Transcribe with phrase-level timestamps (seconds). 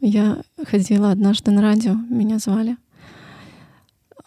[0.00, 2.76] Я ходила однажды на радио, меня звали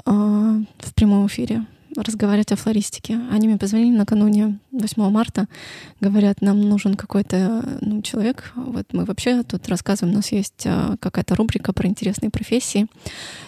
[0.05, 3.19] э, в прямом эфире разговаривать о флористике.
[3.31, 5.47] Они мне позвонили накануне 8 марта,
[5.99, 8.51] говорят, нам нужен какой-то ну, человек.
[8.55, 12.87] Вот мы вообще тут рассказываем, у нас есть а, какая-то рубрика про интересные профессии.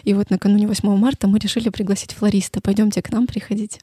[0.04, 2.62] И вот накануне 8 марта мы решили пригласить флориста.
[2.62, 3.80] Пойдемте к нам приходить.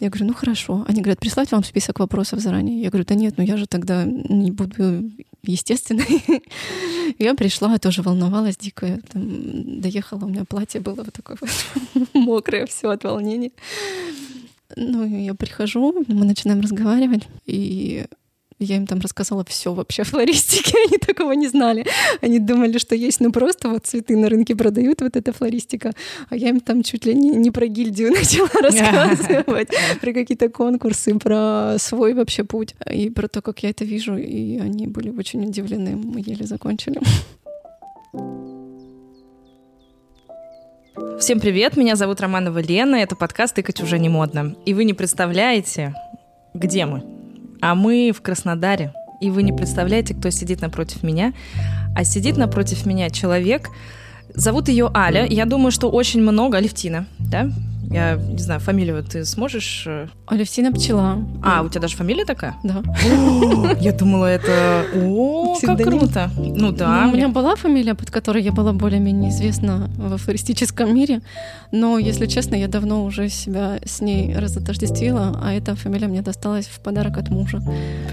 [0.00, 0.84] Я говорю, ну хорошо.
[0.88, 2.82] Они говорят, прислать вам список вопросов заранее.
[2.82, 5.10] Я говорю, да нет, ну я же тогда не буду
[5.42, 6.22] естественной.
[7.18, 8.98] Я пришла, тоже волновалась дико.
[9.12, 13.50] Там, доехала, у меня платье было вот такое вот мокрое, все от волнения.
[14.76, 18.06] Ну, я прихожу, мы начинаем разговаривать, и
[18.60, 21.86] я им там рассказала все вообще о флористике, они такого не знали.
[22.20, 25.92] Они думали, что есть, ну просто вот цветы на рынке продают, вот эта флористика.
[26.28, 29.68] А я им там чуть ли не, не про гильдию начала рассказывать,
[30.00, 34.16] про какие-то конкурсы, про свой вообще путь и про то, как я это вижу.
[34.16, 35.96] И они были очень удивлены.
[35.96, 37.00] Мы еле закончили.
[41.18, 44.56] Всем привет, меня зовут Романова Лена, это подкаст «Тыкать уже не модно».
[44.64, 45.94] И вы не представляете,
[46.54, 47.19] где мы.
[47.60, 48.92] А мы в Краснодаре.
[49.20, 51.32] И вы не представляете, кто сидит напротив меня.
[51.94, 53.68] А сидит напротив меня человек,
[54.34, 55.26] зовут ее Аля.
[55.26, 56.58] Я думаю, что очень много...
[56.58, 57.50] Алевтина, да?
[57.90, 59.84] Я не знаю, фамилию ты сможешь...
[59.84, 61.18] Э, Алевтина Пчела.
[61.42, 62.54] А, у тебя даже фамилия такая?
[62.62, 62.82] Да.
[63.80, 64.84] Я думала, это...
[64.94, 66.30] О, как круто.
[66.36, 67.06] Ну да.
[67.06, 71.20] Ну, у меня была фамилия, под которой я была более-менее известна в флористическом мире,
[71.72, 76.66] но, если честно, я давно уже себя с ней разотождествила, а эта фамилия мне досталась
[76.66, 77.60] в подарок от мужа.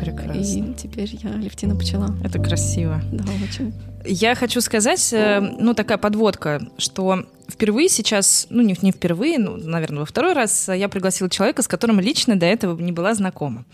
[0.02, 0.42] Прекрасно.
[0.42, 2.16] И теперь я Алевтина Пчела.
[2.24, 3.00] Это красиво.
[3.12, 3.74] Да, очень.
[4.06, 9.58] Я хочу сказать, э, ну, такая подводка, что впервые сейчас, ну не, не впервые, ну,
[9.58, 13.66] наверное, во второй раз я пригласила человека, с которым лично до этого не была знакома.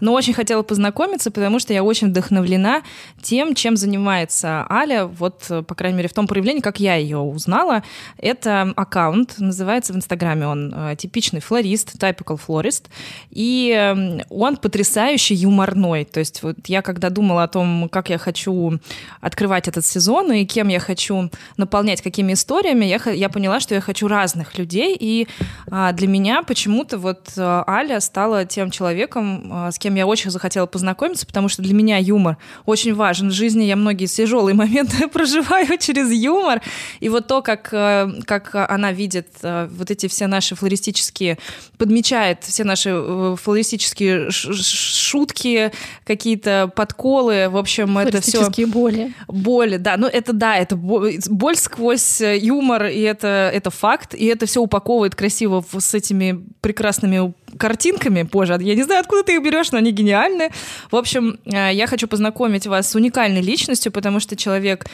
[0.00, 2.82] Но очень хотела познакомиться, потому что я очень вдохновлена
[3.22, 7.82] тем, чем занимается Аля, вот, по крайней мере, в том проявлении, как я ее узнала.
[8.16, 12.84] Это аккаунт, называется в Инстаграме он э, типичный флорист, typical florist,
[13.30, 16.04] и эм, он потрясающе юморной.
[16.04, 18.78] То есть вот я когда думала о том, как я хочу
[19.20, 23.80] открывать этот сезон и кем я хочу наполнять, какими историями, я я поняла, что я
[23.80, 25.28] хочу разных людей, и
[25.70, 30.30] а, для меня почему-то вот а, Аля стала тем человеком, а, с кем я очень
[30.30, 33.64] захотела познакомиться, потому что для меня юмор очень важен в жизни.
[33.64, 36.62] Я многие тяжелые моменты проживаю через юмор,
[37.00, 41.38] и вот то, как, а, как она видит вот эти все наши флористические,
[41.76, 45.72] подмечает все наши флористические шутки,
[46.04, 48.48] какие-то подколы, в общем, это все...
[48.66, 49.14] боли.
[49.26, 54.26] Боли, да, ну это да, это боль сквозь э, юмор, и это, это факт, и
[54.26, 58.22] это все упаковывает красиво с этими прекрасными картинками.
[58.22, 60.50] Боже, я не знаю, откуда ты их берешь, но они гениальны.
[60.90, 64.86] В общем, э, я хочу познакомить вас с уникальной личностью, потому что человек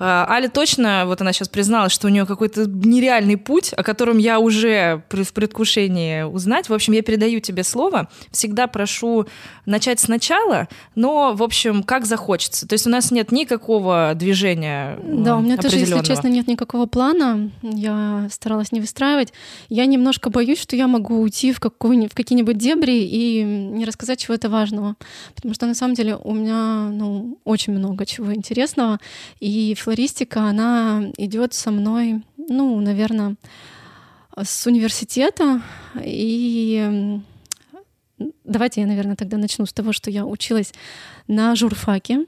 [0.00, 4.18] а, Аля точно, вот она сейчас призналась, что у нее какой-то нереальный путь, о котором
[4.18, 6.68] я уже в предвкушении узнать.
[6.68, 8.08] В общем, я передаю тебе слово.
[8.30, 9.26] Всегда прошу
[9.66, 12.66] начать сначала, но, в общем, как захочется.
[12.66, 16.86] То есть у нас нет никакого движения Да, у меня тоже, если честно, нет никакого
[16.86, 17.50] плана.
[17.62, 19.32] Я старалась не выстраивать.
[19.68, 21.60] Я немножко боюсь, что я могу уйти в,
[22.06, 24.96] в какие-нибудь дебри и не рассказать чего-то важного.
[25.34, 29.00] Потому что, на самом деле, у меня ну, очень много чего интересного.
[29.40, 33.36] И флористика, она идет со мной, ну, наверное,
[34.36, 35.62] с университета.
[36.02, 37.20] И
[38.44, 40.72] давайте я, наверное, тогда начну с того, что я училась
[41.26, 42.26] на журфаке,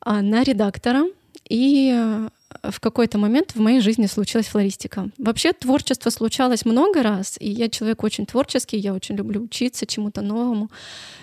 [0.00, 1.04] а, на редактора.
[1.48, 2.28] И
[2.62, 5.08] в какой-то момент в моей жизни случилась флористика.
[5.18, 10.20] Вообще творчество случалось много раз, и я человек очень творческий, я очень люблю учиться чему-то
[10.20, 10.70] новому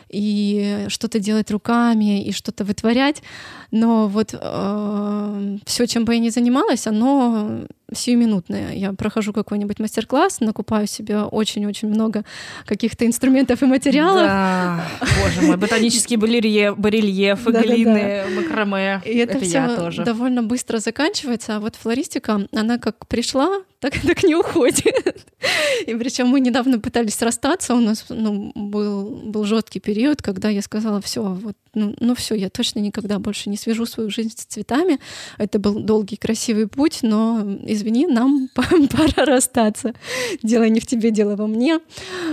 [0.09, 3.21] и что-то делать руками, и что-то вытворять.
[3.71, 8.73] Но вот э, все, чем бы я ни занималась, оно сиюминутное.
[8.73, 12.23] Я прохожу какой-нибудь мастер-класс, накупаю себе очень-очень много
[12.65, 14.23] каких-то инструментов и материалов.
[14.23, 14.85] Да,
[15.21, 19.01] боже мой, ботанические барельефы, глины, макраме.
[19.05, 20.03] И это, это все тоже.
[20.03, 21.57] довольно быстро заканчивается.
[21.57, 25.27] А вот флористика, она как пришла, так, так не уходит.
[25.85, 27.75] И причем мы недавно пытались расстаться.
[27.75, 32.35] У нас ну, был, был жесткий период, когда я сказала, все, вот, ну, ну все,
[32.35, 34.99] я точно никогда больше не свяжу свою жизнь с цветами.
[35.37, 39.93] Это был долгий, красивый путь, но извини, нам пора расстаться.
[40.41, 41.79] Дело не в тебе, дело во мне.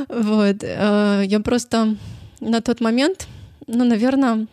[0.08, 0.56] Вот.
[0.62, 1.96] Э, я просто
[2.40, 3.28] на тот момент,
[3.66, 4.46] ну, наверное,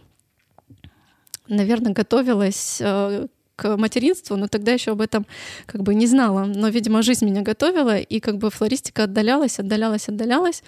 [1.48, 3.28] наверное, готовилась э,
[3.62, 5.28] к материнству, но тогда еще об этом
[5.68, 6.46] как бы не знала.
[6.46, 10.64] Но, видимо, жизнь меня готовила, и как бы флористика отдалялась, отдалялась, отдалялась.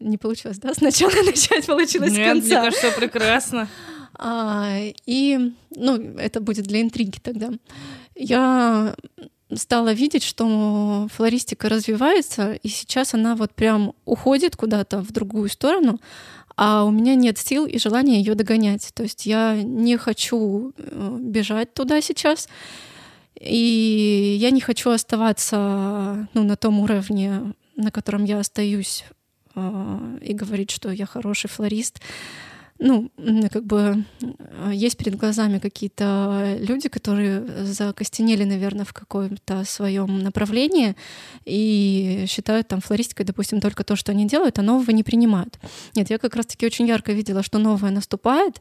[0.00, 0.74] Не получилось, да?
[0.74, 2.60] Сначала начать получилось Нет, с конца.
[2.60, 3.68] мне кажется, прекрасно.
[4.16, 7.50] А, и, ну, это будет для интриги тогда.
[8.14, 8.94] Я
[9.54, 16.00] стала видеть, что флористика развивается, и сейчас она вот прям уходит куда-то в другую сторону,
[16.56, 18.90] а у меня нет сил и желания ее догонять.
[18.94, 22.48] То есть я не хочу э, бежать туда сейчас,
[23.38, 29.04] и я не хочу оставаться ну, на том уровне, на котором я остаюсь,
[29.54, 32.00] э, и говорить, что я хороший флорист
[32.84, 33.10] ну,
[33.50, 40.94] как бы э, есть перед глазами какие-то люди, которые закостенели, наверное, в каком-то своем направлении
[41.46, 45.58] и считают там флористикой, допустим, только то, что они делают, а нового не принимают.
[45.96, 48.60] Нет, я как раз-таки очень ярко видела, что новое наступает,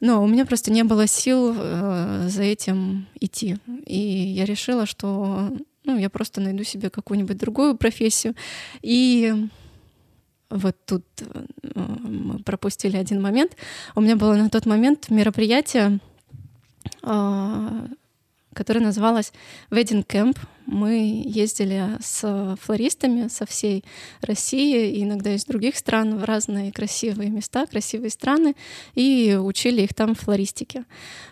[0.00, 3.56] но у меня просто не было сил э, за этим идти.
[3.86, 5.50] И я решила, что
[5.84, 8.34] ну, я просто найду себе какую-нибудь другую профессию.
[8.82, 9.48] И
[10.52, 11.44] вот тут э,
[11.74, 13.56] мы пропустили один момент.
[13.94, 15.98] У меня было на тот момент мероприятие,
[17.02, 17.86] а,
[18.52, 19.32] которое называлось
[19.70, 20.36] Wedding Camp.
[20.66, 23.84] Мы ездили с флористами со всей
[24.20, 28.54] России и иногда из других стран в разные красивые места, красивые страны,
[28.94, 30.84] и учили их там флористике.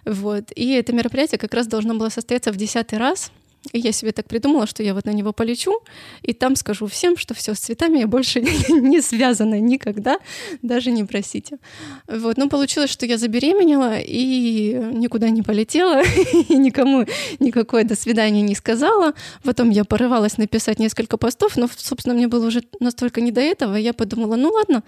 [0.05, 0.51] Вот.
[0.57, 3.31] И это мероприятие как раз должно было состояться в десятый раз—
[3.73, 5.81] и я себе так придумала, что я вот на него полечу,
[6.23, 10.19] и там скажу всем, что все с цветами я больше не связана никогда,
[10.63, 11.59] даже не просите.
[12.09, 16.03] Вот, но получилось, что я забеременела и никуда не полетела,
[16.49, 17.07] и никому
[17.39, 19.13] никакое до свидания не сказала.
[19.45, 23.77] Потом я порывалась написать несколько постов, но, собственно, мне было уже настолько не до этого,
[23.77, 24.83] я подумала, ну ладно,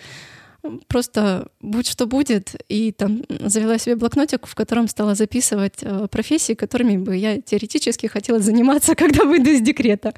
[0.87, 6.55] просто будь что будет, и там завела себе блокнотик, в котором стала записывать э, профессии,
[6.55, 10.15] которыми бы я теоретически хотела заниматься, когда выйду из декрета.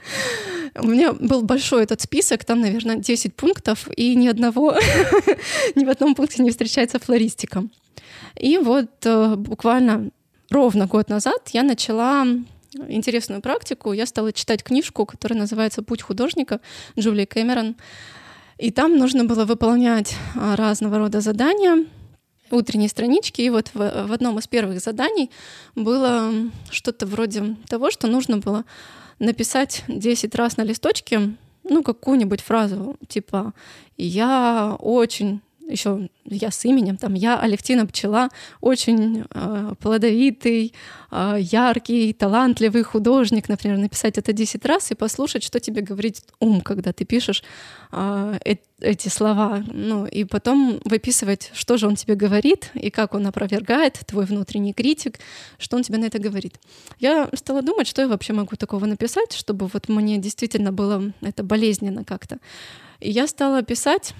[0.76, 4.74] У меня был большой этот список, там, наверное, 10 пунктов, и ни одного,
[5.74, 7.64] ни в одном пункте не встречается флористика.
[8.36, 10.10] И вот э, буквально
[10.50, 12.26] ровно год назад я начала
[12.88, 13.92] интересную практику.
[13.92, 16.60] Я стала читать книжку, которая называется «Путь художника»
[16.98, 17.76] Джулии Кэмерон.
[18.58, 21.86] И там нужно было выполнять а, разного рода задания,
[22.50, 23.40] утренние странички.
[23.42, 25.30] И вот в, в одном из первых заданий
[25.74, 26.32] было
[26.70, 28.64] что-то вроде того, что нужно было
[29.18, 31.34] написать 10 раз на листочке,
[31.64, 33.54] ну, какую-нибудь фразу, типа
[33.96, 38.28] «Я очень еще я с именем, там я Алевтина Пчела,
[38.60, 40.74] очень э, плодовитый,
[41.10, 46.60] э, яркий, талантливый художник, например, написать это 10 раз и послушать, что тебе говорит ум,
[46.60, 47.44] когда ты пишешь
[47.92, 48.38] э,
[48.80, 54.00] эти слова, ну и потом выписывать, что же он тебе говорит и как он опровергает,
[54.06, 55.18] твой внутренний критик,
[55.58, 56.58] что он тебе на это говорит.
[56.98, 61.42] Я стала думать, что я вообще могу такого написать, чтобы вот мне действительно было это
[61.42, 62.38] болезненно как-то.
[63.00, 64.14] И я стала писать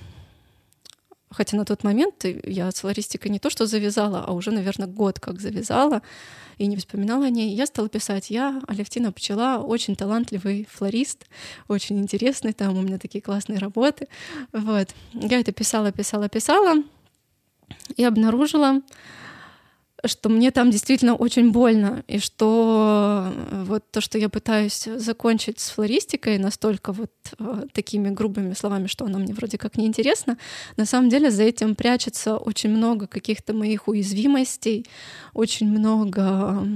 [1.37, 5.19] Хотя на тот момент я с флористикой не то что завязала, а уже, наверное, год
[5.19, 6.01] как завязала
[6.59, 7.55] и не вспоминала о ней.
[7.55, 11.27] Я стала писать, я Алевтина Пчела, очень талантливый флорист,
[11.69, 14.07] очень интересный, там у меня такие классные работы.
[14.53, 14.89] Вот.
[15.13, 16.83] Я это писала, писала, писала
[17.97, 18.81] и обнаружила,
[20.09, 25.61] что мне там действительно очень больно, и что э, вот то, что я пытаюсь закончить
[25.61, 30.39] с флористикой настолько вот э, такими грубыми словами, что оно мне вроде как неинтересно,
[30.77, 34.87] на самом деле за этим прячется очень много каких-то моих уязвимостей,
[35.33, 36.67] очень много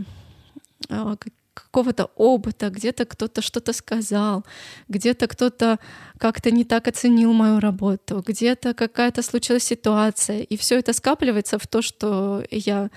[0.89, 1.17] э,
[1.65, 4.45] какого-то опыта, где-то кто-то что-то сказал,
[4.89, 5.79] где-то кто-то
[6.19, 11.67] как-то не так оценил мою работу, где-то какая-то случилась ситуация, и все это скапливается в
[11.67, 12.91] то, что я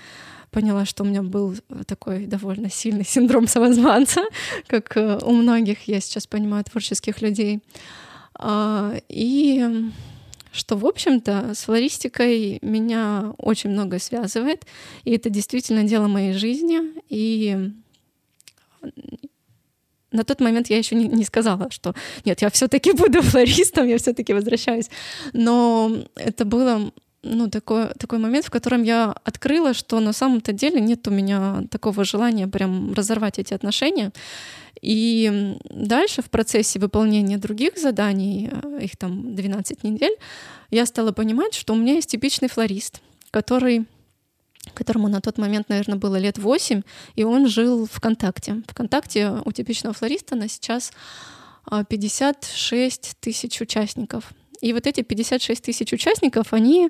[0.50, 4.22] поняла, что у меня был такой довольно сильный синдром самозванца,
[4.66, 7.60] как э, у многих, я сейчас понимаю, творческих людей.
[8.34, 9.90] А, и
[10.52, 14.66] что, в общем-то, с флористикой меня очень много связывает,
[15.04, 17.72] и это действительно дело моей жизни, и
[20.12, 23.98] на тот момент я еще не, не сказала, что нет, я все-таки буду флористом, я
[23.98, 24.90] все-таки возвращаюсь.
[25.32, 30.80] Но это было ну, такой, такой момент, в котором я открыла, что на самом-то деле
[30.80, 34.12] нет у меня такого желания прям разорвать эти отношения.
[34.80, 40.16] И дальше в процессе выполнения других заданий, э, их там 12 недель,
[40.70, 43.84] я стала понимать, что у меня есть типичный флорист, который
[44.74, 46.82] которому на тот момент, наверное, было лет 8,
[47.14, 48.62] и он жил ВКонтакте.
[48.68, 50.92] ВКонтакте у типичного флориста на сейчас
[51.88, 54.32] 56 а, тысяч участников.
[54.60, 56.88] И вот эти 56 тысяч участников, они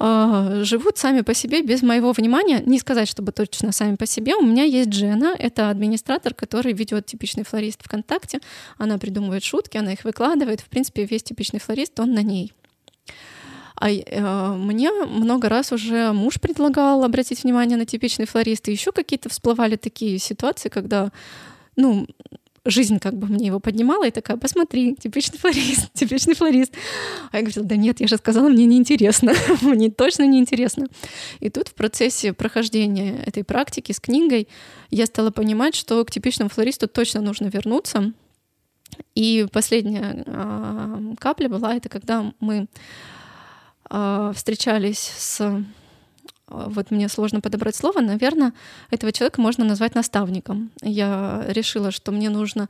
[0.00, 2.62] э, живут сами по себе без моего внимания.
[2.64, 4.34] Не сказать, чтобы точно сами по себе.
[4.34, 8.40] У меня есть Джена, это администратор, который ведет типичный флорист ВКонтакте.
[8.78, 10.60] Она придумывает шутки, она их выкладывает.
[10.60, 12.52] В принципе, весь типичный флорист, он на ней.
[13.78, 18.92] А э, мне много раз уже муж предлагал обратить внимание на типичный флорист, и еще
[18.92, 21.12] какие-то всплывали такие ситуации, когда,
[21.76, 22.06] ну,
[22.64, 26.72] жизнь как бы мне его поднимала и такая, посмотри, типичный флорист, типичный флорист.
[27.30, 30.86] А я говорила, да нет, я же сказала, мне неинтересно, мне точно неинтересно.
[31.40, 34.48] И тут в процессе прохождения этой практики с книгой
[34.90, 38.12] я стала понимать, что к типичному флористу точно нужно вернуться.
[39.14, 42.66] И последняя э, капля была, это когда мы
[43.88, 45.64] встречались с
[46.48, 48.52] а, вот мне сложно подобрать слово, наверное,
[48.90, 50.70] этого человека можно назвать наставником.
[50.82, 52.68] Я решила, что мне нужно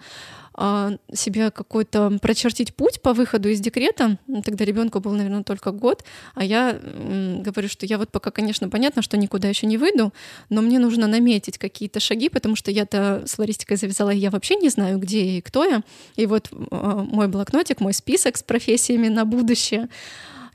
[0.54, 4.16] а, себе какой-то прочертить путь по выходу из декрета.
[4.44, 6.04] Тогда ребенку был, наверное, только год,
[6.34, 10.14] а я говорю, что я вот пока, конечно, понятно, что никуда еще не выйду,
[10.48, 14.56] но мне нужно наметить какие-то шаги, потому что я-то с флористикой завязала, и я вообще
[14.56, 15.82] не знаю, где я и кто я.
[16.16, 19.88] И вот а, мой блокнотик, мой список с профессиями на будущее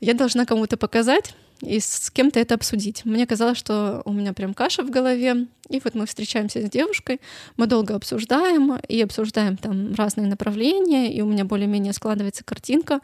[0.02, 3.04] я должна кому-то показать, и с кем-то это обсудить.
[3.04, 7.20] Мне казалось, что у меня прям каша в голове, и вот мы встречаемся с девушкой,
[7.56, 12.98] мы долго обсуждаем, и обсуждаем там разные направления, и у меня более-менее складывается картинка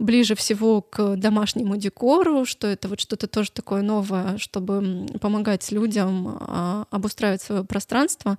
[0.00, 6.38] ближе всего к домашнему декору, что это вот что-то тоже такое новое, чтобы помогать людям
[6.40, 8.36] а, обустраивать свое пространство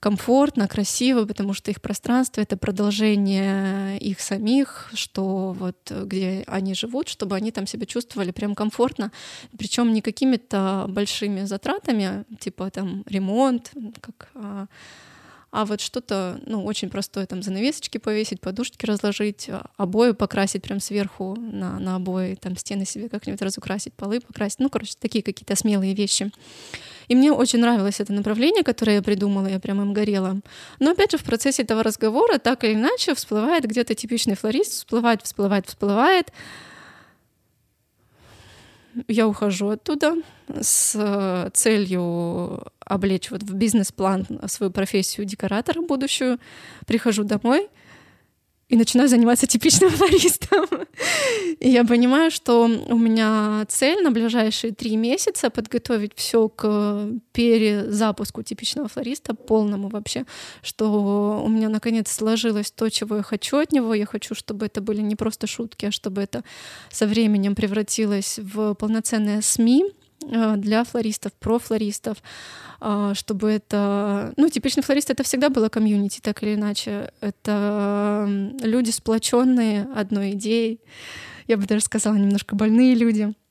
[0.00, 7.08] комфортно, красиво, потому что их пространство— это продолжение их самих, что вот где они живут,
[7.08, 9.10] чтобы они там себя чувствовали прям комфортно,
[9.58, 14.30] причем не какими-то большими затратами, типа там ремонт, как
[15.50, 20.80] а, а вот что-то, ну, очень простое, там, занавесочки повесить, подушки разложить, обои покрасить прям
[20.80, 25.56] сверху на, на обои, там, стены себе как-нибудь разукрасить, полы покрасить, ну, короче, такие какие-то
[25.56, 26.30] смелые вещи.
[27.08, 30.40] И мне очень нравилось это направление, которое я придумала, я прям им горела.
[30.80, 35.22] Но опять же, в процессе этого разговора так или иначе всплывает где-то типичный флорист, всплывает,
[35.22, 36.32] всплывает, всплывает.
[39.08, 40.14] Я ухожу оттуда
[40.60, 46.38] с целью облечь вот в бизнес-план свою профессию декоратора будущую.
[46.86, 47.68] Прихожу домой—
[48.68, 50.66] и начинаю заниматься типичным флористом.
[51.60, 58.42] И я понимаю, что у меня цель на ближайшие три месяца подготовить все к перезапуску
[58.42, 60.24] типичного флориста, полному вообще,
[60.62, 63.94] что у меня наконец сложилось то, чего я хочу от него.
[63.94, 66.42] Я хочу, чтобы это были не просто шутки, а чтобы это
[66.90, 69.84] со временем превратилось в полноценные СМИ,
[70.20, 72.18] для флористов, про флористов,
[72.80, 74.32] а, чтобы это...
[74.36, 77.12] Ну, типичный флорист— это всегда было комьюнити, так или иначе.
[77.20, 78.26] Это
[78.62, 80.80] люди, сплоченные одной идеей.
[81.46, 83.34] Я бы даже сказала, немножко больные люди—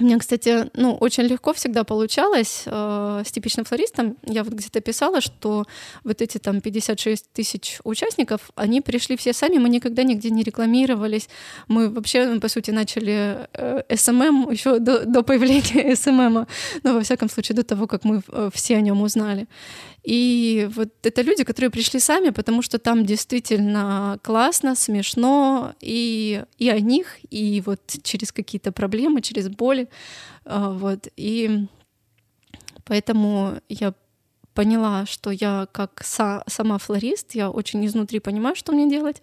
[0.00, 4.16] мне, кстати, ну, очень легко всегда получалось э, с типичным флористом.
[4.24, 5.64] Я вот где-то писала, что
[6.04, 11.28] вот эти там 56 тысяч участников, они пришли все сами, мы никогда нигде не рекламировались.
[11.68, 16.46] Мы вообще, по сути, начали э, SMM еще до, до появления SMM,
[16.82, 19.46] но во всяком случае до того, как мы э, все о нем узнали.
[20.04, 26.68] И вот это люди, которые пришли сами, потому что там действительно классно, смешно и, и
[26.70, 29.88] о них, и вот через какие-то проблемы, через боли.
[30.44, 31.08] А, вот.
[31.16, 31.66] И
[32.84, 33.94] поэтому я
[34.54, 39.22] поняла, что я как са- сама флорист, я очень изнутри понимаю, что мне делать,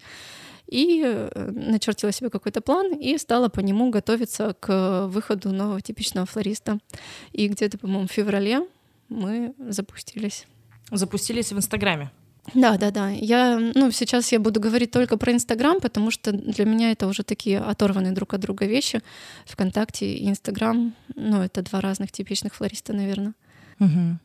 [0.66, 6.26] и э, начертила себе какой-то план и стала по нему готовиться к выходу нового типичного
[6.26, 6.78] флориста.
[7.32, 8.66] И где-то, по-моему, в феврале
[9.08, 10.46] мы запустились
[10.90, 12.10] запустились в Инстаграме.
[12.54, 13.10] Да, да, да.
[13.10, 17.22] Я, ну, сейчас я буду говорить только про Инстаграм, потому что для меня это уже
[17.22, 19.02] такие оторванные друг от друга вещи.
[19.46, 23.34] ВКонтакте и Инстаграм, ну, это два разных типичных флориста, наверное.
[23.78, 24.18] Угу.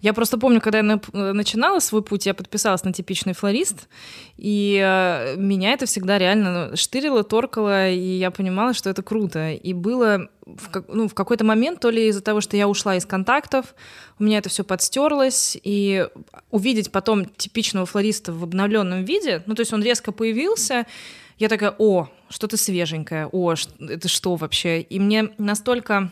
[0.00, 3.88] Я просто помню, когда я э, начинала свой путь, я подписалась на типичный флорист,
[4.36, 9.52] и э, меня это всегда реально ну, штырило, торкало, и я понимала, что это круто.
[9.52, 13.06] И было в, ну, в какой-то момент, то ли из-за того, что я ушла из
[13.06, 13.74] контактов,
[14.18, 16.06] у меня это все подстерлось, и
[16.50, 20.86] увидеть потом типичного флориста в обновленном виде, ну, то есть он резко появился,
[21.38, 24.80] я такая, о, что-то свеженькое, о, это что вообще?
[24.80, 26.10] И мне настолько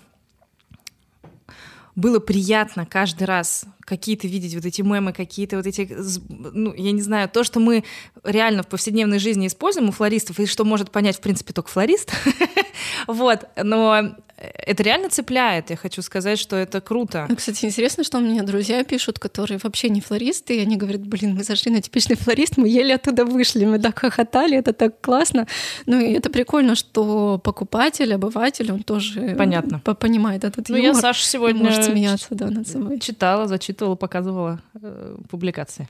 [1.97, 5.89] было приятно каждый раз какие-то видеть вот эти мемы, какие-то вот эти,
[6.29, 7.85] ну, я не знаю, то, что мы
[8.25, 12.13] реально в повседневной жизни используем у флористов, и что может понять, в принципе, только флорист,
[13.07, 15.71] вот, но это реально цепляет.
[15.71, 17.27] Я хочу сказать, что это круто.
[17.29, 21.35] Ну, кстати, интересно, что мне друзья пишут, которые вообще не флористы, и они говорят, блин,
[21.35, 25.47] мы зашли на типичный флорист, мы еле оттуда вышли, мы так хохотали, это так классно.
[25.87, 29.79] Ну и это прикольно, что покупатель, обыватель, он тоже Понятно.
[29.79, 30.95] понимает этот ну, юмор.
[30.95, 32.99] я Саша сегодня может смеяться да, над собой.
[33.01, 35.89] читала, зачитывала, показывала э, публикации.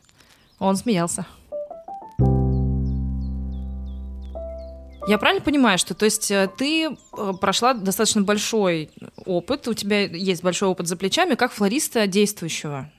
[0.58, 1.26] Он смеялся.
[5.06, 8.90] Я правильно понимаю, что то есть э, ты э, прошла достаточно большой
[9.26, 12.90] опыт, у тебя есть большой опыт за плечами, как флориста действующего?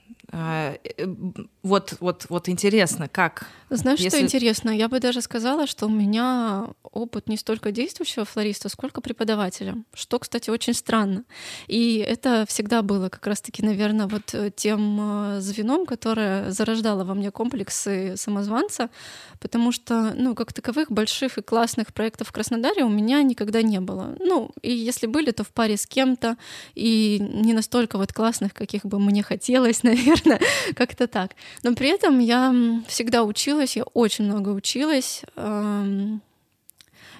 [1.66, 3.46] Э, вот, вот, вот интересно, как?
[3.70, 4.18] Знаешь, Если...
[4.18, 4.70] что интересно?
[4.70, 10.18] Я бы даже сказала, что у меня опыт не столько действующего флориста, сколько преподавателя, что,
[10.18, 11.24] кстати, очень странно.
[11.66, 17.30] И это всегда было как раз-таки, наверное, вот тем э, звеном, которое зарождало во мне
[17.30, 18.88] комплексы самозванца,
[19.40, 23.80] потому что, ну, как таковых больших и классных проектов в Краснодаре у меня никогда не
[23.80, 24.14] было.
[24.20, 26.36] Ну, и если были, то в паре с кем-то,
[26.74, 30.40] и не настолько вот классных, каких бы мне хотелось, наверное,
[30.76, 31.32] как-то так.
[31.62, 32.54] Но при этом я
[32.86, 35.22] всегда училась, я очень много училась.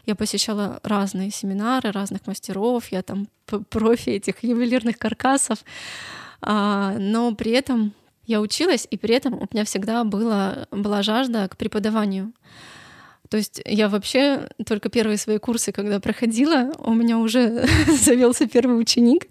[0.06, 3.26] Я посещала разные семинары разных мастеров, я там
[3.70, 5.64] профи этих ювелирных каркасов,
[6.40, 7.92] а, но при этом
[8.24, 12.32] я училась, и при этом у меня всегда была, была жажда к преподаванию.
[13.28, 17.66] То есть я вообще только первые свои курсы, когда проходила, у меня уже
[18.00, 19.26] завелся первый ученик.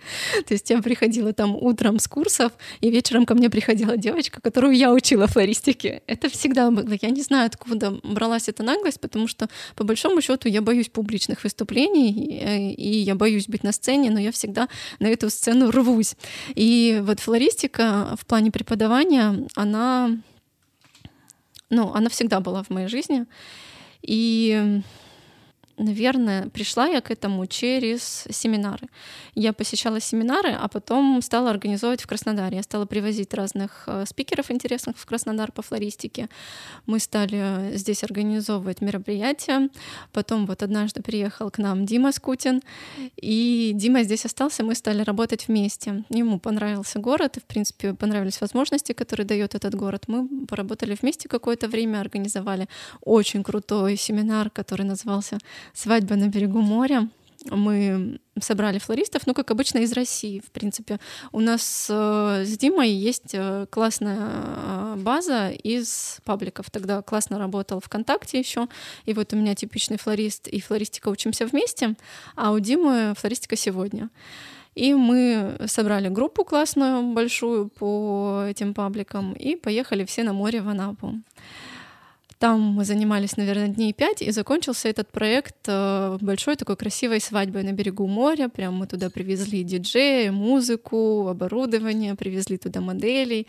[0.46, 4.76] То есть я приходила там утром с курсов, и вечером ко мне приходила девочка, которую
[4.76, 6.02] я учила флористике.
[6.08, 6.96] Это всегда было.
[7.02, 11.44] Я не знаю, откуда бралась эта наглость, потому что по большому счету я боюсь публичных
[11.44, 14.68] выступлений, и я боюсь быть на сцене, но я всегда
[15.00, 16.16] на эту сцену рвусь.
[16.56, 20.18] И вот флористика в плане преподавания, она
[21.70, 23.26] ну, она всегда была в моей жизни.
[24.08, 24.82] И
[25.78, 28.88] наверное, пришла я к этому через семинары.
[29.34, 32.58] Я посещала семинары, а потом стала организовывать в Краснодаре.
[32.58, 36.30] Я стала привозить разных э, спикеров интересных в Краснодар по флористике.
[36.86, 39.70] Мы стали здесь организовывать мероприятия.
[40.14, 42.62] Потом вот однажды приехал к нам Дима Скутин,
[43.18, 46.04] и Дима здесь остался, мы стали работать вместе.
[46.10, 50.04] Ему понравился город, и, в принципе, понравились возможности, которые дает этот город.
[50.08, 52.68] Мы поработали вместе какое-то время, организовали
[53.02, 55.38] очень крутой семинар, который назывался
[55.74, 57.10] свадьба на берегу моря.
[57.52, 61.00] Мы собрали флористов, ну, как обычно, из России, в принципе.
[61.32, 66.72] У нас э, с Димой есть э, классная э, база из пабликов.
[66.72, 68.68] Тогда классно работал ВКонтакте еще.
[69.06, 71.96] И вот у меня типичный флорист и флористика учимся вместе,
[72.36, 74.10] а у Димы флористика сегодня.
[74.74, 80.68] И мы собрали группу классную, большую по этим пабликам, и поехали все на море в
[80.68, 81.14] Анапу.
[82.46, 87.64] Там мы занимались, наверное, дней пять, и закончился этот проект э, большой такой красивой свадьбой
[87.64, 88.50] на берегу моря.
[88.50, 93.48] Прям мы туда привезли диджея, музыку, оборудование, привезли туда моделей.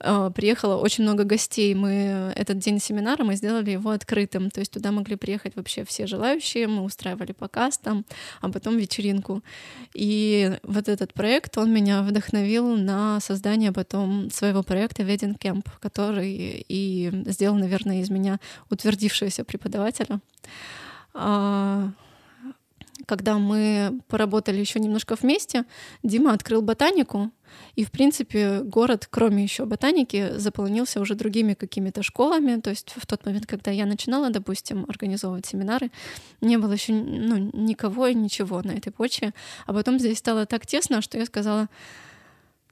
[0.00, 1.74] Э, приехало очень много гостей.
[1.74, 6.06] Мы этот день семинара мы сделали его открытым, то есть туда могли приехать вообще все
[6.06, 6.68] желающие.
[6.68, 8.06] Мы устраивали показ там,
[8.40, 9.42] а потом вечеринку.
[9.92, 16.64] И вот этот проект, он меня вдохновил на создание потом своего проекта Wedding Camp, который
[16.66, 18.37] и сделал, наверное, из меня
[18.70, 20.20] утвердившегося преподавателя.
[21.14, 21.90] А,
[23.06, 25.64] когда мы поработали еще немножко вместе,
[26.02, 27.30] Дима открыл ботанику,
[27.74, 32.60] и, в принципе, город, кроме еще ботаники, заполнился уже другими какими-то школами.
[32.60, 35.90] То есть в тот момент, когда я начинала, допустим, организовывать семинары,
[36.40, 39.32] не было еще ну, никого и ничего на этой почве.
[39.66, 41.68] А потом здесь стало так тесно, что я сказала,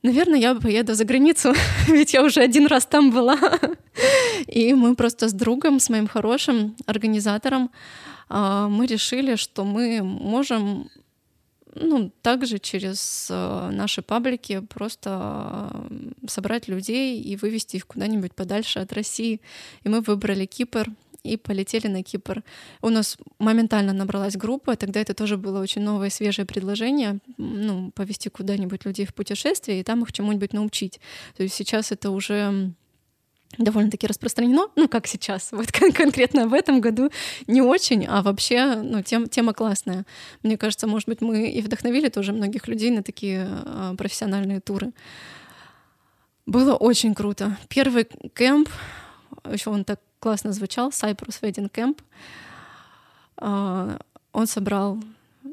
[0.07, 1.55] наверное, я поеду за границу,
[1.89, 3.39] ведь я уже один раз там была.
[4.47, 7.71] И мы просто с другом, с моим хорошим организатором,
[8.29, 10.89] а, мы решили, что мы можем
[11.79, 15.71] ну, также через э, наши паблики просто
[16.27, 19.41] собрать людей и вывести их куда-нибудь подальше от России.
[19.85, 20.89] И мы выбрали Кипр,
[21.27, 22.43] и полетели на Кипр.
[22.83, 28.29] У нас моментально набралась группа, тогда это тоже было очень новое, свежее предложение, ну, повести
[28.29, 31.01] куда-нибудь людей в путешествие и там их чему-нибудь научить.
[31.37, 32.73] То есть сейчас это уже
[33.59, 37.11] довольно-таки распространено, ну, как сейчас, вот кон- конкретно в этом году
[37.47, 40.05] не очень, а вообще, ну, тем, тема классная.
[40.43, 44.93] Мне кажется, может быть, мы и вдохновили тоже многих людей на такие э, профессиональные туры.
[46.47, 47.59] Было очень круто.
[47.69, 48.69] Первый кемп,
[49.53, 52.01] еще он так классно звучал, Cyprus Wedding Camp.
[53.39, 53.99] А,
[54.33, 54.99] он собрал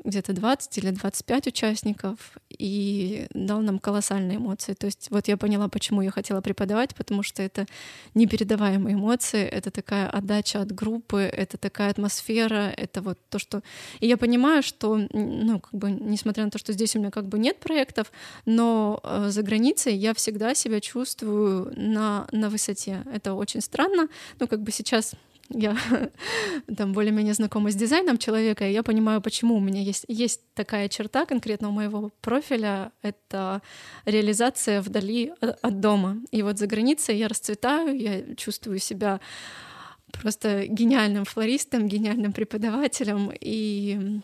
[0.03, 2.17] где-то 20 или 25 участников
[2.49, 4.73] и дал нам колоссальные эмоции.
[4.73, 7.65] То есть вот я поняла, почему я хотела преподавать, потому что это
[8.13, 13.61] непередаваемые эмоции, это такая отдача от группы, это такая атмосфера, это вот то, что...
[13.99, 17.27] И я понимаю, что, ну, как бы, несмотря на то, что здесь у меня как
[17.27, 18.11] бы нет проектов,
[18.45, 23.03] но э, за границей я всегда себя чувствую на, на высоте.
[23.13, 24.07] Это очень странно.
[24.39, 25.13] Ну, как бы сейчас
[25.53, 25.77] я
[26.77, 30.89] там более-менее знакома с дизайном человека, и я понимаю, почему у меня есть, есть такая
[30.89, 33.61] черта конкретно у моего профиля— это
[34.05, 36.17] реализация вдали от дома.
[36.31, 39.19] И вот за границей я расцветаю, я чувствую себя
[40.11, 43.31] просто гениальным флористом, гениальным преподавателем.
[43.39, 44.21] И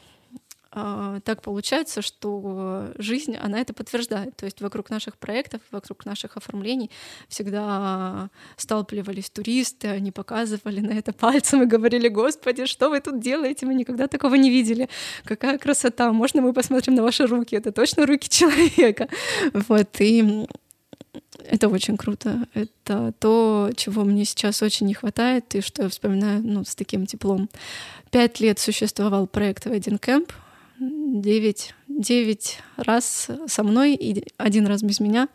[0.71, 4.35] так получается, что жизнь, она это подтверждает.
[4.35, 6.91] То есть вокруг наших проектов, вокруг наших оформлений
[7.27, 13.65] всегда сталкивались туристы, они показывали на это пальцем и говорили, господи, что вы тут делаете,
[13.65, 14.89] мы никогда такого не видели,
[15.23, 19.07] какая красота, можно мы посмотрим на ваши руки, это точно руки человека.
[19.53, 20.45] Вот, и
[21.45, 22.47] это очень круто.
[22.53, 27.05] Это то, чего мне сейчас очень не хватает, и что я вспоминаю ну, с таким
[27.05, 27.49] теплом.
[28.11, 30.31] Пять лет существовал проект Wedding Camp,
[30.79, 35.27] девять, девять раз со мной и один раз без меня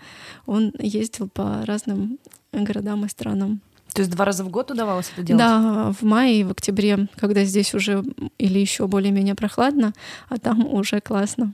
[0.47, 2.19] он ездил по разным
[2.53, 3.61] городам и странам.
[3.93, 5.39] То есть два раза в год удавалось это делать?
[5.39, 8.03] Да, в мае и в октябре, когда здесь уже
[8.39, 9.93] или еще более-менее прохладно,
[10.29, 11.53] а там уже классно.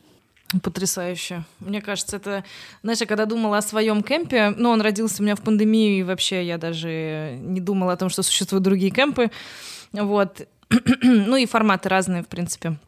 [0.63, 1.45] Потрясающе.
[1.61, 2.45] Мне кажется, это,
[2.83, 6.03] знаешь, я когда думала о своем кемпе, ну, он родился у меня в пандемию, и
[6.03, 9.31] вообще я даже не думала о том, что существуют другие кемпы.
[9.93, 10.49] Вот.
[11.03, 12.79] ну и форматы разные, в принципе.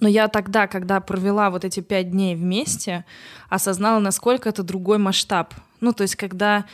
[0.00, 3.04] Но я тогда, когда провела вот эти пять дней вместе,
[3.48, 5.54] осознала, насколько это другой масштаб.
[5.80, 6.64] Ну, то есть, когда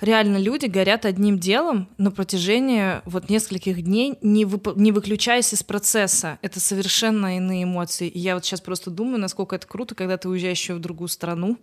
[0.00, 5.62] реально люди горят одним делом на протяжении вот нескольких дней, не, вып- не выключаясь из
[5.62, 6.38] процесса.
[6.42, 8.08] Это совершенно иные эмоции.
[8.08, 11.08] И я вот сейчас просто думаю, насколько это круто, когда ты уезжаешь еще в другую
[11.08, 11.58] страну.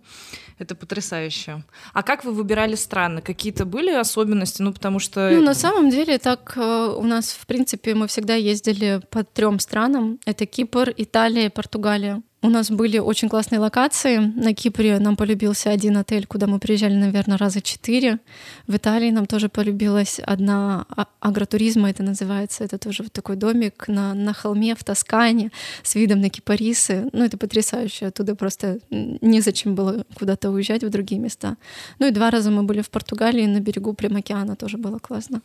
[0.58, 1.64] Это потрясающе.
[1.92, 3.20] А как вы выбирали страны?
[3.20, 4.62] Какие-то были особенности?
[4.62, 5.30] Ну, потому что...
[5.30, 9.58] Ну, на самом деле, так э, у нас, в принципе, мы всегда ездили по трем
[9.58, 10.18] странам.
[10.26, 12.22] Это Кипр, Италия, Португалия.
[12.44, 14.18] У нас были очень классные локации.
[14.18, 18.18] На Кипре нам полюбился один отель, куда мы приезжали, наверное, раза четыре.
[18.66, 22.62] В Италии нам тоже полюбилась одна а, агротуризма, это называется.
[22.62, 25.52] Это тоже вот такой домик на, на холме в Тоскане
[25.82, 27.08] с видом на кипарисы.
[27.14, 28.08] Ну, это потрясающе.
[28.08, 31.56] Оттуда просто незачем было куда-то уезжать в другие места.
[31.98, 35.40] Ну и два раза мы были в Португалии на берегу прямо океана, тоже было классно.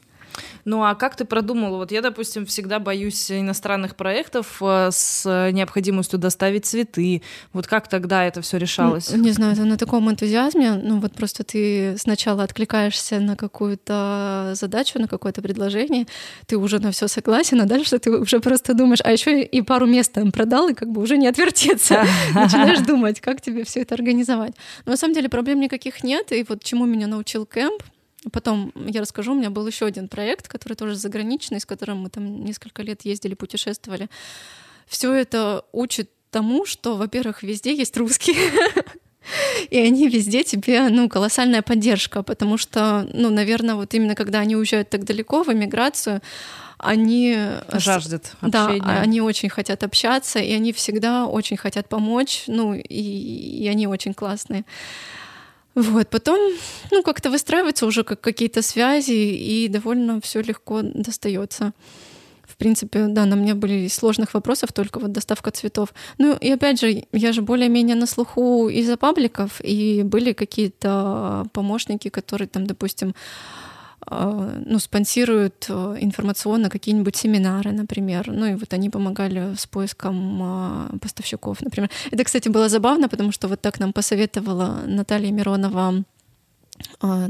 [0.65, 1.78] Ну а как ты продумала?
[1.78, 7.21] Вот я, допустим, всегда боюсь иностранных проектов э, с необходимостью доставить цветы.
[7.54, 9.10] Вот как тогда это все решалось?
[9.12, 10.73] Ну, не знаю, это на таком энтузиазме.
[10.73, 16.06] Ну вот просто ты сначала откликаешься на какую-то задачу, на какое-то предложение,
[16.45, 19.86] ты уже на все согласен, а дальше ты уже просто думаешь, а еще и пару
[19.86, 22.06] мест там продал, и как бы уже не отвертеться.
[22.34, 24.54] Начинаешь думать, как тебе все это организовать.
[24.86, 27.82] Но на самом деле проблем никаких нет, и вот чему меня научил Кэмп,
[28.32, 32.10] Потом я расскажу, у меня был еще один проект, который тоже заграничный, с которым мы
[32.10, 34.10] там несколько лет ездили, путешествовали.
[34.88, 38.51] Все это учит тому, что, во-первых, везде есть русские,
[39.69, 44.55] и они везде тебе, ну, колоссальная поддержка, потому что, ну, наверное, вот именно когда они
[44.55, 46.21] уезжают так далеко в эмиграцию,
[46.77, 47.38] они
[47.73, 48.82] жаждут общения.
[48.82, 53.88] Да, они очень хотят общаться, и они всегда очень хотят помочь, ну, и, и они
[53.88, 54.65] очень классные.
[55.75, 56.39] Вот, потом,
[56.91, 61.73] ну, как-то выстраиваются уже как какие-то связи, и довольно все легко достается.
[62.43, 65.93] В принципе, да, на мне были сложных вопросов, только вот доставка цветов.
[66.17, 72.10] Ну, и опять же, я же более-менее на слуху из-за пабликов, и были какие-то помощники,
[72.10, 73.13] которые там, допустим,
[74.09, 78.31] ну, спонсируют э, информационно какие-нибудь семинары, например.
[78.31, 81.89] Ну и вот они помогали с поиском а, поставщиков, например.
[82.11, 86.03] Это, кстати, было забавно, потому что вот так нам посоветовала Наталья Миронова
[87.01, 87.27] а,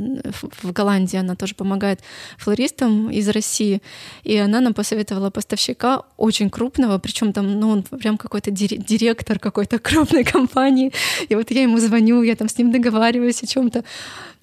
[0.61, 2.01] в Голландии она тоже помогает
[2.37, 3.81] флористам из России,
[4.23, 9.79] и она нам посоветовала поставщика очень крупного, причем там, ну, он прям какой-то директор какой-то
[9.79, 10.91] крупной компании,
[11.29, 13.83] и вот я ему звоню, я там с ним договариваюсь о чем-то,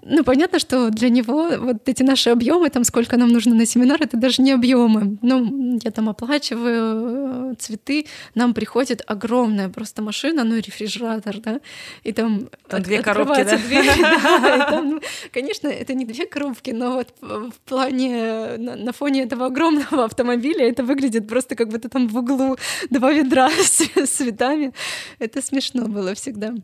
[0.09, 4.01] ну, понятно, что для него вот эти наши объемы, там сколько нам нужно на семинар,
[4.01, 5.19] это даже не объемы.
[5.23, 11.61] Ну, я там оплачиваю э, цветы, нам приходит огромная просто машина, ну, рефрижератор, да,
[12.05, 13.57] и там, там две коробки, да?
[13.57, 15.01] Двери, да, и там, ну,
[15.33, 20.69] конечно, это не две коробки, но вот в плане, на, на фоне этого огромного автомобиля
[20.69, 22.57] это выглядит просто как будто там в углу
[22.91, 24.73] два ведра с, с цветами.
[25.19, 26.55] Это смешно было всегда.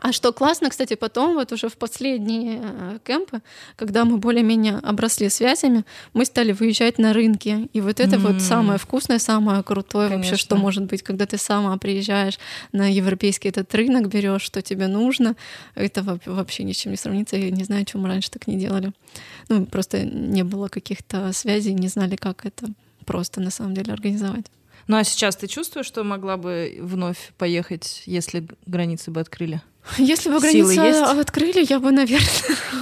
[0.00, 3.40] А что классно, кстати, потом, вот уже в последние э, кемпы,
[3.76, 7.68] когда мы более-менее обросли связями, мы стали выезжать на рынки.
[7.72, 8.18] И вот это mm.
[8.18, 10.30] вот самое вкусное, самое крутое Конечно.
[10.30, 12.38] вообще, что может быть, когда ты сама приезжаешь
[12.72, 15.34] на европейский этот рынок, берешь, что тебе нужно.
[15.74, 17.36] Это вообще ни с чем не сравнится.
[17.36, 18.92] Я не знаю, чем мы раньше так не делали.
[19.48, 22.68] Ну, просто не было каких-то связей, не знали, как это
[23.04, 24.46] просто на самом деле организовать.
[24.86, 29.60] Ну а сейчас ты чувствуешь, что могла бы вновь поехать, если границы бы открыли?
[29.96, 32.28] Если бы границы открыли, я бы, наверное,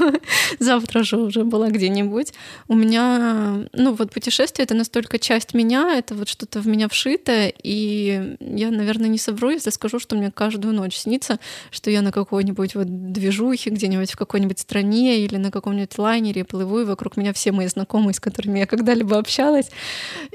[0.59, 2.33] завтра же уже была где-нибудь.
[2.69, 7.53] У меня, ну вот путешествие— это настолько часть меня, это вот что-то в меня вшито,
[7.63, 11.39] и я, наверное, не совру, если скажу, что мне каждую ночь снится,
[11.71, 16.81] что я на какой-нибудь вот движухе где-нибудь в какой-нибудь стране или на каком-нибудь лайнере плыву,
[16.81, 19.71] и вокруг меня все мои знакомые, с которыми я когда-либо общалась.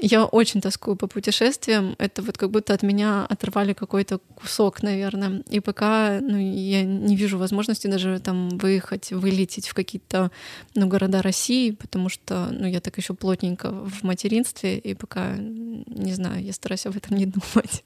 [0.02, 1.96] Я очень тоскую по путешествиям.
[1.98, 5.44] Это вот как будто от меня оторвали какой-то кусок, наверное.
[5.50, 10.32] И пока ну, я не вижу возможности даже там выехать, вылететь в какие-то
[10.76, 16.14] ну, города России, потому что ну, я так еще плотненько в материнстве, и пока, не
[16.14, 17.84] знаю, я стараюсь об этом не думать.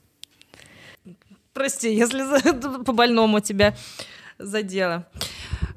[1.52, 2.22] Прости, если
[2.84, 3.74] по больному тебя
[4.38, 5.06] задело.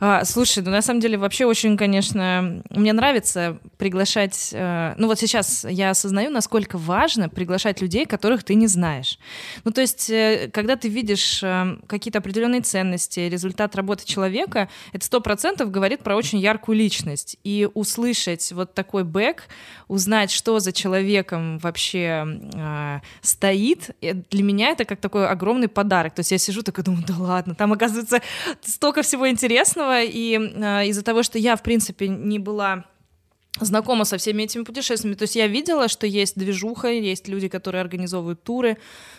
[0.02, 4.52] А, слушай, ну на самом деле вообще очень, конечно, мне нравится приглашать.
[4.54, 9.20] Э, ну вот сейчас я осознаю, насколько важно приглашать людей, которых ты не знаешь.
[9.66, 15.06] Ну то есть, э, когда ты видишь э, какие-то определенные ценности, результат работы человека, это
[15.06, 17.38] сто процентов говорит про очень яркую личность.
[17.44, 19.44] И услышать вот такой бэк,
[19.90, 26.16] узнать, что за человеком вообще э, стоит, для меня это как такой огромный подарок.
[26.16, 28.22] То есть я сижу такая думаю, да ладно, там оказывается
[28.62, 32.86] столько всего интересного интересного, и э, из-за того, что я, в принципе, не была
[33.60, 35.16] знакома со всеми этими путешествиями.
[35.16, 38.78] То есть я видела, что есть движуха, есть люди, которые организовывают туры,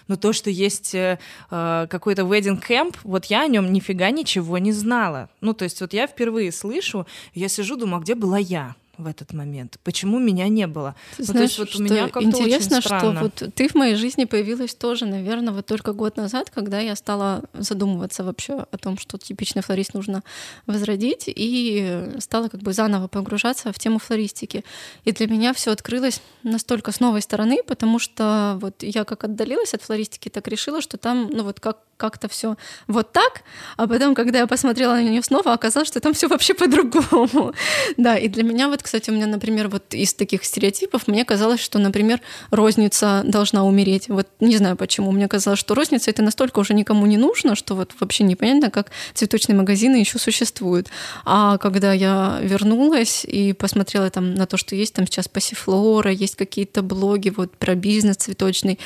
[0.08, 1.18] но то, что есть э,
[1.50, 5.28] э какой-то wedding camp, вот я о нем нифига ничего не знала.
[5.40, 8.74] Ну, то есть вот я впервые слышу, я сижу, думаю, а где была я?
[9.00, 9.78] В этот момент?
[9.82, 10.94] Почему меня не было?
[11.16, 13.12] Ты ну, знаешь, то есть вот у меня как-то интересно, очень странно.
[13.12, 16.94] что вот ты в моей жизни появилась тоже, наверное, вот только год назад, когда я
[16.96, 20.22] стала задумываться вообще о том, что типичный флорист нужно
[20.66, 24.64] возродить, и стала как бы заново погружаться в тему флористики.
[25.04, 29.74] И для меня все открылось настолько с новой стороны, потому что вот я как отдалилась
[29.74, 32.56] от флористики, так решила, что там, ну вот как как-то все
[32.88, 33.42] вот так,
[33.76, 37.52] а потом, когда я посмотрела на нее снова, оказалось, что там все вообще по-другому.
[37.96, 41.60] да, и для меня вот, кстати, у меня, например, вот из таких стереотипов мне казалось,
[41.60, 44.08] что, например, розница должна умереть.
[44.08, 45.12] Вот не знаю почему.
[45.12, 48.90] Мне казалось, что розница это настолько уже никому не нужно, что вот вообще непонятно, как
[49.14, 50.88] цветочные магазины еще существуют.
[51.24, 56.34] А когда я вернулась и посмотрела там на то, что есть там сейчас пассифлора, есть
[56.34, 58.80] какие-то блоги вот про бизнес цветочный,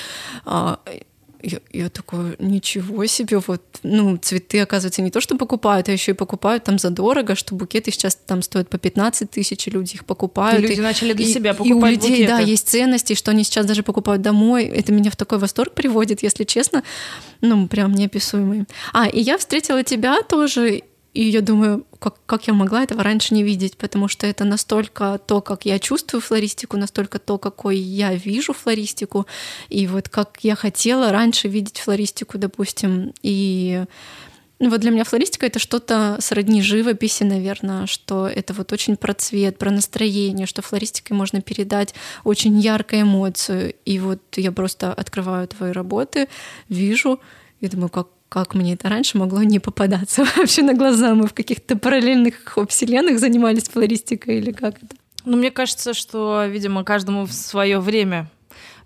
[0.44, 0.80] а,
[1.44, 6.12] я, я такой, ничего себе, вот, ну, цветы, оказывается, не то, что покупают, а еще
[6.12, 10.04] и покупают там задорого, что букеты сейчас там стоят по 15 тысяч, и люди их
[10.04, 10.64] покупают.
[10.64, 12.28] И люди и, начали для и, себя покупать И у людей, букеты.
[12.28, 14.64] да, есть ценности, что они сейчас даже покупают домой.
[14.64, 16.82] Это меня в такой восторг приводит, если честно.
[17.40, 18.64] Ну, прям неописуемый.
[18.92, 20.82] А, и я встретила тебя тоже,
[21.14, 25.18] и я думаю, как, как я могла этого раньше не видеть, потому что это настолько
[25.24, 29.26] то, как я чувствую флористику, настолько то, какой я вижу флористику,
[29.68, 33.84] и вот как я хотела раньше видеть флористику, допустим, и
[34.60, 39.12] ну, вот для меня флористика— это что-то сродни живописи, наверное, что это вот очень про
[39.12, 43.74] цвет, про настроение, что флористикой можно передать очень яркую эмоцию.
[43.84, 46.28] И вот я просто открываю твои работы,
[46.68, 47.20] вижу,
[47.60, 51.14] и думаю, как как мне это раньше могло не попадаться вообще на глаза?
[51.14, 52.34] Мы в каких-то параллельных
[52.68, 54.96] вселенных занимались флористикой или как это?
[55.24, 58.28] Ну, мне кажется, что, видимо, каждому в свое время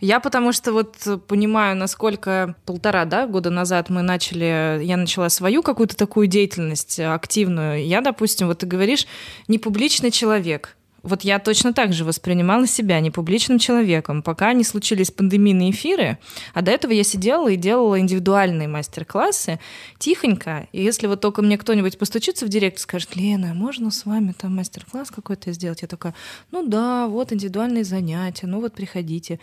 [0.01, 5.63] я потому что вот понимаю, насколько полтора да, года назад мы начали, я начала свою
[5.63, 7.85] какую-то такую деятельность активную.
[7.85, 9.07] Я, допустим, вот ты говоришь,
[9.49, 10.77] не публичный человек.
[11.03, 16.19] Вот я точно так же воспринимала себя непубличным человеком, пока не случились пандемийные эфиры,
[16.55, 19.61] а до этого я сидела и делала индивидуальные мастер-классы
[19.99, 24.07] тихонько, и если вот только мне кто-нибудь постучится в директ и скажет, Лена, можно с
[24.07, 25.83] вами там мастер-класс какой-то сделать?
[25.83, 26.15] Я такая,
[26.51, 29.39] ну да, вот индивидуальные занятия, ну вот приходите.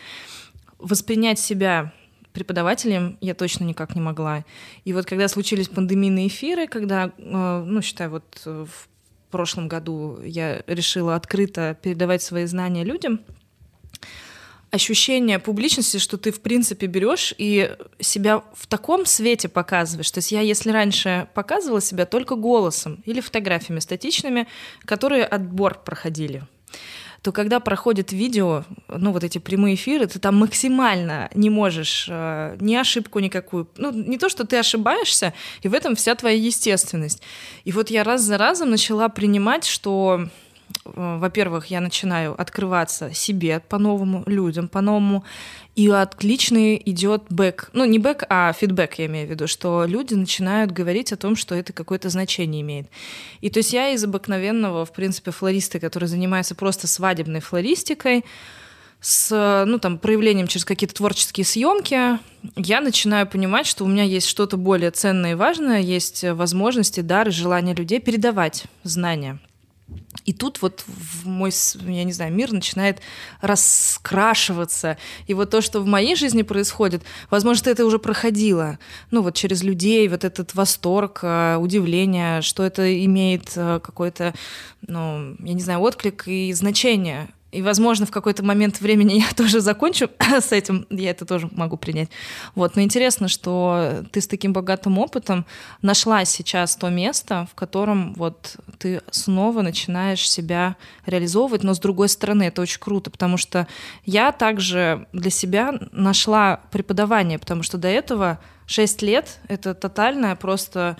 [0.77, 1.93] Воспринять себя
[2.33, 4.43] преподавателем я точно никак не могла.
[4.83, 8.87] И вот когда случились пандемийные эфиры, когда, э, ну, считай, вот в
[9.31, 13.21] прошлом году я решила открыто передавать свои знания людям,
[14.71, 20.11] ощущение публичности, что ты, в принципе, берешь и себя в таком свете показываешь.
[20.11, 24.47] То есть я, если раньше показывала себя только голосом или фотографиями статичными,
[24.83, 26.43] которые отбор проходили,
[27.25, 32.55] то когда проходит видео, ну вот эти прямые эфиры, ты там максимально не можешь э,
[32.59, 35.33] ни ошибку никакую, ну не то, что ты ошибаешься,
[35.63, 37.23] и в этом вся твоя естественность.
[37.63, 40.27] И вот я раз за разом начала принимать, что
[40.85, 45.23] Э, во-первых, я начинаю открываться себе по-новому, людям по-новому,
[45.75, 50.13] и отличный идет бэк, ну не бэк, а фидбэк я имею в виду, что люди
[50.13, 52.87] начинают говорить о том, что это какое-то значение имеет.
[53.41, 58.23] И то есть я из обыкновенного, в принципе, флориста, который занимается просто свадебной флористикой,
[59.01, 62.17] с ну, там, проявлением через какие-то творческие съемки,
[62.55, 67.29] я начинаю понимать, что у меня есть что-то более ценное и важное, есть возможности, дары,
[67.29, 69.39] желание людей передавать знания.
[70.25, 71.51] И тут вот в мой,
[71.85, 73.01] я не знаю, мир начинает
[73.41, 74.97] раскрашиваться.
[75.27, 78.79] И вот то, что в моей жизни происходит, возможно, ты это уже проходило.
[79.11, 84.33] Ну вот через людей, вот этот восторг, э, удивление, что это имеет э, какой-то,
[84.87, 87.29] ну, я не знаю, отклик и значение.
[87.55, 91.77] И, возможно, в какой-то момент времени я тоже закончу с этим, я это тоже могу
[91.77, 92.09] принять.
[92.53, 92.75] Вот.
[92.75, 95.45] Но интересно, что ты с таким богатым опытом
[95.81, 102.09] нашла сейчас то место, в котором вот ты снова начинаешь себя реализовывать, но с другой
[102.09, 103.67] стороны, это очень круто, потому что
[104.05, 110.97] я также для себя нашла преподавание, потому что до этого 6 лет— это тотальная просто,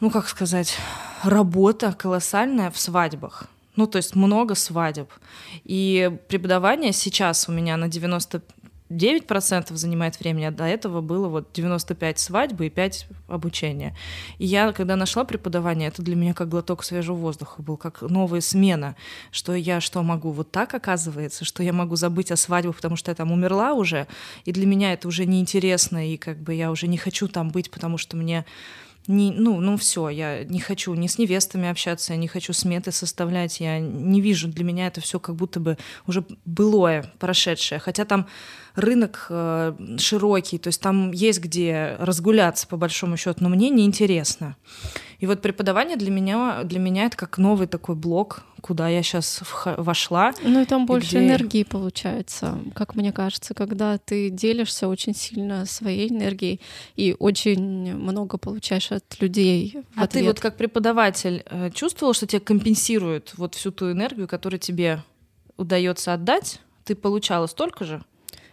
[0.00, 0.76] ну, как сказать,
[1.22, 3.46] работа колоссальная в свадьбах.
[3.80, 5.10] Ну, то есть много свадеб.
[5.64, 12.18] И преподавание сейчас у меня на 99% занимает времени, а до этого было вот 95
[12.18, 13.96] свадьбы и 5 обучения.
[14.36, 18.42] И я, когда нашла преподавание, это для меня как глоток свежего воздуха был, как новая
[18.42, 18.96] смена,
[19.30, 23.10] что я что могу вот так оказывается, что я могу забыть о свадьбах, потому что
[23.10, 24.06] я там умерла уже,
[24.44, 27.70] и для меня это уже неинтересно, и как бы я уже не хочу там быть,
[27.70, 28.44] потому что мне
[29.06, 32.92] не, ну, ну все, я не хочу ни с невестами общаться, я не хочу сметы
[32.92, 37.78] составлять, я не вижу, для меня это все как будто бы уже былое, прошедшее.
[37.78, 38.26] Хотя там
[38.74, 44.56] рынок э, широкий, то есть там есть где разгуляться по большому счету, но мне неинтересно.
[45.20, 49.42] И вот преподавание для меня, для меня это как новый такой блок, куда я сейчас
[49.76, 50.32] вошла.
[50.42, 51.26] Ну и там больше где...
[51.26, 56.60] энергии получается, как мне кажется, когда ты делишься очень сильно своей энергией
[56.96, 59.76] и очень много получаешь от людей.
[59.94, 60.10] а ответ.
[60.10, 65.02] ты вот как преподаватель э, чувствовал, что тебе компенсируют вот всю ту энергию, которую тебе
[65.58, 66.60] удается отдать?
[66.84, 68.02] Ты получала столько же?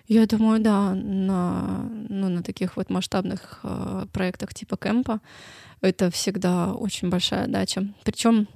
[0.07, 5.19] Я думаю, да, на, ну, на таких вот масштабных э, проектах типа кемпа
[5.81, 7.85] это всегда очень большая дача.
[8.03, 8.47] Причем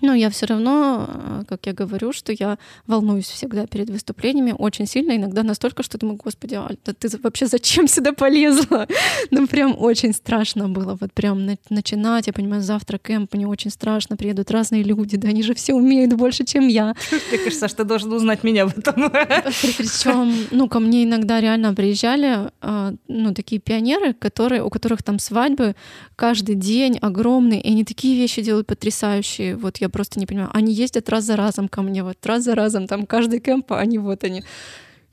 [0.00, 4.86] но я все равно, э, как я говорю, что я волнуюсь всегда перед выступлениями очень
[4.86, 8.86] сильно, иногда настолько, что думаю, господи, Аль, да ты вообще зачем сюда полезла?
[9.30, 14.16] ну, прям очень страшно было, вот прям начинать, я понимаю, завтра кемп, мне очень страшно,
[14.16, 16.94] приедут разные люди, да они же все умеют больше, чем я.
[17.30, 19.10] Мне кажется, что ты должен узнать меня об этом.
[19.10, 25.18] Причем, ну, ко мне иногда реально приезжали, а, ну, такие пионеры, которые, у которых там
[25.18, 25.74] свадьбы
[26.16, 30.50] каждый день огромные, и они такие вещи делают потрясающие, вот я я просто не понимаю.
[30.52, 33.78] Они ездят раз за разом ко мне, вот раз за разом, там каждый кемп, а
[33.78, 34.42] они вот они.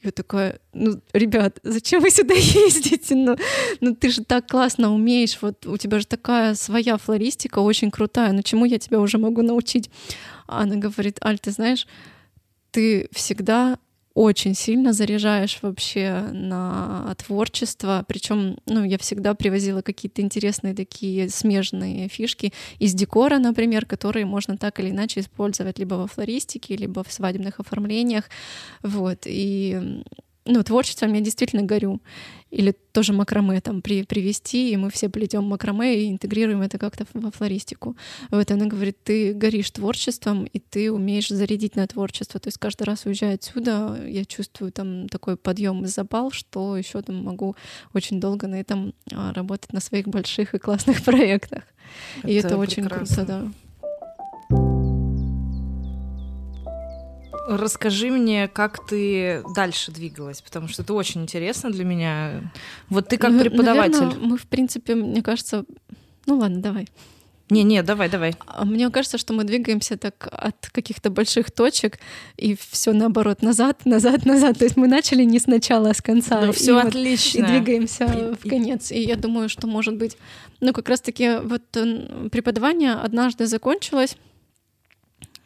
[0.04, 3.16] Я такая, ну, ребят, зачем вы сюда ездите?
[3.16, 3.38] Ну,
[3.80, 8.34] ну ты же так классно умеешь, вот у тебя же такая своя флористика очень крутая,
[8.34, 9.90] ну чему я тебя уже могу научить?
[10.48, 11.88] А она говорит, Аль, ты знаешь,
[12.72, 13.78] ты всегда
[14.14, 18.06] очень сильно заряжаешь вообще на творчество.
[18.08, 24.58] Причем, ну, я всегда привозила какие-то интересные такие смежные фишки из декора, например, которые можно
[24.58, 28.30] так или иначе использовать либо во флористике, либо в свадебных оформлениях.
[28.84, 29.24] Вот.
[29.26, 30.04] И
[30.46, 32.02] ну, творчеством я действительно горю.
[32.50, 37.06] Или тоже макраме там при, привести, и мы все плетем макраме и интегрируем это как-то
[37.14, 37.98] во флористику.
[38.30, 42.40] Вот она говорит, ты горишь творчеством, и ты умеешь зарядить на творчество.
[42.40, 47.02] То есть каждый раз уезжая отсюда, я чувствую там такой подъем и запал, что еще
[47.02, 47.56] там могу
[47.94, 51.64] очень долго на этом а, работать на своих больших и классных проектах.
[52.20, 52.64] Это и это прекрасно.
[52.64, 53.52] очень круто, да.
[57.48, 62.52] Расскажи мне, как ты дальше двигалась, потому что это очень интересно для меня.
[62.90, 64.00] Вот ты как ну, преподаватель.
[64.00, 65.66] Наверное, мы, в принципе, мне кажется...
[66.26, 66.88] Ну ладно, давай.
[67.50, 68.34] Не-не, давай, давай.
[68.48, 72.00] А мне кажется, что мы двигаемся так от каких-то больших точек,
[72.38, 74.58] и все наоборот, назад, назад, назад.
[74.58, 76.46] То есть мы начали не сначала, а с конца.
[76.46, 77.42] Ну, все отлично.
[77.42, 78.92] Вот, и двигаемся и, в конец.
[78.92, 80.18] И я думаю, что, может быть,
[80.62, 81.64] ну, как раз-таки вот
[82.32, 84.16] преподавание однажды закончилось,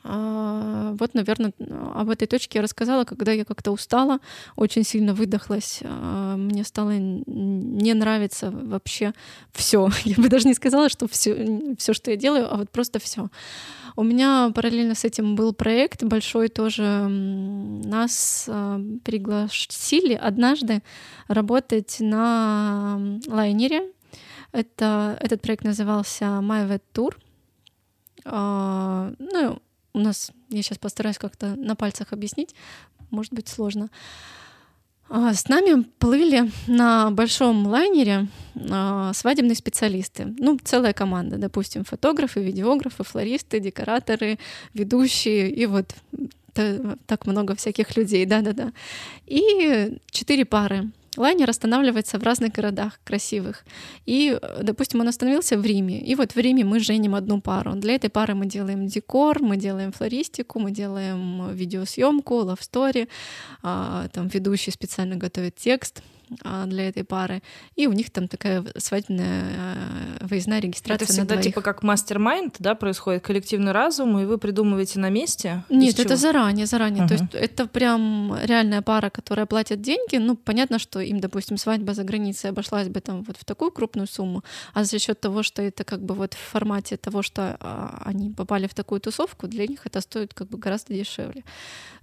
[0.08, 1.52] вот, наверное,
[1.94, 4.20] об этой точке я рассказала, когда я как-то устала,
[4.56, 5.82] очень сильно выдохлась.
[5.84, 9.14] А, мне стало не нравиться вообще
[9.52, 9.90] все.
[10.06, 13.30] Я бы даже не сказала, что все, все, что я делаю, а вот просто все.
[13.96, 17.08] У меня параллельно с этим был проект большой тоже.
[17.08, 20.84] Нас а, пригласили однажды
[21.28, 23.92] работать на лайнере.
[24.54, 27.16] Это, этот проект назывался My Vet Tour.
[28.26, 29.62] Ну,
[29.98, 32.56] у нас, я сейчас постараюсь как-то на пальцах объяснить,
[33.10, 33.90] может быть сложно.
[35.10, 38.28] А, с нами плыли на большом лайнере
[38.70, 40.36] а, свадебные специалисты.
[40.38, 44.38] Ну, целая команда, допустим, фотографы, видеографы, флористы, декораторы,
[44.74, 45.96] ведущие и вот
[47.06, 48.74] так много всяких людей, да-да-да.
[49.28, 50.90] И четыре пары.
[51.18, 53.66] Лайнер останавливается в разных городах красивых.
[54.06, 56.00] И, допустим, он остановился в Риме.
[56.00, 57.74] И вот в Риме мы женим одну пару.
[57.74, 63.08] Для этой пары мы делаем декор, мы делаем флористику, мы делаем видеосъемку, love story.
[63.64, 66.02] А, там ведущий специально готовит текст
[66.66, 67.42] для этой пары.
[67.76, 69.44] И у них там такая свадебная
[70.22, 71.06] э, выездная регистрация.
[71.06, 75.64] Это всегда типа как мастер-майнд, да, происходит коллективный разум, и вы придумываете на месте?
[75.70, 77.04] Нет, это заранее, заранее.
[77.04, 77.08] Uh-huh.
[77.08, 80.18] То есть это прям реальная пара, которая платит деньги.
[80.18, 84.08] Ну, понятно, что им, допустим, свадьба за границей обошлась бы там вот в такую крупную
[84.08, 88.02] сумму, а за счет того, что это как бы вот в формате того, что а,
[88.06, 91.44] они попали в такую тусовку, для них это стоит как бы гораздо дешевле.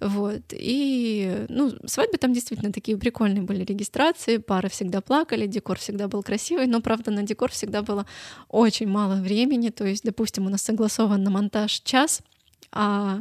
[0.00, 0.42] Вот.
[0.52, 4.13] И, ну, свадьбы там действительно такие прикольные были регистрации,
[4.46, 8.06] пары всегда плакали, декор всегда был красивый, но, правда, на декор всегда было
[8.48, 12.22] очень мало времени, то есть, допустим, у нас согласован на монтаж час,
[12.72, 13.20] а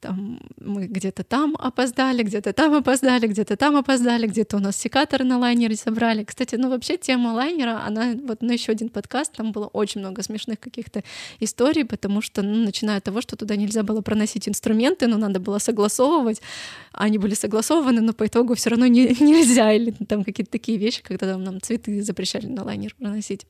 [0.00, 5.24] там мы где-то там опоздали, где-то там опоздали, где-то там опоздали, где-то у нас секаторы
[5.24, 6.24] на лайнере собрали.
[6.24, 10.22] Кстати, ну вообще тема лайнера, она вот на еще один подкаст, там было очень много
[10.22, 11.02] смешных каких-то
[11.40, 15.40] историй, потому что, ну, начиная от того, что туда нельзя было проносить инструменты, но надо
[15.40, 16.40] было согласовывать,
[16.92, 21.02] они были согласованы, но по итогу все равно не, нельзя, или там какие-то такие вещи,
[21.02, 23.46] когда там нам цветы запрещали на лайнер проносить.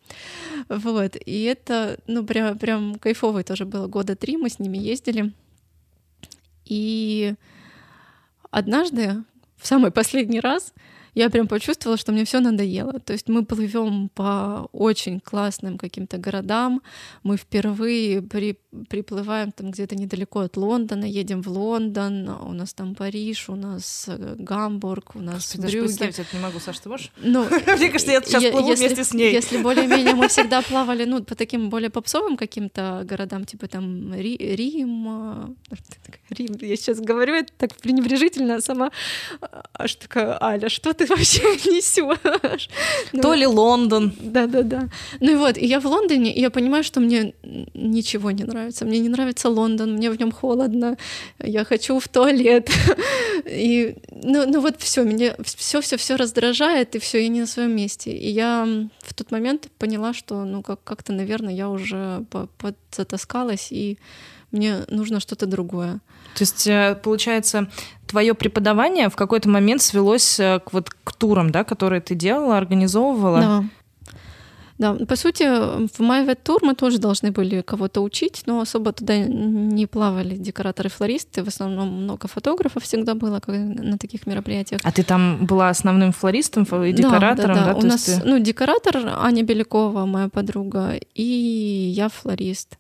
[0.68, 5.32] Вот, и это, ну, прям, прям кайфовый тоже было, года три мы с ними ездили,
[6.68, 7.34] и
[8.50, 9.22] однажды,
[9.56, 10.72] в самый последний раз,
[11.18, 13.00] я прям почувствовала, что мне все надоело.
[13.00, 16.80] То есть мы плывем по очень классным каким-то городам.
[17.24, 18.56] Мы впервые при,
[18.88, 24.04] приплываем там где-то недалеко от Лондона, едем в Лондон, у нас там Париж, у нас
[24.06, 25.62] э, Гамбург, у нас Брюгге.
[25.62, 27.10] Даже представить это не могу, Саша, ты можешь?
[27.16, 27.44] Ну,
[27.78, 29.32] Мне кажется, я сейчас плыву если, вместе с ней.
[29.32, 34.36] Если более-менее мы всегда плавали ну, по таким более попсовым каким-то городам, типа там Ри,
[34.36, 35.74] Рим, э,
[36.30, 38.92] Рим, я сейчас говорю это так пренебрежительно, а сама
[39.72, 42.68] аж такая, Аля, что ты вообще несешь?
[43.12, 44.12] Ну, То ли Лондон.
[44.20, 44.88] Да-да-да.
[45.20, 47.34] Ну и вот, и я в Лондоне, и я понимаю, что мне
[47.74, 48.84] ничего не нравится.
[48.84, 50.96] Мне не нравится Лондон, мне в нем холодно,
[51.38, 52.70] я хочу в туалет.
[53.46, 57.46] И, ну, ну вот все, меня все, все, все раздражает, и все, я не на
[57.46, 58.10] своем месте.
[58.10, 58.66] И я
[59.00, 62.24] в тот момент поняла, что, ну, как- как-то, наверное, я уже
[62.58, 63.98] подзатаскалась, и
[64.50, 66.00] мне нужно что-то другое.
[66.34, 67.68] То есть, э, получается,
[68.06, 72.56] твое преподавание в какой-то момент свелось э, к, вот, к турам, да, которые ты делала,
[72.56, 73.40] организовывала?
[73.40, 73.64] Да.
[74.78, 79.18] Да, по сути, в MyVet Tour мы тоже должны были кого-то учить, но особо туда
[79.18, 81.42] не плавали декораторы-флористы.
[81.42, 84.80] В основном много фотографов всегда было на таких мероприятиях.
[84.84, 87.64] А ты там была основным флористом и декоратором, да?
[87.64, 87.78] да, да?
[87.78, 88.22] У нас, ты...
[88.24, 92.78] ну, декоратор Аня Белякова, моя подруга, и я флорист.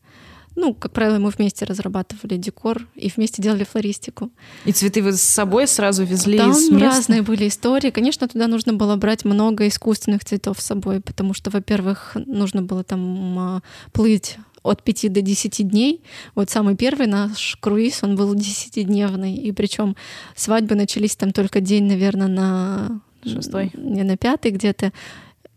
[0.60, 4.32] Ну, как правило, мы вместе разрабатывали декор и вместе делали флористику.
[4.64, 6.84] И цветы вы с собой сразу везли Там из места?
[6.84, 7.90] разные были истории.
[7.90, 12.82] Конечно, туда нужно было брать много искусственных цветов с собой, потому что, во-первых, нужно было
[12.82, 16.02] там а, плыть от 5 до 10 дней.
[16.34, 19.34] Вот самый первый наш круиз, он был 10-дневный.
[19.34, 19.94] И причем
[20.34, 23.00] свадьбы начались там только день, наверное, на...
[23.24, 23.70] Шестой?
[23.74, 24.92] Не, на пятый где-то.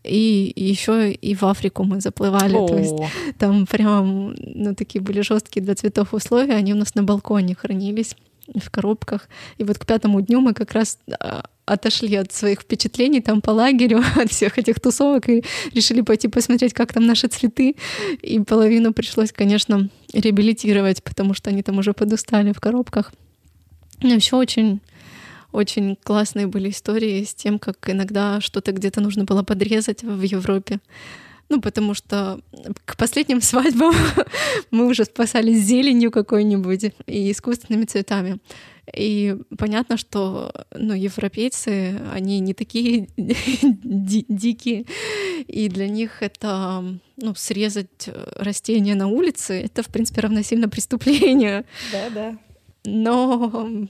[0.04, 2.56] И еще и в Африку мы заплывали.
[2.56, 2.66] О.
[2.66, 2.96] То есть
[3.38, 6.54] там прям ну, такие были жесткие для цветов условия.
[6.54, 8.16] Они у нас на балконе хранились
[8.54, 9.28] в коробках.
[9.58, 13.50] И вот к пятому дню мы как раз а, отошли от своих впечатлений там по
[13.50, 17.76] лагерю, от всех этих тусовок и решили пойти посмотреть, как там наши цветы.
[18.20, 23.12] И половину пришлось, конечно, реабилитировать, потому что они там уже подустали в коробках.
[24.00, 24.80] Еще очень
[25.52, 30.80] очень классные были истории с тем, как иногда что-то где-то нужно было подрезать в Европе.
[31.48, 32.40] Ну, потому что
[32.86, 33.94] к последним свадьбам
[34.70, 38.38] мы уже спасались зеленью какой-нибудь и искусственными цветами.
[38.96, 44.86] И понятно, что ну, европейцы, они не такие ди- дикие,
[45.46, 46.82] и для них это
[47.16, 51.64] ну, срезать растение на улице, это, в принципе, равносильно преступлению.
[51.92, 52.38] Да, да.
[52.84, 53.88] Но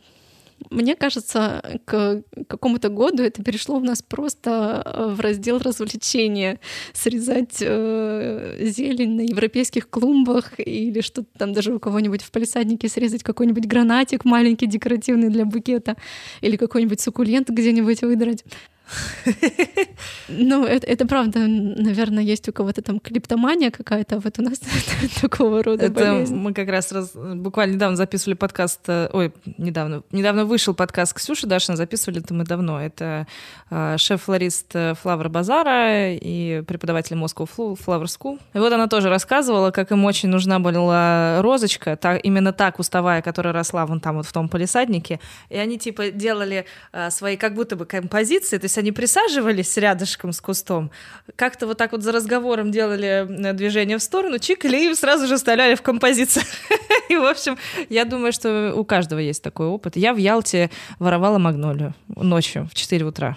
[0.70, 6.60] мне кажется, к какому-то году это перешло у нас просто э, в раздел развлечения.
[6.92, 13.22] Срезать э, зелень на европейских клумбах или что-то там даже у кого-нибудь в палисаднике срезать
[13.22, 15.96] какой-нибудь гранатик маленький, декоративный для букета
[16.40, 18.44] или какой-нибудь суккулент где-нибудь выдрать.
[20.28, 24.60] Ну, это, это правда, наверное, есть у кого-то там клиптомания какая-то, а вот у нас
[25.20, 26.34] такого рода это болезнь.
[26.34, 31.46] Мы как раз, раз буквально недавно записывали подкаст, э, ой, недавно, недавно вышел подкаст Ксюши
[31.46, 32.80] Дашина, записывали это мы давно.
[32.80, 33.26] Это
[33.70, 34.72] э, шеф-флорист
[35.02, 38.38] Флавр Базара и преподаватель Moscow Flower School.
[38.54, 43.22] И вот она тоже рассказывала, как им очень нужна была розочка, та, именно та кустовая,
[43.22, 45.20] которая росла вон там вот в том полисаднике.
[45.50, 50.32] И они типа делали э, свои как будто бы композиции, то есть они присаживались рядышком
[50.32, 50.90] с кустом,
[51.36, 55.26] как-то вот так вот за разговором делали э, движение в сторону, чикали и им сразу
[55.26, 56.44] же вставляли в композицию.
[57.08, 57.58] И, в общем,
[57.90, 59.96] я думаю, что у каждого есть такой опыт.
[59.96, 63.36] Я в Ялте воровала магнолию ночью в 4 утра.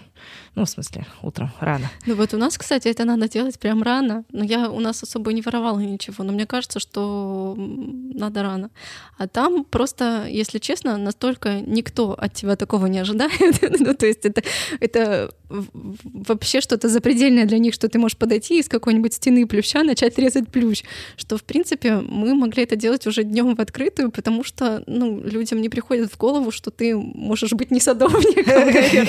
[0.55, 1.91] Ну, в смысле, утром, рано.
[2.05, 4.23] Ну вот у нас, кстати, это надо делать прям рано.
[4.31, 8.69] Но я у нас особо не воровала ничего, но мне кажется, что надо рано.
[9.17, 13.61] А там просто, если честно, настолько никто от тебя такого не ожидает.
[13.79, 14.43] ну, то есть это,
[14.79, 20.17] это вообще что-то запредельное для них, что ты можешь подойти из какой-нибудь стены плюща начать
[20.17, 20.83] резать плющ.
[21.17, 25.61] Что, в принципе, мы могли это делать уже днем в открытую, потому что ну, людям
[25.61, 29.07] не приходит в голову, что ты можешь быть не садовником, наверное,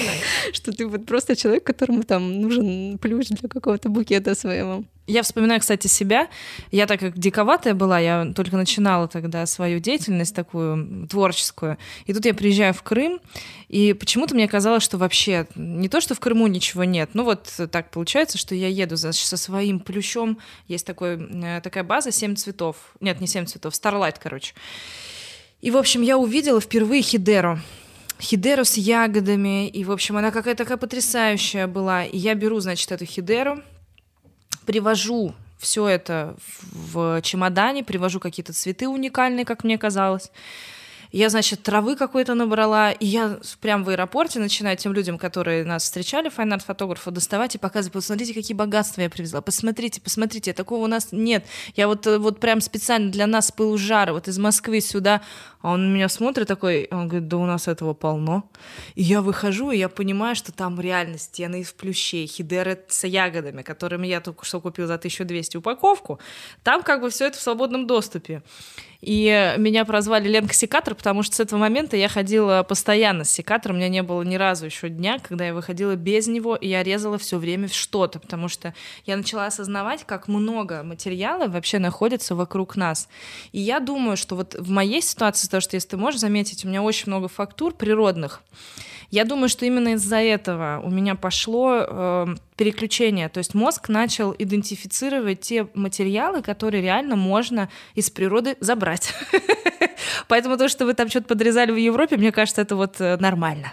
[0.52, 4.84] что ты вот просто человек, которому там нужен плющ для какого-то букета своего.
[5.06, 6.28] Я вспоминаю, кстати, себя.
[6.72, 11.78] Я так как диковатая была, я только начинала тогда свою деятельность такую творческую.
[12.06, 13.20] И тут я приезжаю в Крым,
[13.68, 17.10] и почему-то мне казалось, что вообще не то, что в Крыму ничего нет.
[17.14, 20.38] Ну вот так получается, что я еду за, со своим плющом.
[20.66, 22.76] Есть такой, э, такая база «Семь цветов».
[23.00, 24.54] Нет, не «Семь цветов», «Старлайт», короче.
[25.60, 27.60] И, в общем, я увидела впервые хедеру
[28.20, 32.04] хедеру с ягодами, и, в общем, она какая-то такая потрясающая была.
[32.04, 33.62] И я беру, значит, эту хедеру,
[34.64, 36.36] привожу все это
[36.72, 40.30] в чемодане, привожу какие-то цветы уникальные, как мне казалось.
[41.12, 45.84] Я, значит, травы какой-то набрала, и я прям в аэропорте начинаю тем людям, которые нас
[45.84, 50.84] встречали, fine art -фотографов, доставать и показывать, посмотрите, какие богатства я привезла, посмотрите, посмотрите, такого
[50.84, 51.46] у нас нет.
[51.74, 55.22] Я вот, э, вот прям специально для нас пыл жара, вот из Москвы сюда,
[55.66, 58.48] а он на меня смотрит такой, он говорит, да у нас этого полно.
[58.94, 63.62] И я выхожу, и я понимаю, что там реально стены из плющей, хидеры с ягодами,
[63.62, 66.20] которыми я только что купил за 1200 упаковку.
[66.62, 68.44] Там как бы все это в свободном доступе.
[69.00, 73.76] И меня прозвали Ленка Секатор, потому что с этого момента я ходила постоянно с секатором.
[73.76, 76.82] У меня не было ни разу еще дня, когда я выходила без него, и я
[76.82, 82.76] резала все время что-то, потому что я начала осознавать, как много материала вообще находится вокруг
[82.76, 83.08] нас.
[83.52, 86.68] И я думаю, что вот в моей ситуации, то, что если ты можешь заметить, у
[86.68, 88.42] меня очень много фактур природных.
[89.10, 92.26] Я думаю, что именно из-за этого у меня пошло э,
[92.56, 93.30] переключение.
[93.30, 99.14] То есть мозг начал идентифицировать те материалы, которые реально можно из природы забрать.
[100.28, 103.72] Поэтому то, что вы там что-то подрезали в Европе, мне кажется, это вот э, нормально.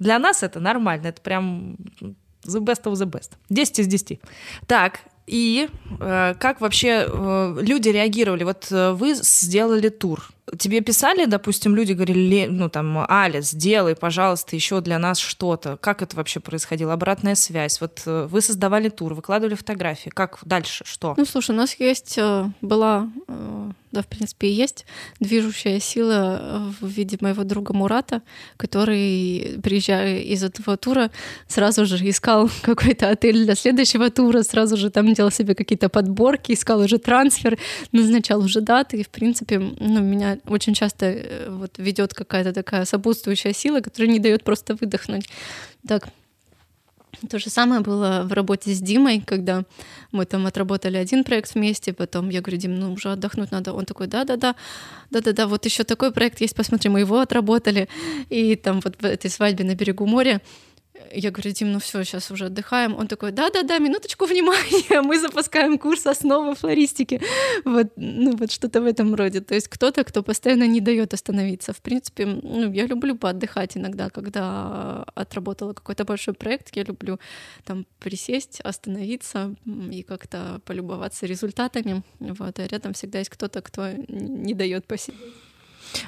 [0.00, 3.32] Для нас это нормально, это прям the best of the best.
[3.50, 4.20] 10 из 10.
[4.66, 5.68] Так, и
[6.00, 8.44] э, как вообще э, люди реагировали?
[8.44, 10.28] Вот э, вы сделали тур.
[10.58, 15.76] Тебе писали, допустим, люди говорили, ну там, Аля, сделай, пожалуйста, еще для нас что-то.
[15.76, 16.92] Как это вообще происходило?
[16.92, 17.80] Обратная связь.
[17.80, 20.10] Вот э, вы создавали тур, выкладывали фотографии.
[20.10, 20.84] Как дальше?
[20.84, 21.14] Что?
[21.16, 24.86] Ну, слушай, у нас есть, э, была э, да, в принципе, и есть
[25.20, 28.22] движущая сила э, в виде моего друга Мурата,
[28.56, 31.10] который, приезжая из этого тура,
[31.46, 36.52] сразу же искал какой-то отель для следующего тура, сразу же там делал себе какие-то подборки,
[36.52, 37.58] искал уже трансфер,
[37.92, 42.84] назначал уже даты, и, в принципе, ну, меня очень часто э, вот ведет какая-то такая
[42.86, 45.28] сопутствующая сила, которая не дает просто выдохнуть.
[45.86, 46.08] Так,
[47.28, 49.64] то же самое было в работе с Димой, когда
[50.12, 53.72] мы там отработали один проект вместе, потом я говорю, Дим, ну уже отдохнуть надо.
[53.72, 54.54] Он такой, да-да-да,
[55.10, 57.88] да-да-да, вот еще такой проект есть, посмотри, мы его отработали.
[58.30, 60.40] И там вот в этой свадьбе на берегу моря
[61.12, 62.94] я говорю, Дим, ну все, сейчас уже отдыхаем.
[62.94, 67.20] Он такой, да-да-да, минуточку внимания, мы запускаем курс основы флористики.
[67.64, 69.40] Вот, ну вот что-то в этом роде.
[69.40, 71.72] То есть кто-то, кто постоянно не дает остановиться.
[71.72, 77.18] В принципе, ну, я люблю поотдыхать иногда, когда отработала какой-то большой проект, я люблю
[77.64, 82.02] там присесть, остановиться и как-то полюбоваться результатами.
[82.18, 85.20] Вот, а рядом всегда есть кто-то, кто не дает посидеть.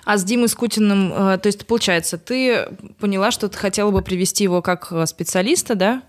[0.05, 2.69] А с Димой Скутиным, э, то есть, получается, ты
[2.99, 6.03] поняла, что ты хотела бы привести его как э, специалиста, да?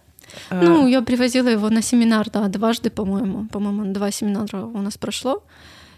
[0.50, 3.48] Э, ну, я привозила его на семинар, да, дважды, по-моему.
[3.48, 5.44] По-моему, два семинара у нас прошло.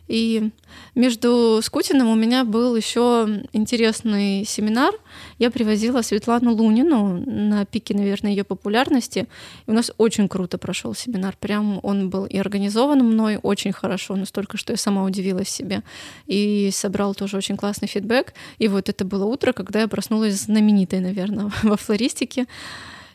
[0.07, 0.51] И
[0.95, 4.93] между Скутиным у меня был еще интересный семинар.
[5.37, 9.27] Я привозила Светлану Лунину на пике, наверное, ее популярности.
[9.65, 11.35] И у нас очень круто прошел семинар.
[11.39, 15.83] Прям он был и организован мной очень хорошо, настолько, что я сама удивилась себе.
[16.25, 18.33] И собрал тоже очень классный фидбэк.
[18.59, 22.47] И вот это было утро, когда я проснулась знаменитой, наверное, во флористике.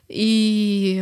[0.09, 1.01] И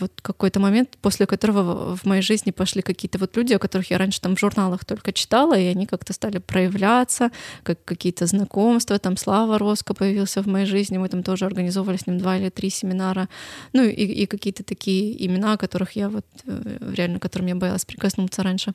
[0.00, 3.98] вот какой-то момент, после которого в моей жизни пошли какие-то вот люди, о которых я
[3.98, 7.30] раньше там в журналах только читала, и они как-то стали проявляться,
[7.62, 8.98] как какие-то знакомства.
[8.98, 12.48] Там Слава Роско появился в моей жизни, мы там тоже организовывали с ним два или
[12.48, 13.28] три семинара.
[13.72, 18.42] Ну и, и какие-то такие имена, которых я вот э, реально, которым я боялась прикоснуться
[18.42, 18.72] раньше.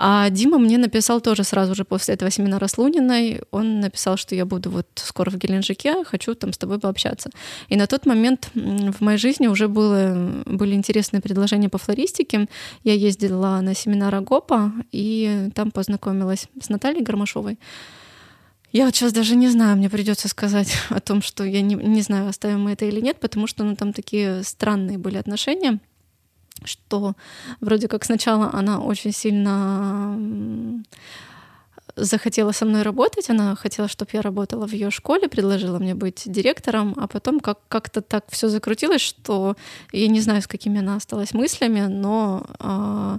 [0.00, 3.40] А Дима мне написал тоже сразу же после этого семинара с Луниной.
[3.50, 7.30] Он написал, что я буду вот скоро в Геленджике, хочу там с тобой пообщаться.
[7.68, 12.48] И на тот момент в моей жизни уже было, были интересные предложения по флористике.
[12.84, 17.58] Я ездила на семинар Агопа и там познакомилась с Натальей Гармашовой.
[18.70, 22.02] Я вот сейчас даже не знаю, мне придется сказать о том, что я не, не
[22.02, 25.80] знаю, оставим мы это или нет, потому что ну, там такие странные были отношения
[26.64, 27.14] что
[27.60, 30.18] вроде как сначала она очень сильно
[31.96, 36.22] захотела со мной работать, она хотела, чтобы я работала в ее школе, предложила мне быть
[36.26, 39.56] директором, а потом как- как-то так все закрутилось, что
[39.92, 43.18] я не знаю, с какими она осталась мыслями, но э,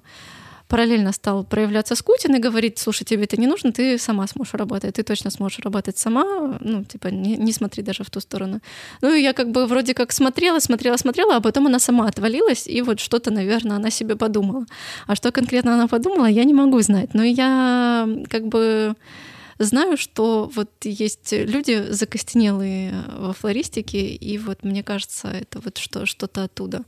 [0.70, 4.96] параллельно стал проявляться Скутин и говорить, слушай, тебе это не нужно, ты сама сможешь работать,
[4.96, 8.62] ты точно сможешь работать сама, ну, типа, не, не смотри даже в ту сторону.
[9.02, 12.68] Ну, и я как бы вроде как смотрела, смотрела, смотрела, а потом она сама отвалилась,
[12.68, 14.66] и вот что-то, наверное, она себе подумала.
[15.08, 17.16] А что конкретно она подумала, я не могу знать.
[17.16, 18.96] Но я как бы
[19.58, 26.06] знаю, что вот есть люди закостенелые во флористике, и вот мне кажется, это вот что,
[26.06, 26.84] что-то оттуда.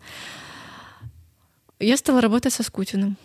[1.80, 3.18] Я стала работать со Скутиным.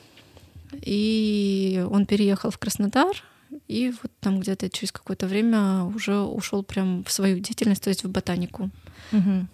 [0.82, 3.22] И он переехал в Краснодар,
[3.68, 8.04] и вот там где-то через какое-то время уже ушел прям в свою деятельность, то есть
[8.04, 8.70] в ботанику.
[9.12, 9.46] Угу.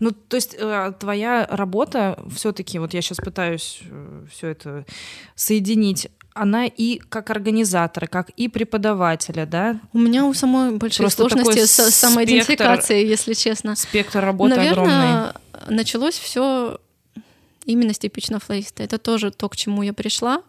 [0.00, 4.84] Ну, то есть э, твоя работа все-таки, вот я сейчас пытаюсь э, все это
[5.34, 9.80] соединить, она и как организатора, как и преподавателя, да?
[9.92, 13.76] У меня у самой большие Просто сложности с самоидентификацией, если честно.
[13.76, 15.76] Спектр работы Наверное, огромный.
[15.76, 16.78] началось все
[17.64, 18.82] именно с типичного флориста.
[18.82, 20.42] Это тоже то, к чему я пришла,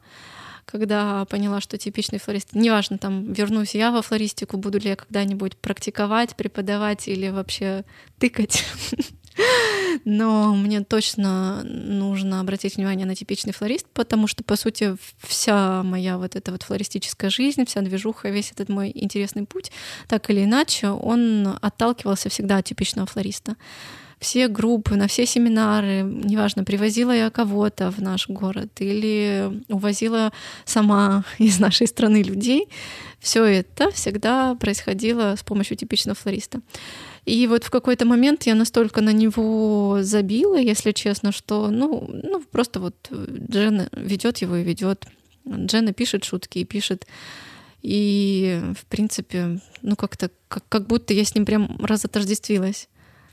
[0.65, 5.57] когда поняла, что типичный флорист, неважно, там, вернусь я во флористику, буду ли я когда-нибудь
[5.57, 7.85] практиковать, преподавать или вообще
[8.19, 8.63] тыкать.
[10.05, 16.17] Но мне точно нужно обратить внимание на типичный флорист, потому что, по сути, вся моя
[16.17, 19.71] вот эта вот флористическая жизнь, вся движуха, весь этот мой интересный путь,
[20.07, 23.55] так или иначе, он отталкивался всегда от типичного флориста
[24.23, 30.31] все группы, на все семинары, неважно, привозила я кого-то в наш город или увозила
[30.65, 32.67] сама из нашей страны людей,
[33.19, 36.61] все это всегда происходило с помощью типичного флориста.
[37.25, 42.39] И вот в какой-то момент я настолько на него забила, если честно, что, ну, ну
[42.39, 45.05] просто вот Джена ведет его и ведет.
[45.47, 47.07] Джена пишет шутки и пишет.
[47.81, 52.87] И, в принципе, ну как-то, как, как будто я с ним прям разотождествилась.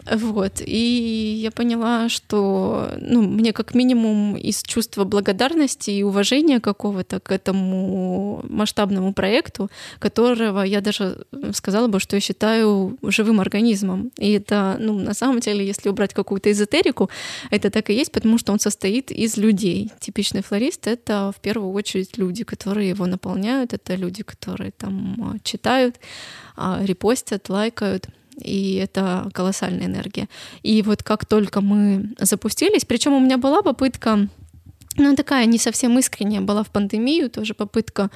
[0.07, 0.63] Вот.
[0.65, 7.31] И я поняла, что ну, мне как минимум из чувства благодарности и уважения какого-то к
[7.31, 14.11] этому масштабному проекту, которого я даже сказала бы, что я считаю живым организмом.
[14.19, 17.11] И это, ну, на самом деле, если убрать какую-то эзотерику,
[17.51, 19.91] это так и есть, потому что он состоит из людей.
[20.01, 25.97] Типичный флорист— это в первую очередь люди, которые его наполняют, это люди, которые там читают,
[26.57, 28.09] а, репостят, лайкают—
[28.41, 30.29] и это колоссальная энергия.
[30.63, 34.29] И вот как только мы запустились, причем у меня была попытка,
[34.97, 38.11] ну такая не совсем искренняя, была в пандемию тоже попытка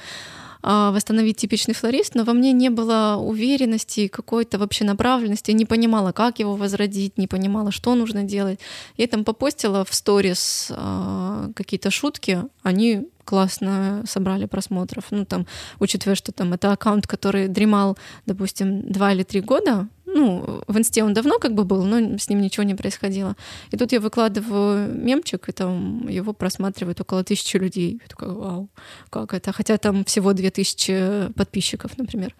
[0.67, 6.11] а, восстановить типичный флорист, но во мне не было уверенности, какой-то вообще направленности, не понимала,
[6.11, 8.59] как его возродить, не понимала, что нужно делать.
[8.97, 15.05] Я там попостила в сторис э, какие-то шутки, они классно собрали просмотров.
[15.11, 15.45] Ну, там,
[15.79, 17.95] учитывая, что там это аккаунт, который дремал,
[18.25, 22.29] допустим, два или три года, ну, в инсте он давно как бы был, но с
[22.29, 23.35] ним ничего не происходило.
[23.71, 27.99] И тут я выкладываю мемчик, и там его просматривает около тысячи людей.
[28.01, 28.69] Я такая, вау,
[29.09, 29.51] как это?
[29.51, 32.33] Хотя там всего две тысячи подписчиков, например.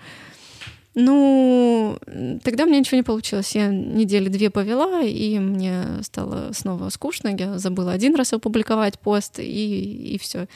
[0.98, 2.00] Ну,
[2.46, 3.54] тогда меня ничего не получилось.
[3.56, 7.36] Я недели две повела, и мне стало снова скучно.
[7.38, 10.48] Я забыла один раз опубликовать пост, и, и все.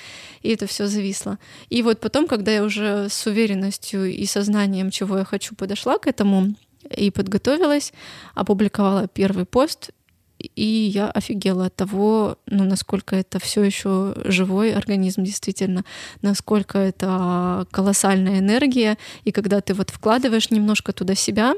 [0.42, 1.38] И это все зависло.
[1.68, 6.08] И вот потом, когда я уже с уверенностью и сознанием, чего я хочу, подошла к
[6.08, 6.54] этому,
[6.96, 7.94] и подготовилась,
[8.36, 9.92] опубликовала первый пост,
[10.40, 10.64] и
[10.94, 15.84] я офигела от того, ну, насколько это все еще живой организм, действительно,
[16.22, 21.56] насколько это колоссальная энергия, и когда ты вот вкладываешь немножко туда себя,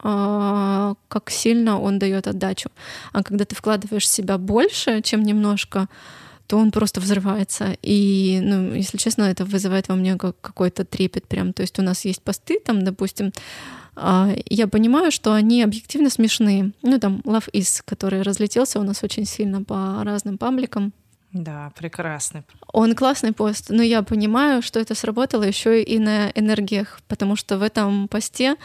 [0.00, 2.70] а, как сильно он дает отдачу.
[3.12, 5.88] А когда ты вкладываешь себя больше, чем немножко,
[6.48, 7.76] то он просто взрывается.
[7.82, 11.52] И, ну, если честно, это вызывает во мне какой-то трепет прям.
[11.52, 13.32] То есть у нас есть посты, там, допустим,
[14.46, 16.72] я понимаю, что они объективно смешные.
[16.82, 20.92] Ну, там, Love Is, который разлетелся у нас очень сильно по разным пабликам.
[21.32, 22.42] Да, прекрасный.
[22.72, 27.58] Он классный пост, но я понимаю, что это сработало еще и на энергиях, потому что
[27.58, 28.56] в этом посте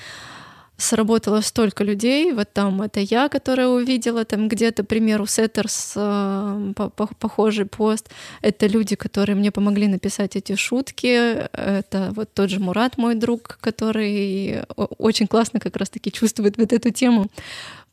[0.77, 2.33] сработало столько людей.
[2.33, 6.73] Вот там это я, которая увидела там где-то, к примеру, Сеттерс, э,
[7.19, 8.09] похожий пост.
[8.41, 11.07] Это люди, которые мне помогли написать эти шутки.
[11.07, 16.91] Это вот тот же Мурат, мой друг, который очень классно как раз-таки чувствует вот эту
[16.91, 17.27] тему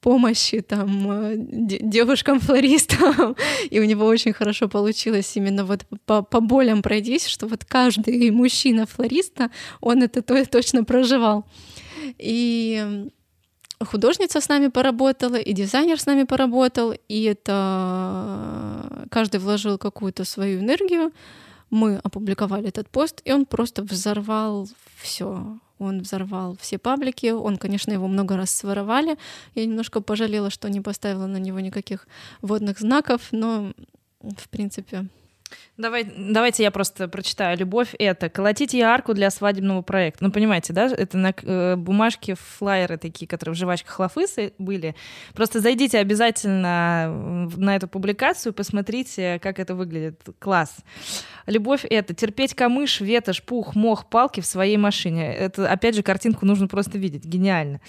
[0.00, 3.36] помощи там э, девушкам-флористам,
[3.70, 8.30] и у него очень хорошо получилось именно вот по, по болям пройдись, что вот каждый
[8.30, 9.50] мужчина-флориста,
[9.80, 11.44] он это то, точно проживал.
[12.18, 13.08] И
[13.82, 20.61] художница с нами поработала, и дизайнер с нами поработал, и это каждый вложил какую-то свою
[20.61, 21.12] энергию.
[21.70, 25.58] Мы опубликовали этот пост, и он просто взорвал все.
[25.78, 27.30] Он взорвал все паблики.
[27.30, 29.16] Он, конечно, его много раз своровали.
[29.54, 32.06] Я немножко пожалела, что не поставила на него никаких
[32.42, 33.72] водных знаков, но
[34.20, 35.06] в принципе
[35.76, 37.57] Давай, давайте я просто прочитаю.
[37.59, 40.24] Любовь— это колотить арку для свадебного проекта.
[40.24, 40.86] Ну, понимаете, да?
[40.86, 44.94] Это на э, бумажке флайеры такие, которые в жвачках лафысы были.
[45.34, 50.20] Просто зайдите обязательно на эту публикацию, посмотрите, как это выглядит.
[50.38, 50.76] Класс.
[51.51, 55.34] Любовь— это терпеть камыш, ветошь, пух, мох, палки в своей машине.
[55.34, 57.24] Это, опять же, картинку нужно просто видеть.
[57.24, 57.80] Гениально.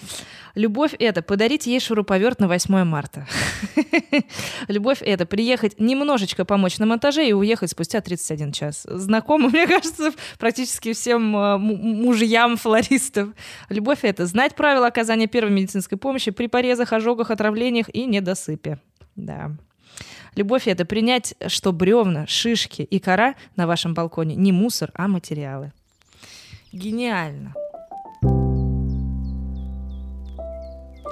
[0.56, 3.28] Любовь— это подарить ей шуруповерт на 8 марта.
[4.68, 8.84] Любовь— это приехать немножечко помочь на монтаже и уехать спустя 31 час.
[8.88, 13.28] Знакомо, мне кажется, практически всем э, мужьям флористов.
[13.68, 18.80] Любовь— это знать правила оказания первой медицинской помощи при порезах, ожогах, отравлениях и недосыпе.
[19.14, 19.52] Да.
[20.34, 25.72] Любовь— это принять, что бревна, шишки и кора на вашем балконе не мусор, а материалы.
[26.72, 27.54] Гениально.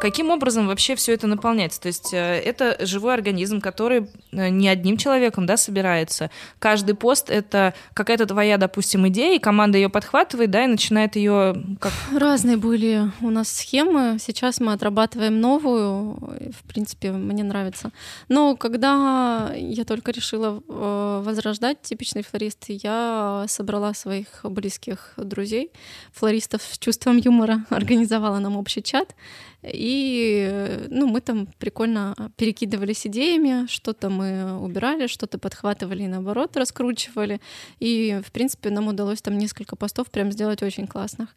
[0.01, 1.79] Каким образом вообще все это наполняется?
[1.79, 6.31] То есть э, это живой организм, который э, не одним человеком да, собирается.
[6.59, 11.55] Каждый пост— это какая-то твоя, допустим, идея, и команда ее подхватывает, да, и начинает ее
[11.81, 11.93] как...
[12.17, 14.17] Разные были у нас схемы.
[14.19, 16.15] Сейчас мы отрабатываем новую.
[16.59, 17.91] В принципе, мне нравится.
[18.29, 25.73] Но когда я только решила э, возрождать типичный флорист, я собрала своих близких друзей,
[26.15, 29.15] флористов с чувством юмора, организовала нам общий чат,
[29.63, 37.41] и ну, мы там прикольно перекидывались идеями, что-то мы убирали, что-то подхватывали и наоборот раскручивали.
[37.79, 41.29] И, в принципе, нам удалось там несколько постов прям сделать очень классных.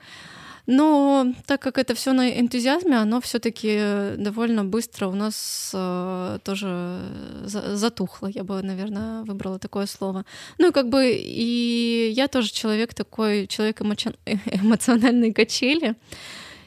[0.66, 7.02] Но так как это все на энтузиазме, оно все-таки довольно быстро у нас э, тоже
[7.46, 8.28] затухло.
[8.28, 10.24] Я бы, наверное, выбрала такое слово.
[10.60, 14.14] Ну как бы и я тоже человек такой, человек эмоци...
[14.26, 15.96] эмоциональной качели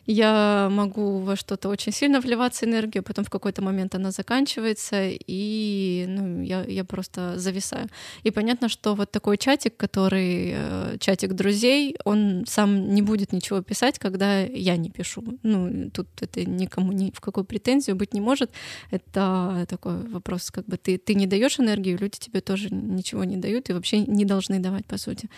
[0.07, 6.04] я могу во что-то очень сильно вливаться энергию, потом в какой-то момент она заканчивается, и
[6.09, 7.88] ну, я, я просто зависаю.
[8.22, 13.62] И понятно, что вот такой чатик, который э, чатик друзей, он сам не будет ничего
[13.62, 15.24] писать, когда я не пишу.
[15.42, 18.50] Ну, тут это никому ни в какую претензию быть не может.
[18.90, 23.36] Это такой вопрос, как бы ты, ты не даешь энергию, люди тебе тоже ничего не
[23.36, 25.28] дают и вообще не должны давать, по сути.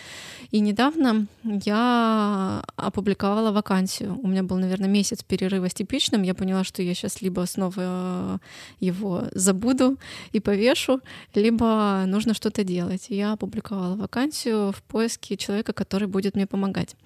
[0.51, 4.19] И недавно я опубликовала вакансию.
[4.23, 7.75] У меня был наверное, месяц перерыва с типичным, я поняла, что я сейчас либо снова
[7.77, 8.39] э,
[8.81, 9.97] его забуду
[10.33, 11.01] и повешу,
[11.35, 13.07] либо нужно что-то делать.
[13.09, 16.97] Я опубликовала вакансию в поиске человека, который будет мне помогать.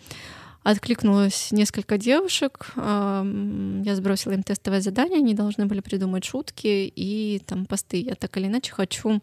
[0.63, 7.67] Откликнулось несколько девушек, я сбросила им тестовое задание, они должны были придумать шутки и там
[7.67, 8.01] посты.
[8.01, 9.21] Я так или иначе хочу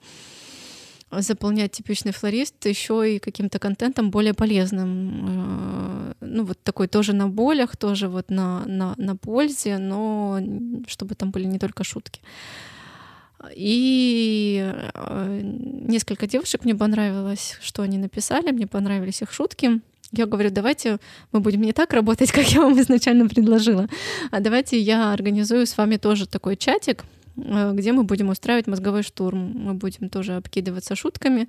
[1.12, 6.12] заполнять типичный флорист еще и каким-то контентом более полезным.
[6.12, 10.40] Э, ну, вот такой тоже на болях, тоже вот на, на, на пользе, но
[10.88, 12.22] чтобы там были не только шутки.
[13.56, 19.82] И э, несколько девушек мне понравилось, что они написали, мне понравились их шутки.
[20.12, 20.98] Я говорю, давайте
[21.32, 23.88] мы будем не так работать, как я вам изначально предложила,
[24.32, 27.06] а давайте я организую с вами тоже такой чатик,
[27.36, 29.54] где мы будем устраивать мозговой штурм.
[29.56, 31.48] Мы будем тоже обкидываться шутками,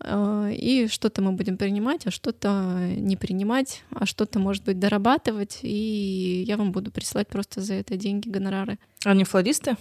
[0.00, 5.60] э, и что-то мы будем принимать, а что-то не принимать, а что-то, может быть, дорабатывать,
[5.62, 8.78] и я вам буду присылать просто за это деньги, гонорары.
[9.04, 9.76] Они флористы?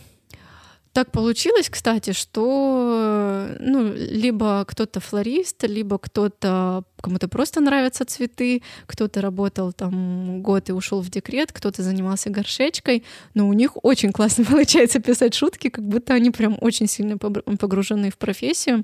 [0.93, 9.21] Так получилось, кстати, что ну, либо кто-то флорист, либо кто-то кому-то просто нравятся цветы, кто-то
[9.21, 14.45] работал там год и ушел в декрет, кто-то занимался горшечкой, но у них очень классно
[14.49, 18.83] получается писать шутки, как будто они прям очень сильно погружены в профессию,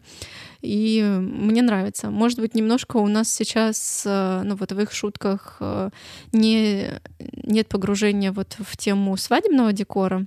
[0.62, 2.10] и мне нравится.
[2.10, 5.90] Может быть, немножко у нас сейчас, э, ну вот в их шутках э,
[6.32, 6.90] не,
[7.44, 10.26] нет погружения вот в тему свадебного декора,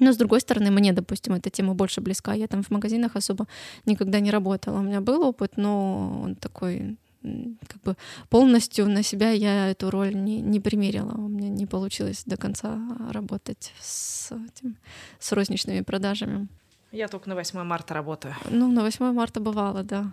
[0.00, 2.34] но, с другой стороны, мне, допустим, эта тема больше близка.
[2.34, 3.46] Я там в магазинах особо
[3.86, 4.78] никогда не работала.
[4.78, 7.96] У меня был опыт, но он такой как бы
[8.30, 11.12] полностью на себя я эту роль не, не примерила.
[11.12, 12.80] У меня не получилось до конца
[13.10, 14.76] работать с, этим,
[15.18, 16.48] с розничными продажами.
[16.90, 18.34] Я только на 8 марта работаю.
[18.50, 20.12] Ну, на 8 марта бывало, да.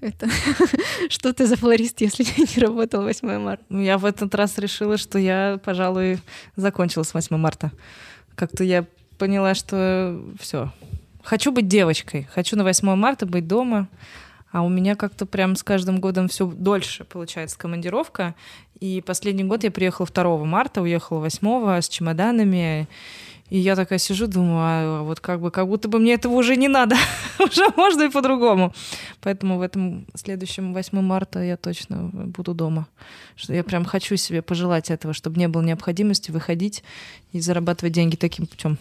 [0.00, 0.28] Это
[1.10, 3.64] что ты за флорист, если не работал 8 марта?
[3.68, 6.18] Ну, я в этот раз решила, что я, пожалуй,
[6.56, 7.70] закончила с 8 марта.
[8.34, 8.86] Как-то я
[9.18, 10.72] поняла, что все.
[11.22, 12.28] Хочу быть девочкой.
[12.32, 13.88] Хочу на 8 марта быть дома.
[14.50, 18.34] А у меня как-то прям с каждым годом все дольше получается командировка.
[18.80, 22.88] И последний год я приехала 2 марта, уехала 8 с чемоданами.
[23.52, 26.56] И я такая сижу, думаю, а вот как бы, как будто бы мне этого уже
[26.56, 26.96] не надо,
[27.38, 28.72] уже можно и по-другому.
[29.20, 32.86] Поэтому в этом следующем 8 марта я точно буду дома.
[33.36, 36.82] Что я прям хочу себе пожелать этого, чтобы не было необходимости выходить
[37.32, 38.78] и зарабатывать деньги таким путем.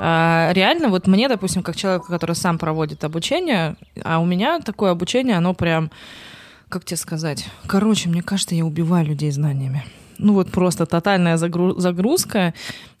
[0.00, 4.90] А, реально, вот мне, допустим, как человек, который сам проводит обучение, а у меня такое
[4.90, 5.92] обучение, оно прям,
[6.68, 9.84] как тебе сказать, короче, мне кажется, я убиваю людей знаниями
[10.20, 12.54] ну вот просто тотальная загрузка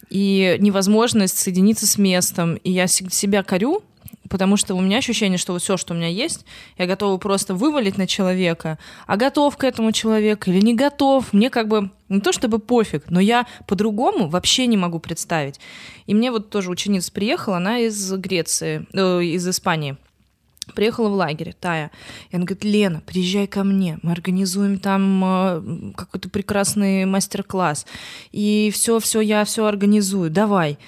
[0.08, 2.56] и невозможность соединиться с местом.
[2.56, 3.82] И я себя корю,
[4.28, 6.44] потому что у меня ощущение, что вот все, что у меня есть,
[6.78, 11.50] я готова просто вывалить на человека, а готов к этому человек или не готов, мне
[11.50, 15.60] как бы не то чтобы пофиг, но я по-другому вообще не могу представить.
[16.06, 19.96] И мне вот тоже ученица приехала, она из Греции, э, из Испании.
[20.70, 21.90] Приехала в лагерь, Тая.
[22.30, 27.86] И она говорит, Лена, приезжай ко мне, мы организуем там э, какой-то прекрасный мастер-класс.
[28.32, 30.78] И все-все, я все организую, давай.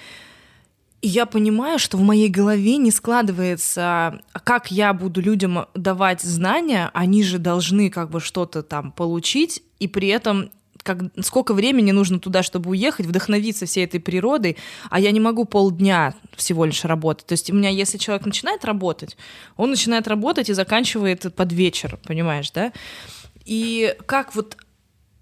[1.01, 6.89] И я понимаю, что в моей голове не складывается, как я буду людям давать знания,
[6.93, 10.49] они же должны как бы что-то там получить, и при этом
[10.83, 14.57] как, сколько времени нужно туда, чтобы уехать, вдохновиться всей этой природой,
[14.89, 17.25] а я не могу полдня всего лишь работать.
[17.25, 19.17] То есть у меня, если человек начинает работать,
[19.55, 22.71] он начинает работать и заканчивает под вечер, понимаешь, да?
[23.45, 24.57] И как вот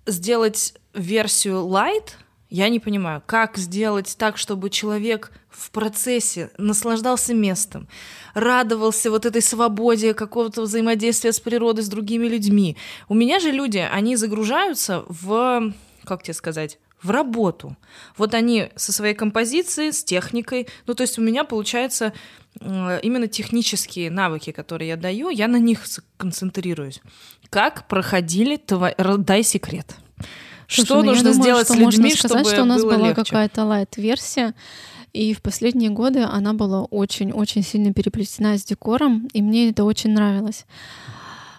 [0.06, 2.16] сделать версию light,
[2.52, 7.88] я не понимаю, как сделать так, чтобы человек в процессе наслаждался местом,
[8.34, 12.76] радовался вот этой свободе какого-то взаимодействия с природой, с другими людьми.
[13.08, 15.74] У меня же люди, они загружаются в,
[16.04, 17.78] как тебе сказать, в работу.
[18.18, 20.68] Вот они со своей композицией, с техникой.
[20.88, 22.14] Ну, то есть у меня получается
[22.60, 25.86] именно технические навыки, которые я даю, я на них
[26.18, 27.02] концентрируюсь.
[27.50, 28.94] Как проходили твои...
[28.98, 29.96] Дай секрет.
[30.72, 32.82] Слушай, что ну, нужно думаю, сделать что с людьми, можно сказать, чтобы что у нас
[32.82, 34.54] было была какая-то лайт-версия,
[35.14, 40.12] и в последние годы она была очень-очень сильно переплетена с декором, и мне это очень
[40.12, 40.66] нравилось.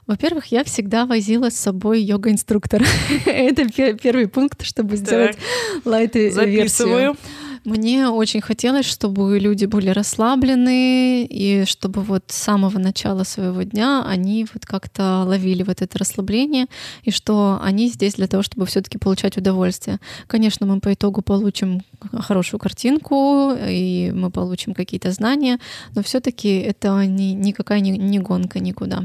[0.06, 2.84] Во-первых, я всегда возила с собой йога-инструктора.
[3.26, 5.36] это первый пункт, чтобы сделать
[5.84, 6.32] лайт-версию.
[6.32, 7.16] Записываю.
[7.64, 14.04] Мне очень хотелось, чтобы люди были расслаблены, и чтобы вот с самого начала своего дня
[14.04, 16.66] они вот как-то ловили вот это расслабление,
[17.04, 20.00] и что они здесь для того, чтобы все таки получать удовольствие.
[20.26, 21.82] Конечно, мы по итогу получим
[22.12, 25.60] хорошую картинку, и мы получим какие-то знания,
[25.94, 29.04] но все таки это не, никакая не, не гонка никуда.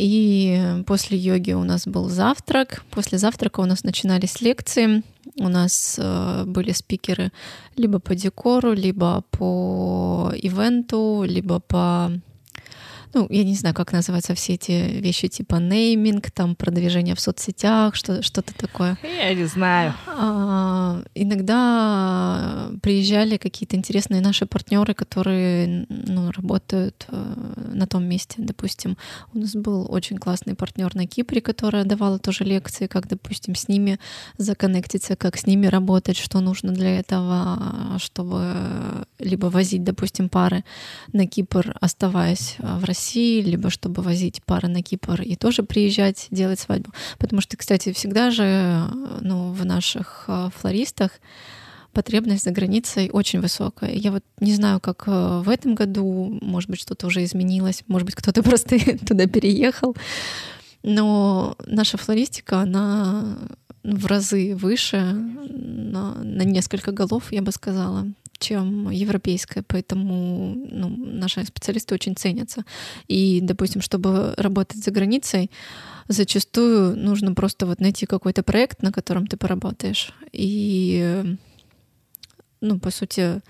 [0.00, 2.82] И после йоги у нас был завтрак.
[2.90, 5.02] После завтрака у нас начинались лекции.
[5.36, 7.32] У нас э, были спикеры
[7.76, 12.12] либо по декору, либо по ивенту, либо по
[13.12, 17.94] ну, я не знаю, как называются все эти вещи, типа нейминг, там, продвижение в соцсетях,
[17.94, 18.98] что, что-то такое.
[19.02, 19.94] Я не знаю.
[20.06, 27.34] А, иногда приезжали какие-то интересные наши партнеры, которые ну, работают э,
[27.72, 28.36] на том месте.
[28.38, 28.96] Допустим,
[29.34, 33.68] у нас был очень классный партнер на Кипре, которая давала тоже лекции, как, допустим, с
[33.68, 33.98] ними
[34.38, 40.64] законнектиться, как с ними работать, что нужно для этого, чтобы либо возить, допустим, пары
[41.12, 46.60] на Кипр, оставаясь в России, либо чтобы возить пары на Кипр и тоже приезжать делать
[46.60, 46.92] свадьбу.
[47.18, 48.84] Потому что, кстати, всегда же
[49.20, 51.12] ну, в наших а, флористах
[51.92, 53.92] потребность за границей очень высокая.
[53.92, 58.06] Я вот не знаю, как э, в этом году, может быть, что-то уже изменилось, может
[58.06, 59.96] быть, кто-то просто туда переехал.
[60.82, 63.36] Но наша флористика, она
[63.82, 68.06] в разы выше, на, на несколько голов, я бы сказала,
[68.40, 72.64] чем европейская, поэтому ну, наши специалисты очень ценятся.
[73.06, 75.50] И, допустим, чтобы работать за границей,
[76.08, 81.36] зачастую нужно просто вот найти какой-то проект, на котором ты поработаешь, и,
[82.60, 83.40] ну, по сути,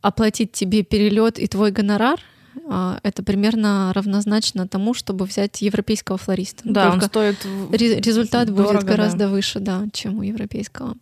[0.00, 2.20] оплатить тебе перелет и твой гонорар—
[3.02, 6.62] это примерно равнозначно тому, чтобы взять европейского флориста.
[6.64, 9.28] Да, Только он стоит результат дорого, будет гораздо да.
[9.28, 10.96] выше, да, чем у европейского.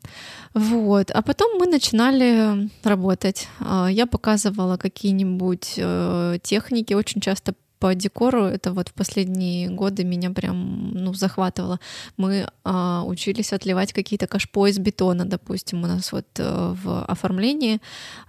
[0.55, 1.11] Вот.
[1.11, 3.49] А потом мы начинали работать.
[3.61, 10.05] А, я показывала какие-нибудь э, техники, очень часто по декору это вот в последние годы
[10.05, 11.81] меня прям ну, захватывало.
[12.19, 15.83] Мы а, учились отливать какие-то кашпо из бетона, допустим.
[15.83, 17.81] У нас вот а, в оформлении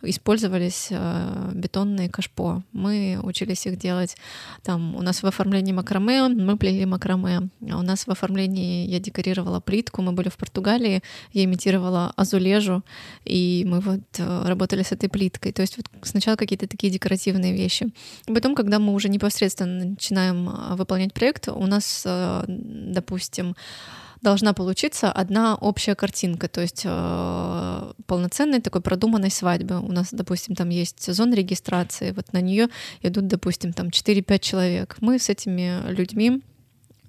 [0.04, 2.64] использовались а, бетонные кашпо.
[2.72, 4.16] Мы учились их делать.
[4.64, 7.49] Там у нас в оформлении макраме, мы плели макраме.
[7.70, 10.02] А у нас в оформлении я декорировала плитку.
[10.02, 12.84] Мы были в Португалии, я имитировала азулежу,
[13.26, 15.52] и мы вот а, работали с этой плиткой.
[15.52, 17.91] То есть вот сначала какие-то такие декоративные вещи.
[18.28, 23.56] Потом, когда мы уже непосредственно непосредственно начинаем а, выполнять проект, у нас, а, допустим,
[24.22, 29.80] должна получиться одна общая картинка, то есть э, полноценной такой продуманной свадьбы.
[29.80, 32.68] У нас, допустим, там есть зона регистрации, вот на нее
[33.02, 34.98] идут, допустим, там 4-5 человек.
[35.02, 36.44] Мы с этими людьми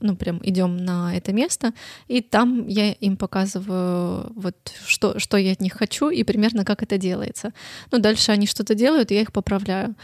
[0.02, 1.72] ну, прям идем на это место,
[2.08, 4.56] и там я им показываю вот
[4.86, 7.52] что, что я от них хочу и примерно как это делается.
[7.90, 9.94] Ну, дальше они что-то делают, я их поправляю.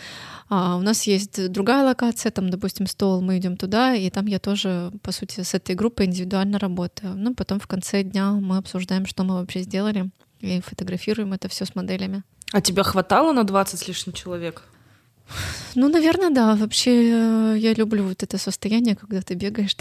[0.51, 4.39] А у нас есть другая локация, там, допустим, стол, мы идем туда, и там я
[4.39, 7.15] тоже, по сути, с этой группой индивидуально работаю.
[7.17, 11.67] Ну, потом в конце дня мы обсуждаем, что мы вообще сделали, и фотографируем это все
[11.67, 12.23] с моделями.
[12.53, 14.63] А тебя хватало на 20 с лишним человек?
[15.75, 16.55] Ну, наверное, да.
[16.55, 19.77] Вообще э, я люблю вот это состояние, когда ты бегаешь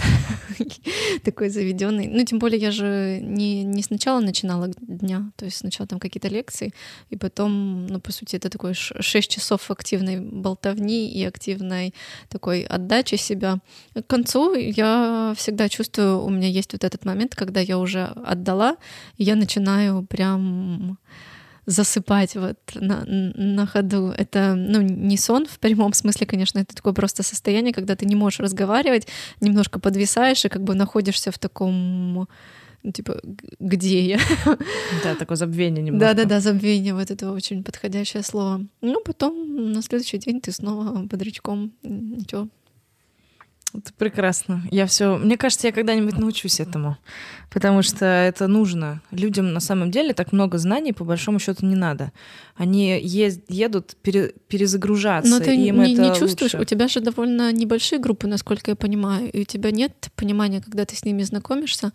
[1.23, 2.07] такой заведенный.
[2.07, 6.27] Ну, тем более я же не, не сначала начинала дня, то есть сначала там какие-то
[6.27, 6.73] лекции,
[7.09, 11.93] и потом, ну, по сути, это такой 6 часов активной болтовни и активной
[12.29, 13.59] такой отдачи себя.
[13.93, 18.77] К концу я всегда чувствую, у меня есть вот этот момент, когда я уже отдала,
[19.17, 20.97] и я начинаю прям
[21.67, 24.07] засыпать вот на, на ходу.
[24.07, 28.15] Это, ну, не сон в прямом смысле, конечно, это такое просто состояние, когда ты не
[28.15, 29.07] можешь разговаривать,
[29.41, 32.27] немножко подвисаешь и как бы находишься в таком
[32.83, 33.19] ну, типа,
[33.59, 34.19] где я?
[35.03, 36.05] Да, такое забвение немного.
[36.05, 38.65] Да-да-да, забвение, вот это очень подходящее слово.
[38.81, 42.47] Ну, потом на следующий день ты снова бодрячком, ничего,
[43.73, 44.61] это прекрасно.
[44.71, 45.17] Я все.
[45.17, 46.97] Мне кажется, я когда-нибудь научусь этому,
[47.51, 49.01] потому что это нужно.
[49.11, 52.11] Людям на самом деле так много знаний по большому счету не надо.
[52.55, 55.29] Они ез- едут пере- перезагружаться.
[55.29, 56.53] Но ты им не, это не чувствуешь.
[56.53, 56.59] лучше.
[56.61, 60.85] У тебя же довольно небольшие группы, насколько я понимаю, и у тебя нет понимания, когда
[60.85, 61.91] ты с ними знакомишься.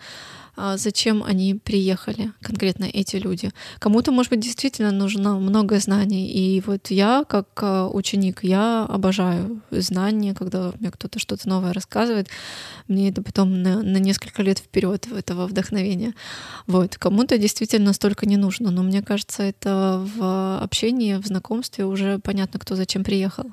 [0.55, 3.51] А, зачем они приехали, конкретно эти люди.
[3.79, 6.31] Кому-то, может быть, действительно нужно много знаний.
[6.31, 12.29] И вот я, как а, ученик, я обожаю знания, когда мне кто-то что-то новое рассказывает.
[12.87, 16.15] Мне это потом на, на несколько лет вперед этого вдохновения.
[16.67, 16.99] Вот.
[16.99, 22.61] Кому-то действительно столько не нужно, но мне кажется, это в общении, в знакомстве уже понятно,
[22.61, 23.47] кто зачем приехал.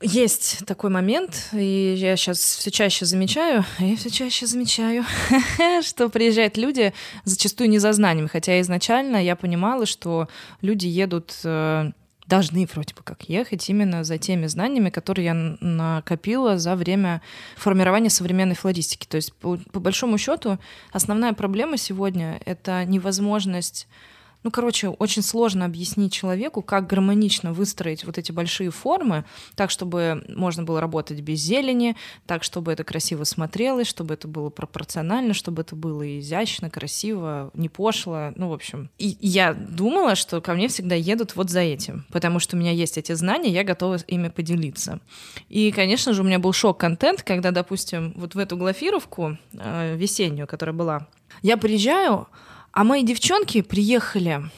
[0.00, 5.04] Есть такой момент, и я сейчас все чаще замечаю, я все чаще замечаю,
[5.82, 6.92] что приезжают люди
[7.24, 10.28] зачастую не за знаниями, хотя изначально я понимала, что
[10.60, 11.92] люди едут э,
[12.26, 17.22] должны вроде бы как ехать именно за теми знаниями, которые я накопила за время
[17.56, 19.06] формирования современной флористики.
[19.06, 20.58] То есть, по, по большому счету,
[20.92, 23.86] основная проблема сегодня— это невозможность
[24.44, 29.24] ну, короче, очень сложно объяснить человеку, как гармонично выстроить вот эти большие формы,
[29.54, 34.50] так, чтобы можно было работать без зелени, так, чтобы это красиво смотрелось, чтобы это было
[34.50, 38.90] пропорционально, чтобы это было изящно, красиво, не пошло, ну, в общем.
[38.98, 42.70] И я думала, что ко мне всегда едут вот за этим, потому что у меня
[42.70, 45.00] есть эти знания, я готова ими поделиться.
[45.48, 50.46] И, конечно же, у меня был шок-контент, когда, допустим, вот в эту глафировку э, весеннюю,
[50.46, 51.08] которая была,
[51.40, 52.28] я приезжаю,
[52.74, 54.50] а мои девчонки приехали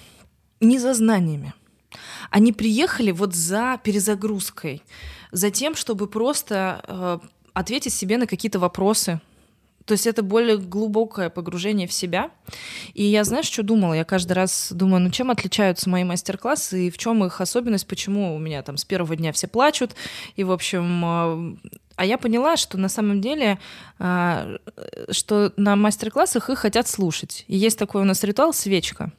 [0.60, 1.52] не за знаниями.
[2.30, 4.82] Они приехали вот за перезагрузкой,
[5.32, 7.18] за тем, чтобы просто э,
[7.52, 9.20] ответить себе на какие-то вопросы.
[9.86, 12.30] То есть это более глубокое погружение в себя.
[12.92, 13.94] И я, знаешь, что думала?
[13.94, 18.34] Я каждый раз думаю, ну чем отличаются мои мастер-классы и в чем их особенность, почему
[18.34, 19.92] у меня там с первого дня все плачут.
[20.34, 23.58] И, в общем, э, а я поняла, что на самом деле,
[23.98, 24.58] а,
[25.10, 27.44] что на мастер-классах их хотят слушать.
[27.48, 29.12] И есть такой у нас ритуал свечка.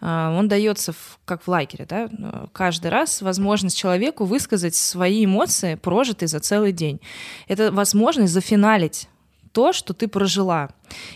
[0.00, 2.08] А, он дается в, как в лайкере, да,
[2.52, 7.00] каждый раз возможность человеку высказать свои эмоции, прожитые за целый день.
[7.46, 9.08] Это возможность зафиналить
[9.54, 10.70] то, что ты прожила.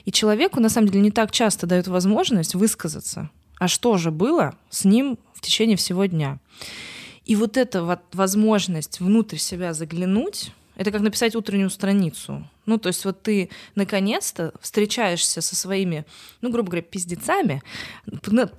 [0.04, 3.30] И человеку, на самом деле, не так часто дают возможность высказаться.
[3.58, 6.38] А что же было с ним в течение всего дня?
[7.24, 12.48] И вот эта вот возможность внутрь себя заглянуть, это как написать утреннюю страницу.
[12.64, 16.06] Ну, то есть вот ты наконец-то встречаешься со своими,
[16.40, 17.62] ну, грубо говоря, пиздецами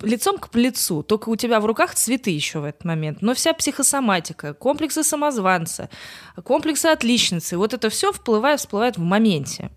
[0.02, 1.02] лицом к лицу.
[1.02, 3.22] Только у тебя в руках цветы еще в этот момент.
[3.22, 5.88] Но вся психосоматика, комплексы самозванца,
[6.44, 9.70] комплексы отличницы, вот это все вплывает, всплывает в моменте.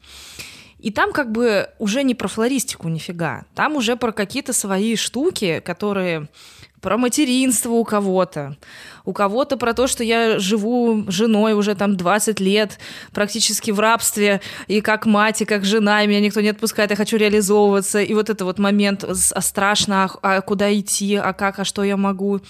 [0.79, 3.45] И там как бы уже не про флористику нифига.
[3.55, 6.27] Там уже про какие-то свои штуки, которые
[6.83, 8.57] про материнство у кого-то,
[9.05, 12.77] у кого-то про то, что я живу женой уже там 20 лет,
[13.13, 16.97] практически в рабстве, и как мать, и как жена, и меня никто не отпускает, я
[16.97, 21.59] хочу реализовываться, и вот это вот момент, а страшно, а, а куда идти, а как,
[21.59, 22.41] а что я могу.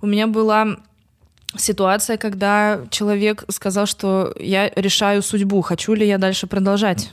[0.00, 0.76] У меня была
[1.56, 7.12] ситуация, когда человек сказал, что я решаю судьбу, хочу ли я дальше продолжать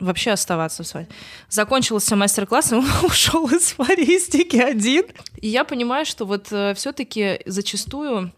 [0.00, 1.06] вообще оставаться в своей.
[1.48, 5.04] Закончился мастер-класс, и он ушел из флористики один.
[5.40, 8.32] И я понимаю, что вот э, все-таки зачастую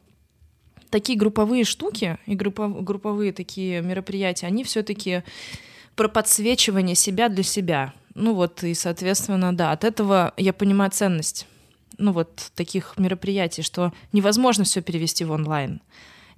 [0.91, 5.23] такие групповые штуки и группов, групповые такие мероприятия, они все-таки
[5.97, 7.93] про подсвечивание себя для себя.
[8.15, 11.47] Ну вот, и, соответственно, да, от этого я понимаю ценность
[12.01, 15.81] ну вот таких мероприятий, что невозможно все перевести в онлайн.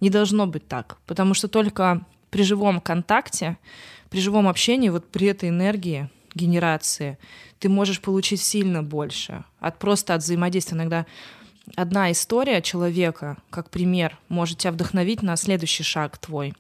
[0.00, 3.56] Не должно быть так, потому что только при живом контакте
[4.12, 7.16] при живом общении, вот при этой энергии генерации,
[7.58, 9.44] ты можешь получить сильно больше.
[9.58, 10.76] От просто от взаимодействия.
[10.76, 11.06] Иногда
[11.76, 16.52] одна история человека, как пример, может тебя вдохновить на следующий шаг твой.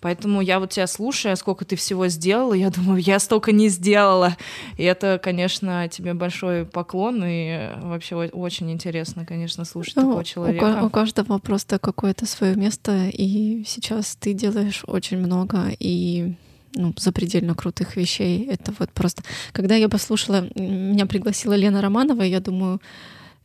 [0.00, 4.34] Поэтому я вот тебя слушаю, сколько ты всего сделала, я думаю, я столько не сделала.
[4.78, 10.78] И это, конечно, тебе большой поклон, и вообще очень интересно, конечно, слушать ну, такого человека.
[10.82, 16.36] У, у каждого просто какое-то свое место, и сейчас ты делаешь очень много, и
[16.74, 18.46] ну, запредельно крутых вещей.
[18.50, 19.22] Это вот просто...
[19.52, 22.80] Когда я послушала, меня пригласила Лена Романова, я думаю,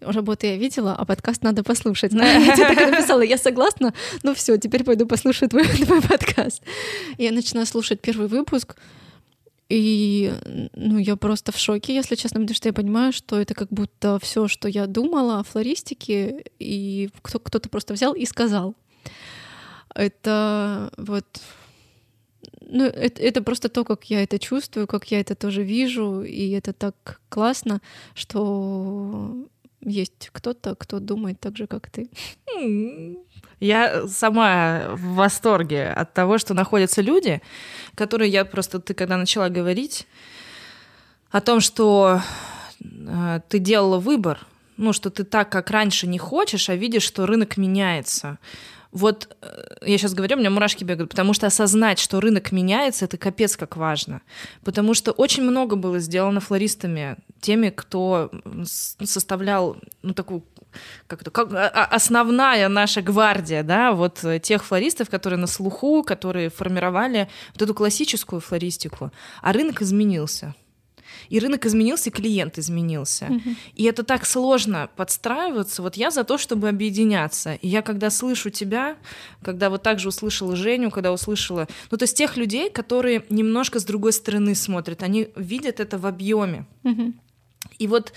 [0.01, 2.13] работу я видела, а подкаст надо послушать.
[2.13, 3.93] Я так написала, я согласна,
[4.23, 6.63] ну все, теперь пойду послушаю твой, твой подкаст.
[7.17, 8.75] Я начинаю слушать первый выпуск,
[9.69, 10.33] и
[10.75, 14.19] ну, я просто в шоке, если честно, потому что я понимаю, что это как будто
[14.21, 18.75] все, что я думала о флористике, и кто- кто-то просто взял и сказал.
[19.95, 21.25] Это вот
[22.71, 26.51] ну, это, это просто то, как я это чувствую, как я это тоже вижу, и
[26.51, 27.81] это так классно,
[28.15, 29.35] что
[29.81, 32.09] есть кто-то, кто думает так же, как ты.
[33.59, 37.41] Я сама в восторге от того, что находятся люди,
[37.95, 40.07] которые я просто, ты когда начала говорить
[41.29, 42.21] о том, что
[42.79, 44.47] э, ты делала выбор,
[44.77, 48.39] ну, что ты так, как раньше не хочешь, а видишь, что рынок меняется.
[48.91, 53.05] Вот э, я сейчас говорю, у меня мурашки бегают, потому что осознать, что рынок меняется,
[53.05, 54.21] это капец как важно.
[54.63, 58.31] Потому что очень много было сделано флористами, теми, кто
[58.63, 60.43] составлял ну, такую
[61.07, 65.47] как это, как, а, а, основная наша гвардия, да, вот э, тех флористов, которые на
[65.47, 69.11] слуху, которые формировали вот эту классическую флористику.
[69.41, 70.55] А рынок изменился
[71.31, 73.25] и рынок изменился, и клиент изменился.
[73.25, 73.55] Угу.
[73.75, 75.81] И это так сложно подстраиваться.
[75.81, 77.53] Вот я за то, чтобы объединяться.
[77.55, 78.97] И я когда слышу тебя,
[79.41, 83.85] когда вот также услышала Женю, когда услышала, ну то есть тех людей, которые немножко с
[83.85, 86.65] другой стороны смотрят, они видят это в объеме.
[86.83, 87.13] Угу.
[87.79, 88.11] И вот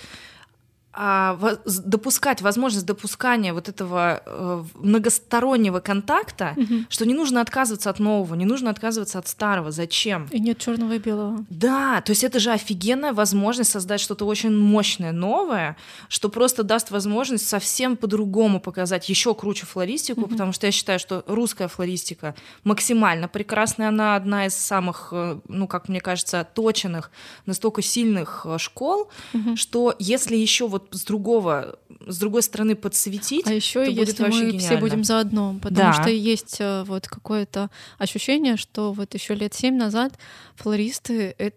[0.97, 6.85] а, допускать возможность допускания вот этого э, многостороннего контакта, угу.
[6.87, 9.71] что не нужно отказываться от нового, не нужно отказываться от старого.
[9.71, 10.27] Зачем?
[10.31, 11.45] И нет черного и белого.
[11.49, 15.75] Да, то есть это же офигенная возможность создать что-то очень мощное, новое,
[16.07, 20.29] что просто даст возможность совсем по-другому показать еще круче флористику, угу.
[20.29, 25.67] потому что я считаю, что русская флористика максимально прекрасная, она одна из самых, э, ну
[25.67, 27.11] как мне кажется, точенных,
[27.45, 29.57] настолько сильных э, школ, угу.
[29.57, 34.59] что если еще вот с другого, с другой стороны подсветить, а еще если мы гениально.
[34.59, 35.93] все будем заодно, потому да.
[35.93, 40.13] что есть э, вот какое-то ощущение, что вот еще лет семь назад
[40.55, 41.55] флористы это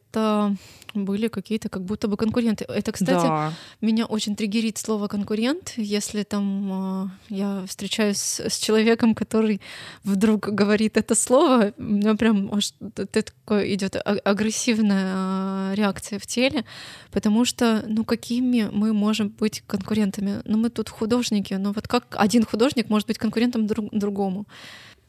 [0.95, 2.65] были какие-то как будто бы конкуренты.
[2.65, 3.53] Это, кстати, да.
[3.81, 9.61] меня очень триггерит слово конкурент, если там э, я встречаюсь с, человеком, который
[10.05, 12.73] вдруг говорит это слово, у меня прям аж,
[13.11, 16.65] такое идет агрессивная э, реакция в теле,
[17.11, 20.41] потому что, ну, какими мы можем быть конкурентами?
[20.45, 24.47] Ну, мы тут художники, но вот как один художник может быть конкурентом друг, другому?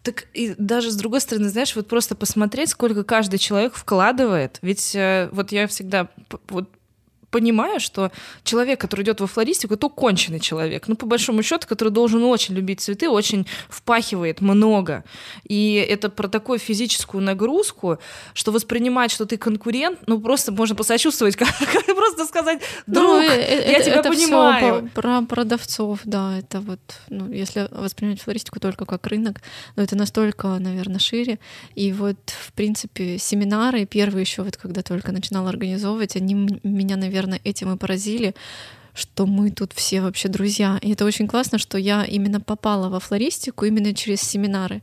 [0.04, 4.60] Так и даже с другой стороны, знаешь, вот просто посмотреть, сколько каждый человек вкладывает.
[4.62, 6.08] Ведь э, вот я всегда
[6.48, 6.70] вот
[7.32, 8.12] понимаю, что
[8.44, 10.88] человек, который идет во флористику, это конченый человек.
[10.88, 15.04] Ну, по большому счету, который должен очень любить цветы, очень впахивает много.
[15.48, 18.00] И это про такую физическую нагрузку,
[18.34, 21.50] что воспринимать, что ты конкурент, ну, просто можно посочувствовать, как,
[21.86, 24.90] просто сказать, ну, друг, ну, я это, тебя это понимаю.
[24.94, 26.80] про продавцов, да, это вот,
[27.10, 29.42] ну, если воспринимать флористику только как рынок,
[29.76, 31.40] но это настолько, наверное, шире.
[31.76, 36.34] И вот, в принципе, семинары, первые еще вот, когда только начинала организовывать, они
[36.64, 38.36] меня, наверное, этим и поразили,
[38.94, 40.78] что мы тут все вообще друзья.
[40.82, 44.82] И это очень классно, что я именно попала во флористику именно через семинары.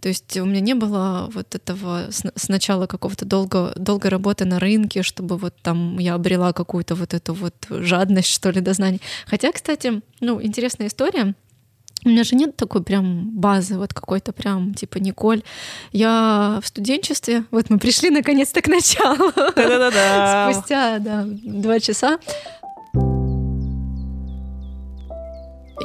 [0.00, 5.02] То есть у меня не было вот этого сначала какого-то долго, долгой работы на рынке,
[5.02, 9.00] чтобы вот там я обрела какую-то вот эту вот жадность, что ли, до знаний.
[9.26, 11.34] Хотя, кстати, ну, интересная история.
[12.04, 15.42] У меня же нет такой прям базы, вот какой-то прям типа Николь.
[15.90, 19.30] Я в студенчестве, вот мы пришли наконец-то к началу.
[19.30, 22.18] Спустя, да, два часа.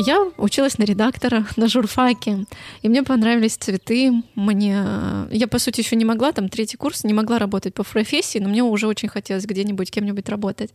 [0.02, 2.46] Я училась на редактора на журфаке,
[2.82, 4.12] и мне понравились цветы.
[4.36, 4.86] Мне...
[5.32, 8.50] Я, по сути, еще не могла, там, третий курс, не могла работать по профессии, но
[8.50, 10.72] мне уже очень хотелось где-нибудь, кем-нибудь работать.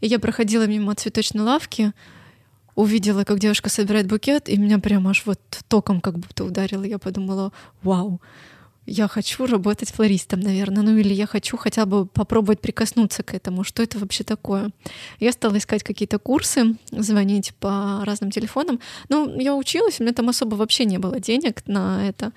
[0.00, 1.92] И я проходила мимо цветочной лавки,
[2.76, 6.84] увидела, как девушка собирает букет, и меня прям аж вот током как будто ударило.
[6.84, 8.20] Я подумала, вау,
[8.84, 13.64] я хочу работать флористом, наверное, ну или я хочу хотя бы попробовать прикоснуться к этому,
[13.64, 14.70] что это вообще такое.
[15.18, 18.78] Я стала искать какие-то курсы, звонить по разным телефонам.
[19.08, 22.32] Ну, я училась, у меня там особо вообще не было денег на это.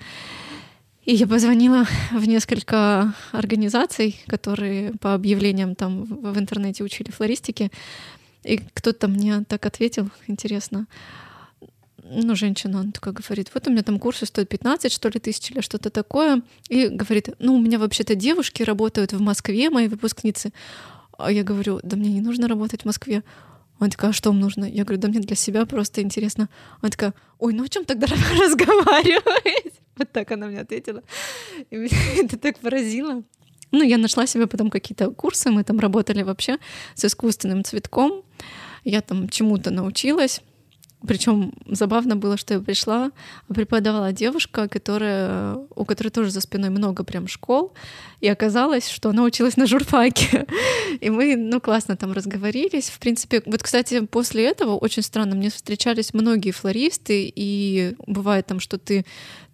[1.04, 7.70] И я позвонила в несколько организаций, которые по объявлениям там в интернете учили флористики.
[8.42, 10.86] И кто-то мне так ответил, интересно.
[12.02, 15.50] Ну, женщина, она такая говорит, вот у меня там курсы стоят 15, что ли, тысяч
[15.50, 16.42] или что-то такое.
[16.68, 20.52] И говорит, ну, у меня вообще-то девушки работают в Москве, мои выпускницы.
[21.18, 23.22] А я говорю, да мне не нужно работать в Москве.
[23.78, 24.64] Она такая, а что вам нужно?
[24.64, 26.48] Я говорю, да мне для себя просто интересно.
[26.80, 28.06] Она такая, ой, ну о чем тогда
[28.40, 29.74] разговаривать?
[29.96, 31.02] Вот так она мне ответила.
[31.70, 33.22] И меня это так поразило.
[33.72, 36.58] Ну, я нашла себе потом какие-то курсы, мы там работали вообще
[36.94, 38.22] с искусственным цветком.
[38.84, 40.42] Я там чему-то научилась.
[41.06, 43.10] Причем забавно было, что я пришла,
[43.48, 47.72] преподавала девушка, которая, у которой тоже за спиной много прям школ,
[48.20, 50.46] и оказалось, что она училась на журфаке.
[51.00, 52.90] И мы, ну, классно там разговорились.
[52.90, 58.60] В принципе, вот, кстати, после этого очень странно, мне встречались многие флористы, и бывает там,
[58.60, 59.06] что ты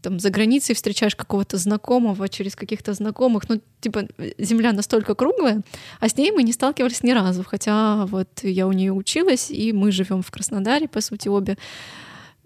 [0.06, 4.06] там за границей встречаешь какого-то знакомого через каких-то знакомых, ну, типа,
[4.38, 5.62] земля настолько круглая,
[5.98, 9.72] а с ней мы не сталкивались ни разу, хотя вот я у нее училась, и
[9.72, 11.56] мы живем в Краснодаре, по сути, обе.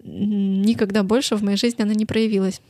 [0.03, 2.61] Никогда больше в моей жизни она не проявилась.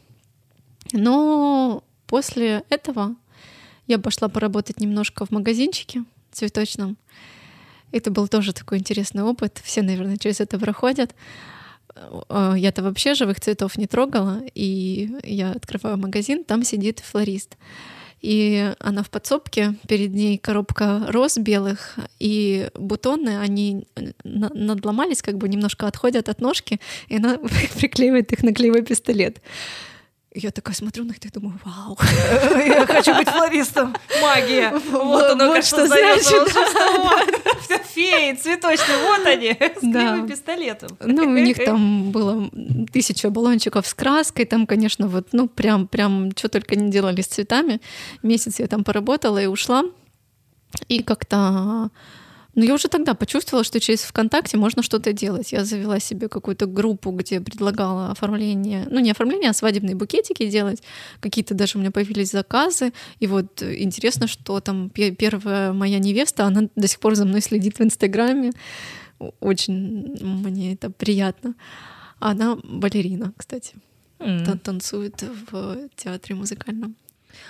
[0.94, 3.16] Но после этого
[3.88, 6.98] я пошла поработать немножко в магазинчике цветочном.
[7.92, 9.60] Это был тоже такой интересный опыт.
[9.64, 11.14] Все, наверное, через это проходят.
[12.30, 17.58] Э, я-то вообще живых цветов не трогала, и я открываю магазин, там сидит флорист.
[18.22, 23.88] И она в подсобке, перед ней коробка роз белых, и бутоны, они
[24.24, 27.40] надломались, как бы немножко отходят от ножки, и она
[27.80, 29.42] приклеивает их на клеевой пистолет.
[30.34, 31.98] Я такая смотрю на это и думаю, вау.
[32.66, 33.94] Я хочу быть флористом.
[34.22, 34.72] Магия.
[34.90, 36.24] Вот оно вот как что значит.
[37.62, 40.98] Все феи цветочные, вот они, с пистолетом.
[41.02, 42.50] Ну, у них там было
[42.94, 47.28] тысяча баллончиков с краской, там, конечно, вот, ну, прям, прям, что только не делали с
[47.28, 47.82] цветами.
[48.24, 49.84] Месяц я там поработала и ушла.
[50.88, 51.90] И как-то
[52.56, 55.52] но я уже тогда почувствовала, что через ВКонтакте можно что-то делать.
[55.52, 60.84] Я завела себе какую-то группу, где предлагала оформление, ну не оформление, а свадебные букетики делать.
[61.22, 62.92] Какие-то даже у меня появились заказы.
[63.20, 67.80] И вот интересно, что там первая моя невеста, она до сих пор за мной следит
[67.80, 68.52] в Инстаграме.
[69.40, 71.56] Очень мне это приятно.
[72.20, 73.76] Она балерина, кстати.
[74.20, 74.60] Mm.
[74.60, 76.96] Танцует в театре музыкальном.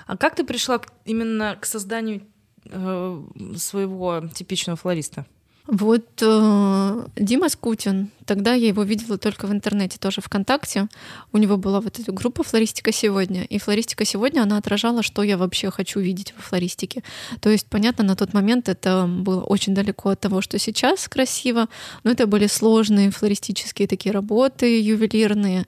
[0.05, 5.25] А как ты пришла именно к созданию Э, своего типичного флориста?
[5.67, 10.87] Вот э, Дима Скутин, тогда я его видела только в интернете, тоже ВКонтакте.
[11.31, 13.43] У него была вот эта группа «Флористика сегодня».
[13.43, 17.03] И «Флористика сегодня», она отражала, что я вообще хочу видеть во флористике.
[17.41, 21.67] То есть, понятно, на тот момент это было очень далеко от того, что сейчас красиво,
[22.03, 25.67] но это были сложные флористические такие работы, ювелирные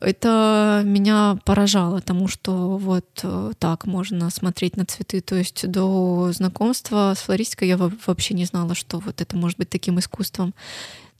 [0.00, 5.20] это меня поражало тому, что вот э, так можно смотреть на цветы.
[5.20, 9.70] То есть до знакомства с флористикой я вообще не знала, что вот это может быть
[9.70, 10.54] таким искусством.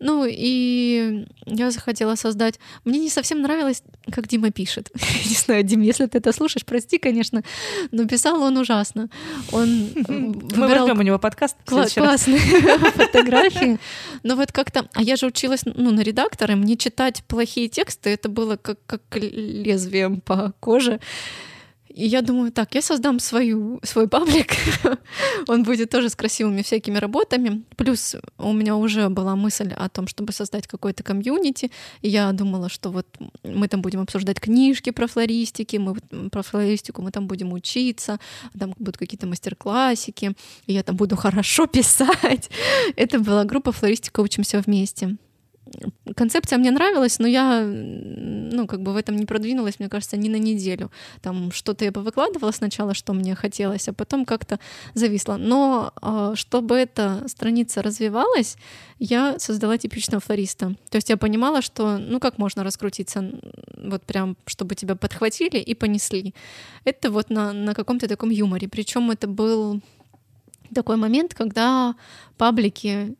[0.00, 2.58] Ну и я захотела создать...
[2.84, 4.90] Мне не совсем нравилось, как Дима пишет.
[5.24, 7.42] не знаю, Дим, если ты это слушаешь, прости, конечно,
[7.90, 9.08] но писал он ужасно.
[9.52, 11.56] Он Мы возьмем у него подкаст.
[11.64, 12.38] Классные
[12.94, 13.78] фотографии.
[14.22, 14.88] Но вот как-то...
[14.94, 19.02] А я же училась ну, на редактора, мне читать плохие тексты, это было как, как
[19.12, 21.00] лезвием по коже.
[21.94, 24.54] И я думаю, так, я создам свою, свой паблик,
[25.48, 27.62] он будет тоже с красивыми всякими работами.
[27.76, 31.70] Плюс у меня уже была мысль о том, чтобы создать какой-то комьюнити.
[32.02, 33.06] И я думала, что вот
[33.44, 35.94] мы там будем обсуждать книжки про флористики, мы
[36.30, 38.18] про флористику мы там будем учиться,
[38.58, 40.32] там будут какие-то мастер-классики,
[40.66, 42.50] я там буду хорошо писать.
[42.96, 44.20] Это была группа «Флористика.
[44.20, 45.16] Учимся вместе»
[46.16, 50.28] концепция мне нравилась, но я, ну, как бы в этом не продвинулась, мне кажется, ни
[50.28, 50.90] на неделю.
[51.22, 54.58] Там что-то я повыкладывала сначала, что мне хотелось, а потом как-то
[54.94, 55.36] зависла.
[55.36, 58.56] Но а, чтобы эта страница развивалась,
[58.98, 60.74] я создала типичного флориста.
[60.90, 63.30] То есть я понимала, что, ну, как можно раскрутиться,
[63.76, 66.34] вот прям, чтобы тебя подхватили и понесли.
[66.84, 68.68] Это вот на, на каком-то таком юморе.
[68.68, 69.80] Причем это был
[70.74, 71.94] такой момент, когда
[72.36, 73.16] паблики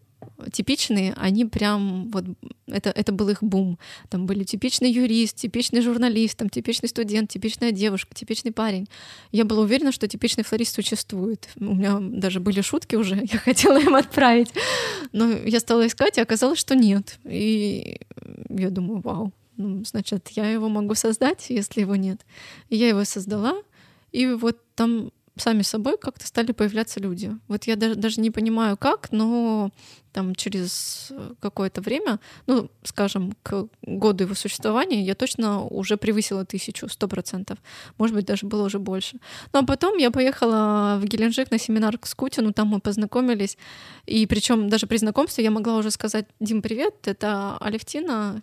[0.53, 2.25] типичные, они прям вот
[2.67, 3.79] это, это был их бум.
[4.09, 8.89] Там были типичный юрист, типичный журналист, там типичный студент, типичная девушка, типичный парень.
[9.33, 11.49] Я была уверена, что типичный флорист существует.
[11.57, 14.53] У меня даже были шутки уже, я хотела им отправить.
[15.13, 17.19] Но я стала искать, и оказалось, что нет.
[17.25, 18.01] И
[18.49, 22.25] я думаю, вау, ну, значит, я его могу создать, если его нет.
[22.71, 23.55] И я его создала,
[24.11, 27.37] и вот там сами собой как-то стали появляться люди.
[27.49, 29.71] Вот я даже, даже не понимаю, как, но
[30.13, 36.89] там через какое-то время, ну, скажем, к году его существования, я точно уже превысила тысячу,
[36.89, 37.59] сто процентов.
[37.99, 39.19] Может быть, даже было уже больше.
[39.53, 43.59] Ну, а потом я поехала в Геленджик на семинар к Скутину, там мы познакомились.
[44.07, 48.43] И причем даже при знакомстве я могла уже сказать, Дим, привет, это Алевтина,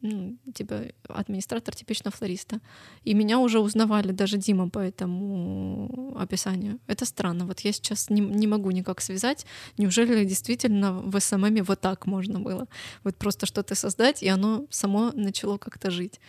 [0.00, 2.60] ну, типа администратор типично флориста.
[3.04, 6.78] И меня уже узнавали даже Дима по этому описанию.
[6.86, 7.46] Это странно.
[7.46, 9.46] Вот я сейчас не, не могу никак связать.
[9.76, 12.68] Неужели действительно в СММе вот так можно было?
[13.04, 16.20] Вот просто что-то создать, и оно само начало как-то жить.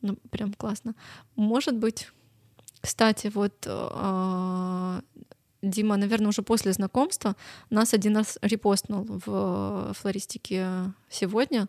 [0.00, 0.94] Ну, прям классно.
[1.36, 2.08] Может быть,
[2.80, 5.00] кстати, вот э,
[5.62, 7.36] Дима, наверное, уже после знакомства
[7.68, 11.68] нас один раз репостнул в флористике сегодня.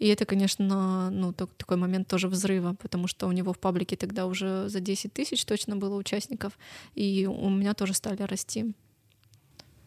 [0.00, 4.26] И это, конечно, ну, такой момент тоже взрыва, потому что у него в паблике тогда
[4.26, 6.58] уже за 10 тысяч точно было участников,
[6.94, 8.72] и у меня тоже стали расти.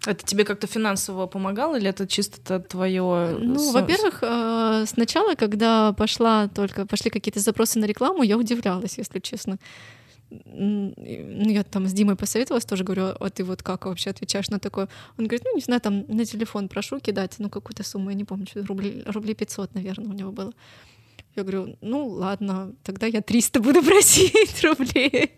[0.06, 3.38] Это тебе как-то финансово помогало или это чисто твое?
[3.40, 9.20] Ну, во-первых, э, сначала, когда пошла только пошли какие-то запросы на рекламу, я удивлялась, если
[9.20, 9.58] честно
[10.46, 14.88] я там с Димой посоветовалась, тоже говорю, а ты вот как вообще отвечаешь на такое?
[15.18, 18.26] Он говорит, ну, не знаю, там на телефон прошу кидать, ну, какую-то сумму, я не
[18.26, 20.54] помню, рублей, рублей 500, наверное, у него было.
[21.36, 25.32] Я говорю, ну, ладно, тогда я 300 буду просить рублей.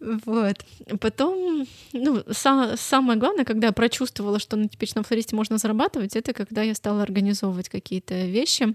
[0.00, 0.56] Вот.
[1.00, 6.32] Потом, ну, са- самое главное, когда я прочувствовала, что на типичном флористе можно зарабатывать, это
[6.32, 8.74] когда я стала организовывать какие-то вещи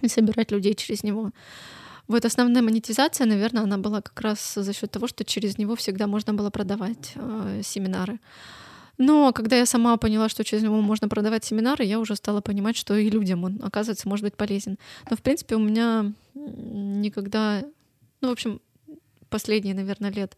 [0.00, 1.30] и собирать людей через него.
[2.08, 6.06] Вот основная монетизация, наверное, она была как раз за счет того, что через него всегда
[6.06, 8.20] можно было продавать э, семинары.
[8.98, 12.76] Но когда я сама поняла, что через него можно продавать семинары, я уже стала понимать,
[12.76, 14.78] что и людям он, оказывается, может быть полезен.
[15.10, 17.62] Но, в принципе, у меня никогда...
[18.20, 18.60] Ну, в общем,
[19.28, 20.36] последние, наверное, лет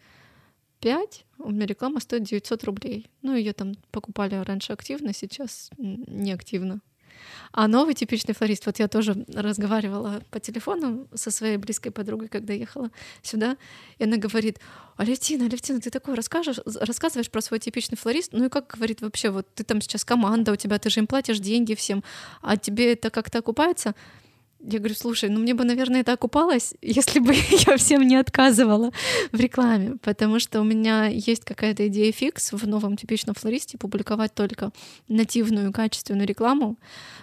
[0.80, 3.06] пять у меня реклама стоит 900 рублей.
[3.22, 6.80] Ну, ее там покупали раньше активно, сейчас неактивно.
[7.52, 12.52] А новый типичный флорист, вот я тоже разговаривала по телефону со своей близкой подругой, когда
[12.52, 12.90] ехала
[13.22, 13.56] сюда,
[13.98, 14.58] и она говорит,
[14.96, 19.30] Алевтина, Алевтина, ты такое расскажешь, рассказываешь про свой типичный флорист, ну и как, говорит, вообще,
[19.30, 22.02] вот ты там сейчас команда у тебя, ты же им платишь деньги всем,
[22.42, 23.94] а тебе это как-то окупается?
[24.60, 27.34] Я говорю, слушай, ну мне бы, наверное, это окупалось, если бы
[27.66, 28.90] я всем не отказывала
[29.30, 34.34] в рекламе, потому что у меня есть какая-то идея фикс в новом типичном флористе публиковать
[34.34, 34.72] только
[35.08, 36.76] нативную качественную рекламу.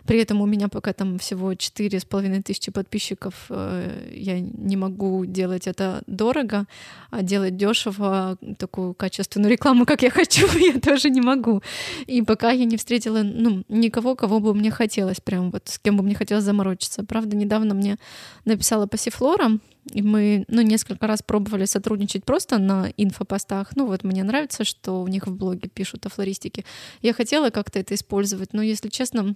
[0.06, 3.34] При этом у меня пока там всего четыре с половиной тысячи подписчиков.
[3.50, 6.68] Э, я не могу делать это дорого,
[7.12, 11.62] а делать дешево такую качественную рекламу, как я хочу, я тоже не могу.
[12.06, 15.98] И пока я не встретила ну, никого, кого бы мне хотелось, прям вот с кем
[15.98, 17.04] бы мне хотелось заморочиться.
[17.04, 17.98] Правда, правда, недавно мне
[18.46, 19.60] написала Пассифлора,
[19.94, 23.76] и мы, ну, несколько раз пробовали сотрудничать просто на инфопостах.
[23.76, 26.64] Ну, вот мне нравится, что у них в блоге пишут о флористике.
[27.02, 29.36] Я хотела как-то это использовать, но, если честно,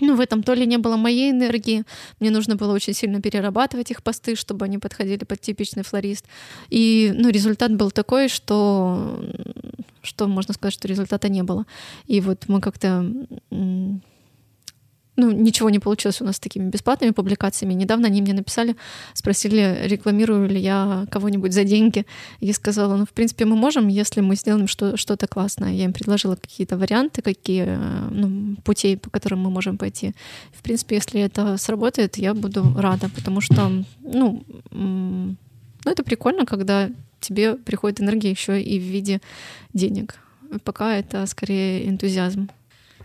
[0.00, 1.84] ну, в этом то ли не было моей энергии,
[2.20, 6.26] мне нужно было очень сильно перерабатывать их посты, чтобы они подходили под типичный флорист.
[6.68, 9.24] И, ну, результат был такой, что,
[10.02, 11.64] что можно сказать, что результата не было.
[12.06, 13.10] И вот мы как-то
[15.16, 17.74] ну, ничего не получилось у нас с такими бесплатными публикациями.
[17.74, 18.76] Недавно они мне написали,
[19.14, 22.06] спросили, рекламирую ли я кого-нибудь за деньги.
[22.40, 25.72] Я сказала, ну, в принципе, мы можем, если мы сделаем что- что-то классное.
[25.72, 27.78] Я им предложила какие-то варианты, какие
[28.10, 30.14] ну, путей, по которым мы можем пойти.
[30.52, 33.70] В принципе, если это сработает, я буду рада, потому что,
[34.00, 35.36] ну, ну
[35.84, 36.90] это прикольно, когда
[37.20, 39.20] тебе приходит энергия еще и в виде
[39.72, 40.16] денег.
[40.64, 42.48] Пока это скорее энтузиазм.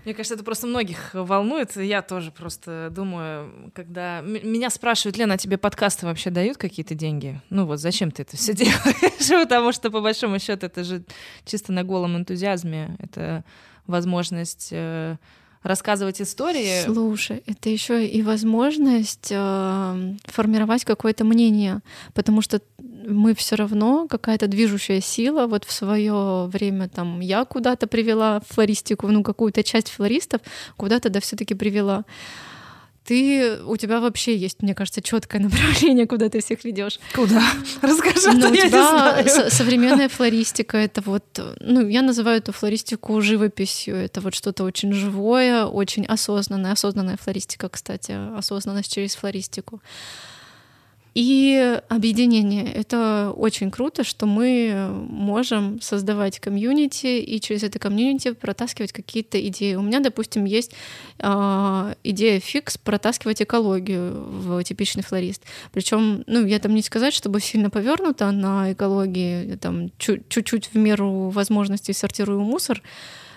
[0.06, 1.76] Мне кажется, это просто многих волнует.
[1.76, 7.40] Я тоже просто думаю, когда меня спрашивают, Лена, а тебе подкасты вообще дают какие-то деньги?
[7.50, 9.30] Ну вот зачем ты это все делаешь?
[9.48, 11.04] Потому что по большому счету это же
[11.46, 12.96] чисто на голом энтузиазме.
[13.00, 13.44] Это
[13.86, 15.18] возможность э,
[15.64, 16.84] рассказывать истории.
[16.86, 21.82] Слушай, это еще и возможность э, формировать какое-то мнение,
[22.14, 22.62] потому что
[23.08, 25.48] мы все равно какая-то движущая сила.
[25.48, 30.42] Вот в свое время там я куда-то привела флористику, ну какую-то часть флористов
[30.78, 32.06] куда-то да все-таки привела.
[33.04, 37.00] Ты, у тебя вообще есть, мне кажется, четкое направление, куда ты всех ведешь.
[37.16, 37.42] Куда?
[37.82, 39.52] Расскажи, ну, у я тебя не знаю.
[39.52, 41.24] современная флористика это вот,
[41.60, 43.96] ну я называю эту флористику живописью.
[43.96, 49.82] Это вот что-то очень живое, очень осознанное, осознанная флористика, кстати, осознанность через флористику.
[51.14, 58.94] И объединение— это очень круто, что мы можем создавать комьюнити и через это комьюнити протаскивать
[58.94, 59.76] какие-то идеи.
[59.76, 60.74] У меня, допустим, есть
[61.20, 65.44] э, идея фикс протаскивать экологию в типичный флорист.
[65.74, 70.78] Причем, ну, я там не сказать, чтобы сильно повернута на экологии, я там чуть-чуть в
[70.78, 72.82] меру возможностей сортирую мусор,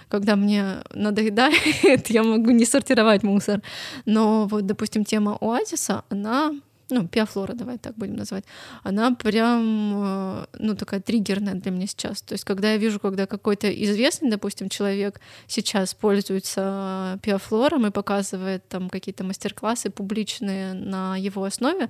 [0.09, 3.63] когда мне надоедает, я могу не сортировать мусор.
[4.07, 6.53] Но вот, допустим, тема оазиса, она
[6.91, 8.45] ну, пиафлора, давай так будем называть,
[8.83, 12.23] она прям, э, ну, такая триггерная для меня сейчас.
[12.23, 18.67] То есть, когда я вижу, когда какой-то известный, допустим, человек сейчас пользуется пиафлором и показывает
[18.69, 21.89] там какие-то мастер-классы публичные на его основе,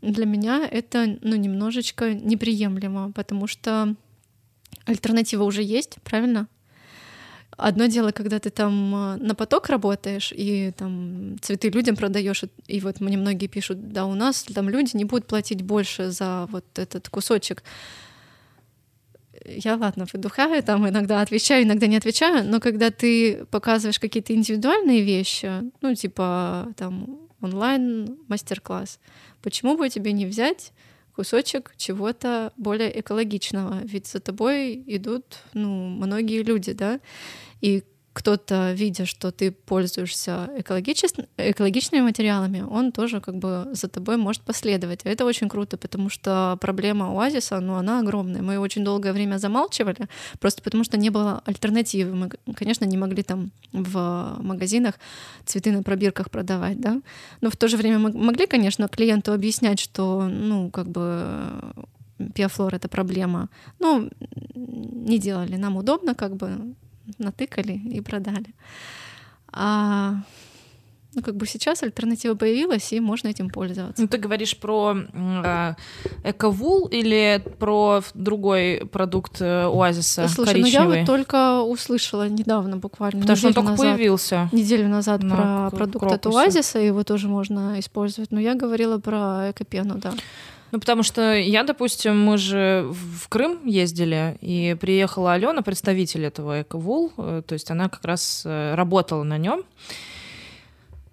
[0.00, 3.94] для меня это, ну, немножечко неприемлемо, потому что
[4.86, 6.48] альтернатива уже есть, правильно?
[7.62, 12.80] Одно дело, когда ты там э, на поток работаешь и там цветы людям продаешь, и
[12.80, 16.64] вот мне многие пишут, да, у нас там люди не будут платить больше за вот
[16.76, 17.62] этот кусочек.
[19.44, 25.02] Я, ладно, выдухаю, там иногда отвечаю, иногда не отвечаю, но когда ты показываешь какие-то индивидуальные
[25.02, 28.98] вещи, ну, типа там онлайн мастер-класс,
[29.40, 30.72] почему бы тебе не взять
[31.14, 37.00] кусочек чего-то более экологичного, ведь за тобой идут ну, многие люди, да,
[37.60, 44.42] и кто-то, видя, что ты пользуешься экологичными материалами, он тоже как бы за тобой может
[44.42, 45.00] последовать.
[45.04, 48.42] это очень круто, потому что проблема оазиса, ну, она огромная.
[48.42, 50.08] Мы очень долгое время замалчивали,
[50.40, 52.14] просто потому что не было альтернативы.
[52.14, 54.94] Мы, конечно, не могли там в магазинах
[55.46, 57.00] цветы на пробирках продавать, да,
[57.40, 61.74] но в то же время мы могли, конечно, клиенту объяснять, что, ну, как бы
[62.34, 63.48] пиафлор— это проблема.
[63.80, 64.10] Ну,
[64.54, 66.74] не делали, нам удобно, как бы
[67.18, 68.54] натыкали и продали.
[69.52, 70.22] А
[71.14, 74.00] ну, как бы сейчас альтернатива появилась, и можно этим пользоваться.
[74.00, 75.74] Ну, ты говоришь про э,
[76.24, 80.86] эковул или про другой продукт э, Оазиса Слушай, коричневый?
[80.86, 84.48] ну я вот только услышала недавно буквально, Потому что он только назад, появился.
[84.52, 89.96] Неделю назад про продукт от Оазиса, его тоже можно использовать, но я говорила про экопену,
[89.96, 90.14] да.
[90.72, 96.62] Ну, потому что я, допустим, мы же в Крым ездили, и приехала Алена, представитель этого
[96.62, 99.64] Эковул, э, то есть она как раз э, работала на нем.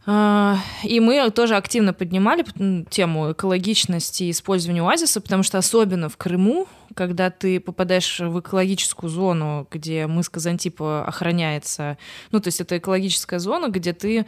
[0.06, 2.46] А, и мы тоже активно поднимали
[2.90, 9.10] тему экологичности и использования оазиса, потому что особенно в Крыму, когда ты попадаешь в экологическую
[9.10, 11.98] зону, где мыс Казантипа охраняется,
[12.32, 14.26] ну, то есть это экологическая зона, где ты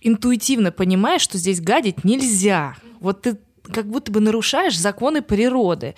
[0.00, 2.74] интуитивно понимаешь, что здесь гадить нельзя.
[3.00, 3.38] Вот ты
[3.72, 5.94] как будто бы нарушаешь законы природы.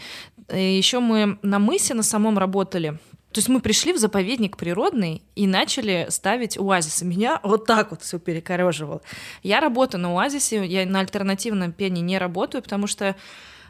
[0.52, 2.98] Еще мы на мысе на самом работали.
[3.32, 7.04] То есть мы пришли в заповедник природный и начали ставить оазисы.
[7.04, 9.02] Меня вот так вот все перекореживало.
[9.42, 13.16] Я работаю на оазисе, я на альтернативном пене не работаю, потому что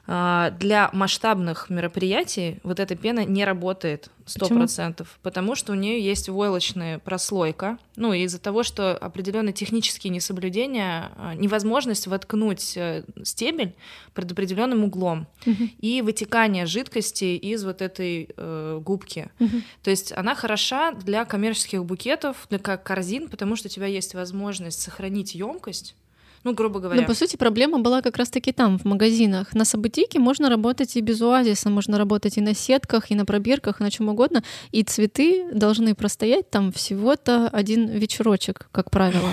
[0.09, 5.07] для масштабных мероприятий вот эта пена не работает 100%, Почему?
[5.23, 7.79] потому что у нее есть войлочная прослойка.
[7.97, 13.75] Ну, из-за того, что определенные технические несоблюдения, а, невозможность воткнуть э, стебель
[14.15, 15.69] под определенным углом угу.
[15.79, 19.31] и вытекание жидкости из вот этой э, губки.
[19.41, 19.57] Угу.
[19.83, 24.15] То есть она хороша для коммерческих букетов, для как корзин, потому что у тебя есть
[24.15, 25.97] возможность сохранить емкость
[26.45, 27.01] Ну, грубо говоря.
[27.01, 29.55] Но, по сути, проблема была как раз-таки там, в магазинах.
[29.55, 33.81] На Сабутике можно работать и без оазиса, можно работать и на сетках, и на пробирках,
[33.81, 34.43] и на чем угодно.
[34.71, 39.29] И цветы должны простоять там всего-то один вечерочек, как правило.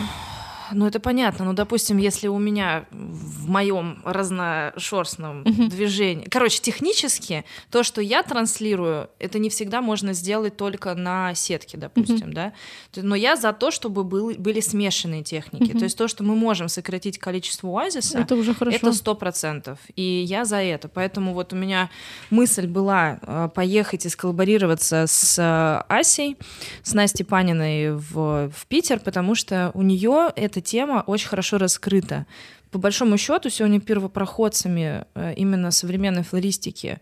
[0.71, 1.45] Ну, это понятно.
[1.45, 5.69] Ну, допустим, если у меня в моем разношерстном uh-huh.
[5.69, 6.25] движении...
[6.25, 12.29] Короче, технически то, что я транслирую, это не всегда можно сделать только на сетке, допустим,
[12.29, 12.33] uh-huh.
[12.33, 12.53] да?
[12.95, 15.71] Но я за то, чтобы был, были смешанные техники.
[15.71, 15.79] Uh-huh.
[15.79, 18.77] То есть то, что мы можем сократить количество оазиса, это уже хорошо.
[18.77, 19.79] Это сто процентов.
[19.95, 20.87] И я за это.
[20.87, 21.89] Поэтому вот у меня
[22.29, 26.37] мысль была э, поехать и сколлаборироваться с э, Асей,
[26.83, 32.25] с Настей Паниной в, в Питер, потому что у нее это тема очень хорошо раскрыта.
[32.71, 36.99] По большому счету, сегодня первопроходцами э, именно современной флористики,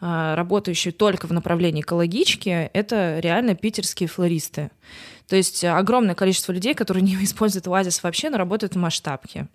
[0.00, 4.70] э, работающие только в направлении экологички, это реально питерские флористы.
[5.28, 9.48] То есть огромное количество людей, которые не используют оазис вообще, но работают в масштабке.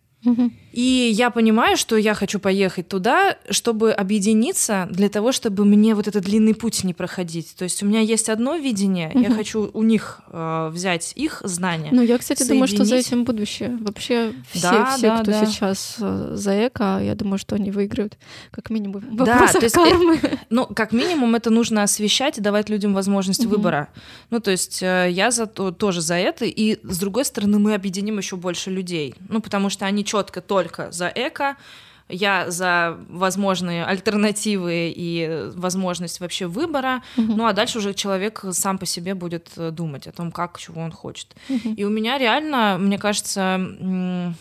[0.72, 6.08] И я понимаю, что я хочу поехать туда, чтобы объединиться, для того, чтобы мне вот
[6.08, 7.56] этот длинный путь не проходить.
[7.56, 9.20] То есть у меня есть одно видение, угу.
[9.20, 11.90] я хочу у них э, взять их знания.
[11.92, 12.56] Ну, я, кстати, соединить.
[12.56, 13.78] думаю, что за этим будущее.
[13.82, 15.46] Вообще все, да, все да, кто да.
[15.46, 18.18] сейчас э, за эко, я думаю, что они выиграют,
[18.52, 20.20] как минимум, в да, то есть, кармы.
[20.22, 23.56] Это, ну, как минимум, это нужно освещать и давать людям возможность угу.
[23.56, 23.90] выбора.
[24.30, 27.74] Ну, то есть э, я за, то, тоже за это, и с другой стороны, мы
[27.74, 29.16] объединим еще больше людей.
[29.28, 31.56] Ну, потому что они четко только за эко,
[32.10, 37.04] я за возможные альтернативы и возможность вообще выбора.
[37.18, 37.36] Uh-huh.
[37.36, 40.82] Ну а дальше уже человек сам по себе будет э, думать о том, как, чего
[40.82, 41.36] он хочет.
[41.50, 41.76] Uh-huh.
[41.76, 44.34] И у меня реально, мне кажется,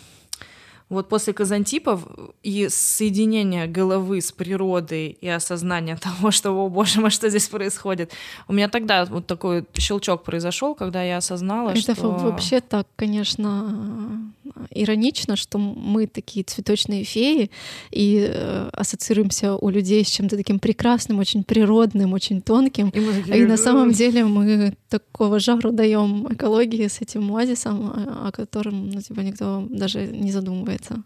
[0.89, 2.07] вот после казантипов
[2.45, 8.13] и соединения головы с природой и осознания того, что, о боже мой, что здесь происходит,
[8.47, 12.11] у меня тогда вот такой щелчок произошел, когда я осознала, Это что...
[12.11, 14.33] вообще так, конечно,
[14.71, 17.51] иронично, что мы такие цветочные феи
[17.91, 22.91] и э, ассоциируемся у людей с чем-то таким прекрасным, очень природным, очень тонким.
[22.91, 23.39] И, такие...
[23.39, 27.93] и на самом деле мы такого жару даем экологии с этим оазисом,
[28.27, 31.05] о котором ну, типа, никто даже не задумывается задумывается?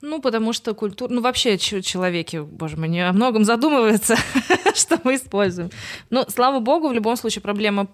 [0.00, 1.10] Ну, потому что культура...
[1.10, 4.16] Ну, вообще человеки, боже мой, не о многом задумываются,
[4.74, 5.70] что мы используем.
[6.10, 7.86] Но, слава богу, в любом случае проблема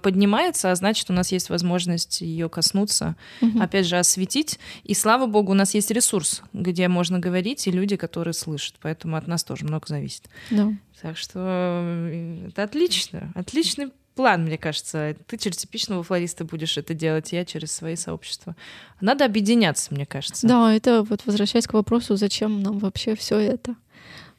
[0.00, 3.60] поднимается, а значит, у нас есть возможность ее коснуться, угу.
[3.62, 4.58] опять же, осветить.
[4.82, 8.74] И, слава богу, у нас есть ресурс, где можно говорить, и люди, которые слышат.
[8.82, 10.24] Поэтому от нас тоже много зависит.
[10.50, 10.72] Да.
[11.00, 13.30] Так что э, это отлично.
[13.36, 15.16] Отличный план, мне кажется.
[15.26, 18.56] Ты через типичного флориста будешь это делать, я через свои сообщества.
[19.00, 20.46] Надо объединяться, мне кажется.
[20.46, 23.76] Да, это вот возвращаясь к вопросу, зачем нам вообще все это.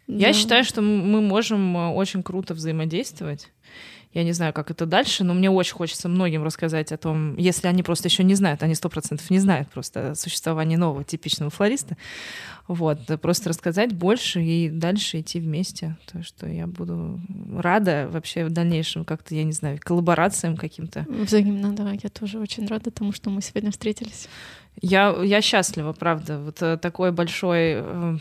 [0.08, 0.34] Я да.
[0.34, 3.50] считаю, что мы можем э, очень круто взаимодействовать.
[4.16, 7.68] Я не знаю, как это дальше, но мне очень хочется многим рассказать о том, если
[7.68, 11.52] они просто еще не знают, они сто процентов не знают просто о существовании нового типичного
[11.52, 11.98] флориста.
[12.70, 15.98] Вот, просто рассказать больше и дальше идти вместе.
[16.10, 17.20] То, что я буду
[17.54, 21.06] рада вообще в дальнейшем как-то, я не знаю, коллаборациям каким-то.
[21.10, 21.92] Взаимно, да.
[21.92, 24.30] Я тоже очень рада тому, что мы сегодня встретились.
[24.82, 26.40] Я, я счастлива, правда.
[26.40, 28.18] Вот э, такой большой э,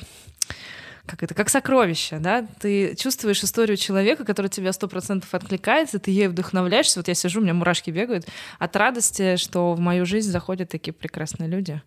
[1.06, 6.10] как это, как сокровище, да, ты чувствуешь историю человека, который тебя сто процентов откликается, ты
[6.10, 8.26] ей вдохновляешься, вот я сижу, у меня мурашки бегают.
[8.58, 11.82] От радости, что в мою жизнь заходят такие прекрасные люди.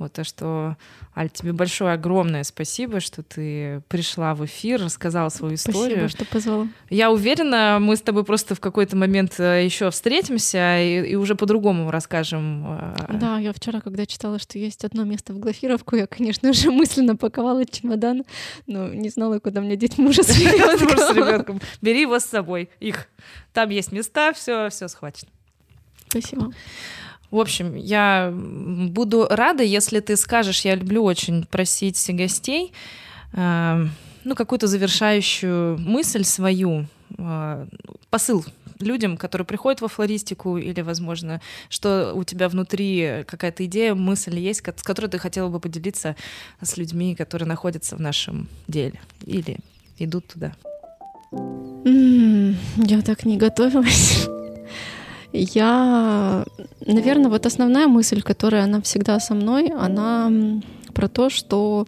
[0.00, 0.78] Вот, то, что,
[1.14, 6.08] Аль, тебе большое, огромное спасибо, что ты пришла в эфир, рассказала свою историю.
[6.08, 6.68] Спасибо, что позвала.
[6.88, 11.34] Я уверена, мы с тобой просто в какой-то момент э, еще встретимся и, и уже
[11.34, 12.64] по-другому расскажем.
[12.66, 16.70] Э, да, я вчера, когда читала, что есть одно место в Глафировку, я, конечно же,
[16.70, 18.24] мысленно паковала чемодан,
[18.66, 21.60] но не знала, куда мне деть мужа с ребенком.
[21.82, 23.06] Бери его с собой, их.
[23.52, 25.30] Там есть места, все, все схвачено.
[26.08, 26.52] Спасибо.
[27.30, 32.72] В общем, я буду рада, если ты скажешь, я люблю очень просить гостей,
[33.32, 33.86] э,
[34.24, 36.86] ну, какую-то завершающую мысль свою,
[37.18, 37.66] э,
[38.10, 38.44] посыл
[38.80, 44.60] людям, которые приходят во флористику, или, возможно, что у тебя внутри какая-то идея, мысль есть,
[44.60, 46.16] с которой ты хотела бы поделиться
[46.60, 49.58] с людьми, которые находятся в нашем деле или
[49.98, 50.54] идут туда.
[51.32, 54.28] Mm, я так не готовилась.
[55.32, 56.44] Я,
[56.84, 60.30] наверное, вот основная мысль, которая она всегда со мной, она
[60.92, 61.86] про то, что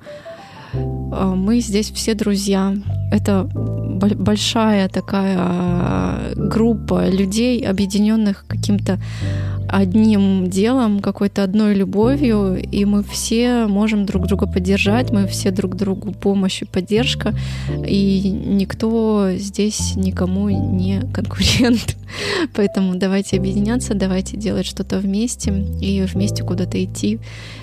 [0.72, 2.74] мы здесь все друзья,
[3.10, 8.98] это большая такая группа людей, объединенных каким-то
[9.72, 15.76] одним делом, какой-то одной любовью, и мы все можем друг друга поддержать, мы все друг
[15.76, 17.34] другу помощь и поддержка,
[17.86, 21.96] и никто здесь никому не конкурент.
[22.54, 25.50] Поэтому давайте объединяться, давайте делать что-то вместе,
[25.80, 27.18] и вместе куда-то идти,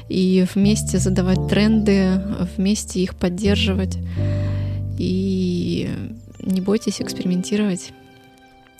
[0.09, 2.21] и вместе задавать тренды,
[2.57, 3.97] вместе их поддерживать.
[4.97, 5.89] И
[6.41, 7.93] не бойтесь экспериментировать.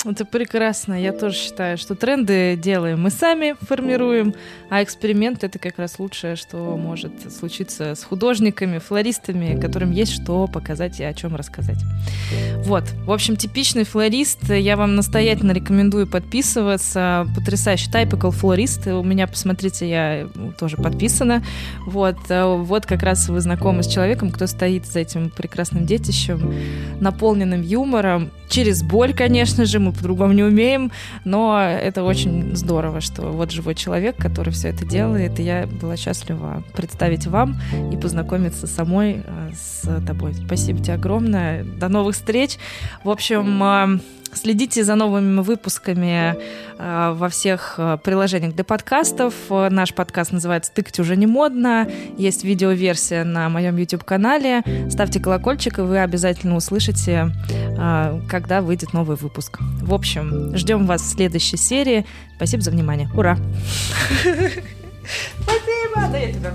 [0.05, 0.93] Это прекрасно.
[0.93, 4.34] Я тоже считаю, что тренды делаем мы сами, формируем,
[4.69, 10.47] а эксперимент— это как раз лучшее, что может случиться с художниками, флористами, которым есть что
[10.47, 11.80] показать и о чем рассказать.
[12.59, 12.85] Вот.
[13.05, 14.49] В общем, типичный флорист.
[14.49, 17.27] Я вам настоятельно рекомендую подписываться.
[17.35, 18.88] Потрясающий Typical флорист.
[18.88, 21.43] У меня, посмотрите, я тоже подписана.
[21.85, 22.17] Вот.
[22.30, 26.55] Вот как раз вы знакомы с человеком, кто стоит за этим прекрасным детищем,
[27.01, 30.91] наполненным юмором, через боль, конечно же, мы по-другому не умеем,
[31.26, 35.98] но это очень здорово, что вот живой человек, который все это делает, и я была
[35.98, 37.60] счастлива представить вам
[37.91, 40.34] и познакомиться самой э, с тобой.
[40.34, 41.64] Спасибо тебе огромное.
[41.64, 42.57] До новых встреч.
[43.03, 43.99] В общем, э,
[44.34, 46.35] Следите за новыми выпусками
[46.77, 49.34] э, во всех э, приложениях для подкастов.
[49.49, 51.89] Наш подкаст называется «Тыкать уже не модно».
[52.18, 54.64] Есть видеоверсия на моем YouTube-канале.
[54.89, 59.60] Ставьте колокольчик, и вы обязательно услышите, э, когда выйдет новый выпуск.
[59.81, 62.06] В общем, ждем вас в следующей серии.
[62.35, 63.10] Спасибо за внимание.
[63.15, 63.38] Ура!
[65.41, 66.07] Спасибо!
[66.11, 66.53] Да я тебя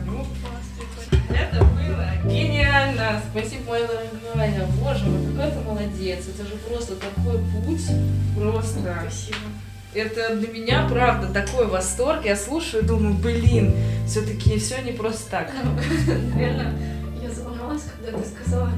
[2.34, 3.20] гениально.
[3.30, 4.66] Спасибо, моя дорогая.
[4.80, 6.18] Боже мой, какой ты молодец.
[6.28, 7.86] Это же просто такой путь.
[8.36, 8.80] Просто.
[9.00, 9.38] Спасибо.
[9.94, 12.24] Это для меня, правда, такой восторг.
[12.24, 13.74] Я слушаю и думаю, блин,
[14.08, 15.52] все-таки все не просто так.
[16.36, 16.74] Реально,
[17.22, 18.70] я заломалась, когда ты сказала,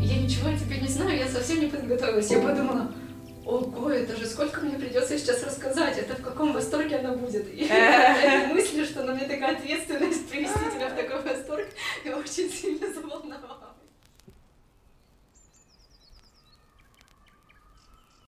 [0.00, 2.30] я ничего о тебе не знаю, я совсем не подготовилась.
[2.30, 2.88] Я подумала,
[3.46, 7.46] ого, это же сколько мне придется сейчас рассказать, это в каком восторге она будет.
[7.54, 7.68] И
[8.52, 11.66] мысль, что на мне такая ответственность привести тебя в такой восторг,
[12.04, 12.92] очень сильно